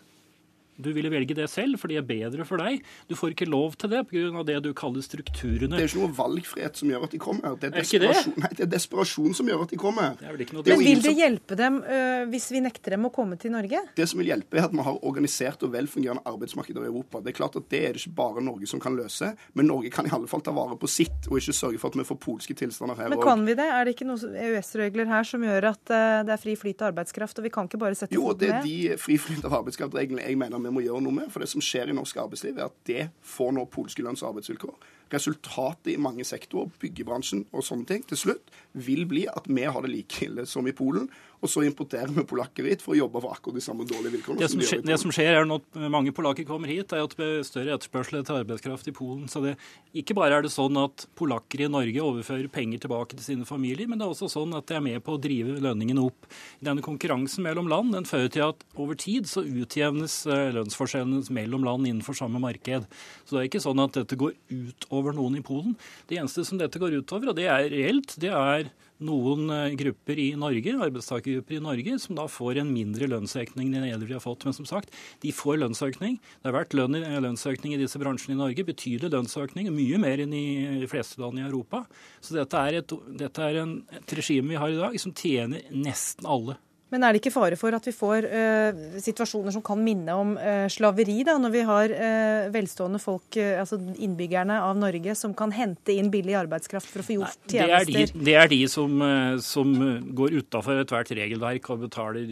du 0.77 0.91
ville 0.93 1.11
velge 1.13 1.37
det 1.37 1.49
selv, 1.51 1.79
for 1.81 1.91
det 1.91 2.01
er 2.01 2.07
bedre 2.07 2.45
for 2.49 2.61
deg. 2.61 2.85
Du 3.09 3.17
får 3.19 3.35
ikke 3.35 3.49
lov 3.49 3.77
til 3.81 3.93
det 3.93 4.03
pga. 4.11 4.43
det 4.47 4.59
du 4.65 4.73
kaller 4.77 5.05
strukturene. 5.05 5.73
Det 5.73 5.87
er 5.87 5.91
ikke 5.91 6.03
noe 6.05 6.17
valgfrihet 6.17 6.81
som 6.81 6.91
gjør 6.93 7.07
at 7.07 7.15
de 7.15 7.21
kommer. 7.23 7.57
Det 7.61 7.71
er, 7.71 7.81
er 7.81 8.05
det? 8.07 8.35
Nei, 8.37 8.51
det 8.59 8.67
er 8.67 8.73
desperasjon 8.77 9.37
som 9.37 9.49
gjør 9.49 9.65
at 9.67 9.73
de 9.73 9.81
kommer. 9.81 10.17
Det 10.21 10.29
er 10.29 10.37
vel 10.37 10.45
ikke 10.47 10.59
noe 10.59 10.67
Men 10.69 10.85
vil 10.85 11.03
det 11.05 11.15
hjelpe 11.17 11.59
dem 11.59 11.79
øh, 11.83 12.27
hvis 12.33 12.49
vi 12.53 12.63
nekter 12.65 12.97
dem 12.97 13.09
å 13.09 13.13
komme 13.15 13.39
til 13.41 13.55
Norge? 13.55 13.83
Det 13.97 14.09
som 14.11 14.21
vil 14.21 14.31
hjelpe, 14.33 14.61
er 14.61 14.69
at 14.69 14.77
vi 14.77 14.85
har 14.87 15.01
organisert 15.07 15.65
og 15.67 15.73
velfungerende 15.75 16.25
arbeidsmarkeder 16.29 16.87
i 16.87 16.91
Europa. 16.91 17.23
Det 17.25 17.33
er 17.33 17.39
klart 17.41 17.59
at 17.61 17.69
det 17.73 17.83
er 17.89 17.97
det 17.97 18.05
ikke 18.05 18.17
bare 18.21 18.45
Norge 18.45 18.69
som 18.71 18.83
kan 18.83 18.97
løse, 18.99 19.33
men 19.57 19.71
Norge 19.71 19.93
kan 19.95 20.09
i 20.09 20.13
alle 20.13 20.29
fall 20.31 20.45
ta 20.45 20.55
vare 20.57 20.77
på 20.81 20.91
sitt, 20.91 21.31
og 21.31 21.39
ikke 21.41 21.57
sørge 21.57 21.81
for 21.81 21.93
at 21.93 22.01
vi 22.01 22.07
får 22.09 22.21
polske 22.23 22.57
tilstander 22.59 22.99
her 22.99 23.13
Men 23.13 23.23
kan 23.25 23.45
vi 23.47 23.57
det? 23.57 23.67
Er 23.67 23.87
det 23.87 23.97
ikke 23.97 24.09
noen 24.09 24.37
EØS-regler 24.47 25.09
her 25.11 25.27
som 25.29 25.45
gjør 25.47 25.71
at 25.73 25.83
uh, 25.93 26.21
det 26.27 26.37
er 26.37 26.43
fri 26.43 26.57
flyt 26.59 26.85
av 26.85 26.93
arbeidskraft, 26.93 27.41
og 27.41 27.49
vi 27.49 27.53
kan 27.55 27.71
ikke 27.71 27.81
bare 27.81 27.99
sette 27.99 28.13
foten 28.13 28.21
ned? 28.21 28.27
Jo, 28.27 28.39
det 28.41 28.53
er 28.53 28.67
de 28.67 29.01
fri 29.01 29.19
flyt 29.21 29.47
av 29.47 29.61
arbeidskraftreglene 29.63 30.27
jeg 30.27 30.41
mener 30.41 30.66
vi 30.67 30.75
må 30.75 30.85
gjøre 30.85 31.03
noe 31.05 31.15
med. 31.21 31.31
For 31.33 31.43
det 31.43 31.51
som 31.53 31.65
skjer 31.65 31.93
i 31.93 31.97
norsk 31.97 32.19
arbeidsliv, 32.23 32.59
er 32.59 32.69
at 32.69 32.77
det 32.89 33.09
får 33.25 33.55
nå 33.57 33.67
polske 33.73 34.05
lønns- 34.05 34.25
og 34.25 34.35
arbeidsvilkår. 34.35 34.77
Resultatet 35.13 35.93
i 35.93 36.01
mange 36.03 36.27
sektorer, 36.27 36.73
byggebransjen 36.83 37.45
og 37.53 37.63
sånne 37.63 37.87
ting, 37.87 38.03
til 38.11 38.19
slutt 38.19 38.51
vil 38.75 39.05
bli 39.07 39.27
at 39.31 39.47
vi 39.47 39.63
har 39.63 39.85
det 39.85 39.93
like 39.93 40.27
ille 40.27 40.47
som 40.51 40.67
i 40.67 40.75
Polen, 40.75 41.07
og 41.43 41.51
så 41.51 41.65
importerer 41.67 42.13
vi 42.15 42.25
polakker 42.29 42.67
hit 42.71 42.85
for 42.85 42.95
å 42.95 42.99
jobbe 43.03 43.21
for 43.23 43.37
akkurat 43.37 43.59
de 43.59 43.65
samme 43.65 43.87
dårlige 43.89 44.17
vilkårene. 44.17 44.41
Det 44.41 44.51
som, 44.53 44.63
skjer, 44.65 44.83
det 44.87 44.99
som 45.03 45.13
skjer 45.15 45.37
er 45.37 45.53
at 45.57 45.81
mange 45.93 46.15
polakker 46.17 46.47
kommer 46.49 46.71
hit, 46.71 46.95
er 46.95 47.05
at 47.05 47.17
det 47.19 47.27
er 47.27 47.47
større 47.47 47.77
etterspørsel 47.77 48.21
etter 48.21 48.41
arbeidskraft 48.41 48.89
i 48.91 48.95
Polen. 48.97 49.27
Så 49.31 49.43
det, 49.45 49.57
ikke 49.97 50.17
bare 50.17 50.39
er 50.39 50.47
det 50.47 50.53
sånn 50.55 50.79
at 50.81 51.07
polakker 51.19 51.67
i 51.67 51.71
Norge 51.73 52.05
overfører 52.05 52.49
penger 52.53 52.85
tilbake 52.87 53.19
til 53.19 53.27
sine 53.27 53.49
familier, 53.49 53.89
men 53.91 54.01
det 54.01 54.07
er 54.07 54.15
også 54.15 54.31
sånn 54.33 54.57
at 54.57 54.69
de 54.71 54.79
er 54.79 54.85
med 54.87 55.05
på 55.05 55.17
å 55.17 55.21
drive 55.23 55.59
lønningene 55.65 56.07
opp. 56.07 56.31
Denne 56.65 56.85
konkurransen 56.85 57.45
mellom 57.47 57.71
land 57.73 57.95
den 57.97 58.09
fører 58.09 58.33
til 58.33 58.47
at 58.49 58.65
over 58.77 58.99
tid 58.99 59.29
så 59.31 59.45
utjevnes 59.45 60.19
eh, 60.31 60.49
lønnsforskjellene 60.57 61.23
mellom 61.37 61.67
land 61.67 61.89
innenfor 61.89 62.17
samme 62.19 62.41
marked. 62.43 62.89
Så 63.25 63.37
det 63.37 63.43
er 63.43 63.51
ikke 63.51 63.65
sånn 63.65 63.85
at 63.85 63.97
dette 63.99 64.19
går 64.19 64.35
utover 64.51 65.17
noen 65.17 65.39
i 65.39 65.45
Polen. 65.45 65.77
Det 66.09 66.19
eneste 66.21 66.45
som 66.47 66.61
dette 66.61 66.81
går 66.81 67.01
utover, 67.03 67.33
og 67.33 67.39
det 67.39 67.49
er 67.51 67.71
reelt, 67.73 68.17
det 68.23 68.33
er 68.33 68.73
noen 69.05 69.51
eh, 69.53 69.75
grupper 69.79 70.21
i 70.21 70.27
Norge, 70.39 70.75
arbeidstakergrupper 70.87 71.59
i 71.59 71.63
Norge 71.63 71.97
som 72.03 72.17
da 72.19 72.27
får 72.31 72.63
en 72.63 72.73
mindre 72.73 73.09
lønnsøkning 73.11 73.75
enn 73.77 73.87
de 74.03 74.13
har 74.13 74.25
fått. 74.25 74.47
Men 74.47 74.57
som 74.57 74.69
sagt, 74.69 74.93
de 75.23 75.33
får 75.35 75.61
lønnsøkning. 75.63 76.19
Det 76.19 76.51
har 76.51 76.57
vært 76.57 76.77
lønn, 76.79 76.99
lønnsøkning 77.25 77.77
i 77.77 77.81
disse 77.81 78.01
bransjene 78.03 78.37
i 78.37 78.41
Norge. 78.43 78.67
Betydelig 78.67 79.13
lønnsøkning. 79.13 79.71
Mye 79.75 80.01
mer 80.03 80.23
enn 80.25 80.35
i 80.37 80.47
de 80.83 80.91
fleste 80.91 81.21
land 81.23 81.41
i 81.41 81.47
Europa. 81.47 81.85
Så 82.25 82.39
dette 82.39 82.63
er, 82.69 82.81
et, 82.81 82.97
et 83.29 84.17
regime 84.19 84.55
vi 84.55 84.61
har 84.61 84.73
i 84.73 84.81
dag 84.81 85.01
som 85.03 85.15
tjener 85.17 85.67
nesten 85.75 86.29
alle. 86.29 86.59
Men 86.95 87.03
er 87.03 87.15
det 87.15 87.19
ikke 87.19 87.35
fare 87.35 87.57
for 87.59 87.75
at 87.75 87.87
vi 87.89 87.93
får 87.95 88.27
uh, 88.31 88.99
situasjoner 89.03 89.55
som 89.57 89.63
kan 89.67 89.81
minne 89.83 90.15
om 90.15 90.37
uh, 90.39 90.67
slaveri, 90.71 91.19
da, 91.27 91.35
når 91.43 91.55
vi 91.55 91.63
har 91.67 91.95
uh, 91.95 92.47
velstående 92.55 93.01
folk, 93.03 93.37
altså 93.37 93.79
innbyggerne 94.03 94.61
av 94.63 94.77
Norge, 94.79 95.17
som 95.19 95.35
kan 95.37 95.51
hente 95.55 95.97
inn 95.97 96.13
billig 96.13 96.37
arbeidskraft 96.39 96.89
for 96.91 97.03
å 97.03 97.07
få 97.07 97.17
gjort 97.19 97.51
tjenester? 97.51 97.91
Det 97.91 98.05
er 98.05 98.13
de, 98.13 98.25
det 98.29 98.37
er 98.39 98.53
de 98.53 98.61
som, 98.71 99.03
som 99.43 99.73
går 100.17 100.39
utafor 100.39 100.83
ethvert 100.85 101.11
regelverk 101.19 101.71
og 101.75 101.83
betaler 101.87 102.23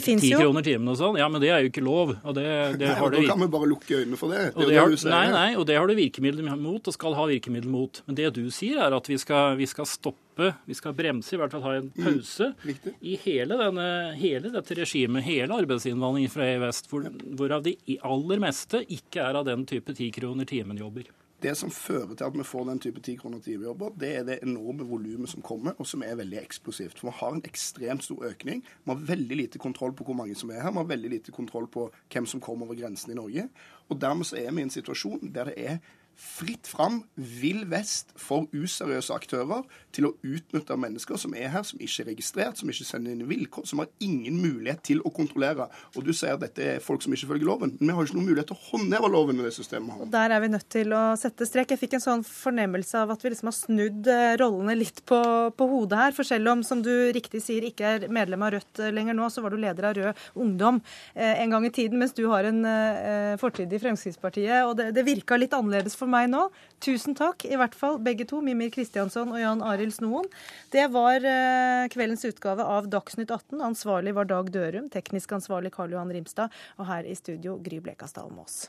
ti 0.00 0.32
kroner 0.34 0.66
timen 0.66 0.90
og 0.90 0.98
sånn. 0.98 1.20
Ja, 1.20 1.28
men 1.30 1.42
det 1.42 1.52
er 1.54 1.62
jo 1.64 1.70
ikke 1.70 1.84
lov. 1.84 2.16
Og 2.18 2.36
det, 2.36 2.46
det 2.80 2.90
nei, 2.90 2.96
og 2.98 3.14
da 3.14 3.22
kan 3.30 3.44
vi 3.44 3.50
bare 3.54 3.70
lukke 3.70 4.00
øynene 4.02 4.18
for 4.18 4.34
det. 4.34 4.48
det, 4.56 4.70
det 4.72 4.80
har, 4.80 4.96
nei, 5.12 5.26
nei, 5.36 5.48
og 5.60 5.68
det 5.70 5.78
har 5.78 5.86
du 5.86 5.94
virkemidler 5.98 6.50
mot 6.58 6.90
og 6.90 6.96
skal 6.96 7.14
ha 7.18 7.28
virkemidler 7.30 7.70
mot. 7.70 8.02
Men 8.08 8.18
det 8.18 8.32
du 8.36 8.42
sier, 8.54 8.82
er 8.82 8.96
at 8.96 9.10
vi 9.10 9.20
skal, 9.22 9.54
vi 9.60 9.70
skal 9.70 9.88
stoppe 9.88 10.29
vi 10.36 10.74
skal 10.74 10.94
bremse, 10.96 11.34
i 11.34 11.40
hvert 11.40 11.52
fall 11.52 11.64
ha 11.64 11.76
en 11.78 11.90
pause, 11.94 12.52
mm, 12.62 12.98
i 13.00 13.16
hele, 13.24 13.56
denne, 13.60 13.86
hele, 14.20 14.52
dette 14.54 14.76
regimet, 14.78 15.26
hele 15.26 15.56
arbeidsinnvandringen 15.62 16.32
fra 16.32 16.46
EØS, 16.48 16.84
hvor, 16.90 17.08
hvorav 17.36 17.64
de 17.66 17.76
aller 18.06 18.42
meste 18.42 18.84
ikke 18.88 19.24
er 19.24 19.40
av 19.40 19.48
den 19.48 19.66
type 19.68 19.94
ti 19.96 20.10
kroner 20.14 20.48
timen-jobber. 20.48 21.10
Det 21.40 21.54
som 21.56 21.70
fører 21.72 22.12
til 22.12 22.26
at 22.26 22.34
vi 22.36 22.44
får 22.44 22.66
den 22.68 22.80
type 22.84 23.00
ti 23.04 23.14
kroner 23.16 23.40
timen-jobber, 23.40 23.94
det 24.00 24.10
er 24.18 24.24
det 24.28 24.38
enorme 24.44 24.84
volumet 24.84 25.30
som 25.32 25.40
kommer, 25.44 25.72
og 25.80 25.88
som 25.88 26.02
er 26.04 26.18
veldig 26.18 26.36
eksplosivt. 26.36 26.98
For 27.00 27.08
Vi 27.08 27.16
har 27.16 27.36
en 27.36 27.46
ekstremt 27.48 28.04
stor 28.04 28.26
økning. 28.28 28.60
Vi 28.60 28.92
har 28.92 29.06
veldig 29.08 29.38
lite 29.38 29.58
kontroll 29.58 29.94
på 29.96 30.04
hvor 30.04 30.18
mange 30.18 30.36
som 30.36 30.52
er 30.52 30.60
her. 30.60 30.74
Vi 30.74 30.82
har 30.82 30.90
veldig 30.90 31.10
lite 31.14 31.32
kontroll 31.32 31.68
på 31.72 31.86
hvem 32.12 32.28
som 32.28 32.44
kommer 32.44 32.68
over 32.68 32.76
grensen 32.76 33.14
i 33.14 33.16
Norge. 33.16 33.48
Og 33.88 34.00
dermed 34.00 34.28
så 34.28 34.36
er 34.36 34.52
vi 34.52 34.60
i 34.60 34.68
en 34.68 34.74
situasjon 34.74 35.32
der 35.32 35.48
det 35.48 35.56
er 35.56 35.80
fritt 36.20 36.68
fram, 36.68 37.00
vill 37.14 37.64
vest 37.70 38.12
for 38.20 38.46
useriøse 38.52 39.14
aktører 39.14 39.64
til 39.94 40.06
å 40.08 40.12
utnytte 40.20 40.76
mennesker 40.78 41.18
som 41.20 41.34
er 41.36 41.48
her, 41.52 41.64
som 41.66 41.80
ikke 41.80 42.04
er 42.04 42.08
registrert, 42.12 42.60
som 42.60 42.70
ikke 42.70 42.86
sender 42.86 43.14
inn 43.14 43.28
vilkår, 43.28 43.66
som 43.68 43.80
har 43.82 43.88
ingen 44.04 44.36
mulighet 44.42 44.82
til 44.90 45.00
å 45.06 45.12
kontrollere. 45.14 45.66
Og 45.96 46.04
du 46.06 46.12
sier 46.16 46.36
at 46.36 46.44
dette 46.44 46.66
er 46.76 46.84
folk 46.84 47.04
som 47.04 47.14
ikke 47.16 47.30
følger 47.32 47.48
loven, 47.48 47.72
men 47.78 47.90
vi 47.90 47.96
har 47.96 48.08
ikke 48.08 48.18
noen 48.18 48.28
mulighet 48.28 48.50
til 48.52 48.58
å 48.58 48.66
håndheve 48.68 49.10
loven 49.12 49.40
med 49.40 49.48
det 49.48 49.54
systemet. 49.56 50.02
Og 50.04 50.12
der 50.12 50.34
er 50.36 50.44
vi 50.44 50.52
nødt 50.52 50.68
til 50.72 50.94
å 50.96 51.02
sette 51.20 51.48
strek. 51.48 51.72
Jeg 51.72 51.82
fikk 51.82 51.96
en 51.98 52.04
sånn 52.04 52.26
fornemmelse 52.26 53.00
av 53.00 53.14
at 53.14 53.24
vi 53.24 53.32
liksom 53.32 53.50
har 53.50 53.56
snudd 53.56 54.10
eh, 54.12 54.34
rollene 54.40 54.76
litt 54.78 55.02
på, 55.08 55.20
på 55.56 55.70
hodet 55.72 56.02
her. 56.02 56.16
For 56.16 56.28
selv 56.28 56.52
om, 56.52 56.64
som 56.66 56.84
du 56.84 56.92
riktig 57.16 57.42
sier, 57.44 57.64
ikke 57.66 57.96
er 57.96 58.08
medlem 58.12 58.44
av 58.44 58.54
Rødt 58.56 58.82
lenger 58.92 59.16
nå, 59.16 59.30
så 59.32 59.44
var 59.44 59.54
du 59.54 59.60
leder 59.62 59.88
av 59.88 59.96
Rød 59.96 60.24
Ungdom 60.40 60.82
eh, 61.14 61.40
en 61.40 61.56
gang 61.56 61.66
i 61.66 61.72
tiden, 61.74 62.00
mens 62.02 62.14
du 62.16 62.26
har 62.30 62.48
en 62.48 62.60
eh, 62.68 63.34
fortid 63.40 63.72
i 63.72 63.82
Fremskrittspartiet. 63.82 64.66
Og 64.68 64.76
det, 64.78 64.90
det 64.96 65.06
virka 65.06 65.38
litt 65.40 65.54
annerledes 65.56 65.96
for 65.98 66.09
meg 66.10 66.30
nå. 66.32 66.46
Tusen 66.84 67.16
takk, 67.18 67.44
i 67.46 67.58
hvert 67.60 67.76
fall 67.76 67.98
begge 68.02 68.26
to, 68.28 68.40
Mimir 68.44 68.72
Kristiansson 68.74 69.32
og 69.34 69.40
Jan 69.42 69.64
Arild 69.66 69.94
Snoen. 69.96 70.28
Det 70.74 70.86
var 70.94 71.24
uh, 71.24 71.86
kveldens 71.92 72.26
utgave 72.28 72.66
av 72.66 72.90
Dagsnytt 72.92 73.30
18. 73.30 73.60
Ansvarlig 73.70 74.16
var 74.18 74.28
Dag 74.30 74.50
Dørum, 74.54 74.90
teknisk 74.92 75.36
ansvarlig 75.38 75.74
Karl 75.76 75.96
Johan 75.96 76.12
Rimstad, 76.14 76.52
og 76.78 76.90
her 76.90 77.08
i 77.08 77.16
studio 77.18 77.58
Gry 77.62 77.80
Blekastad 77.84 78.26
Almås. 78.26 78.66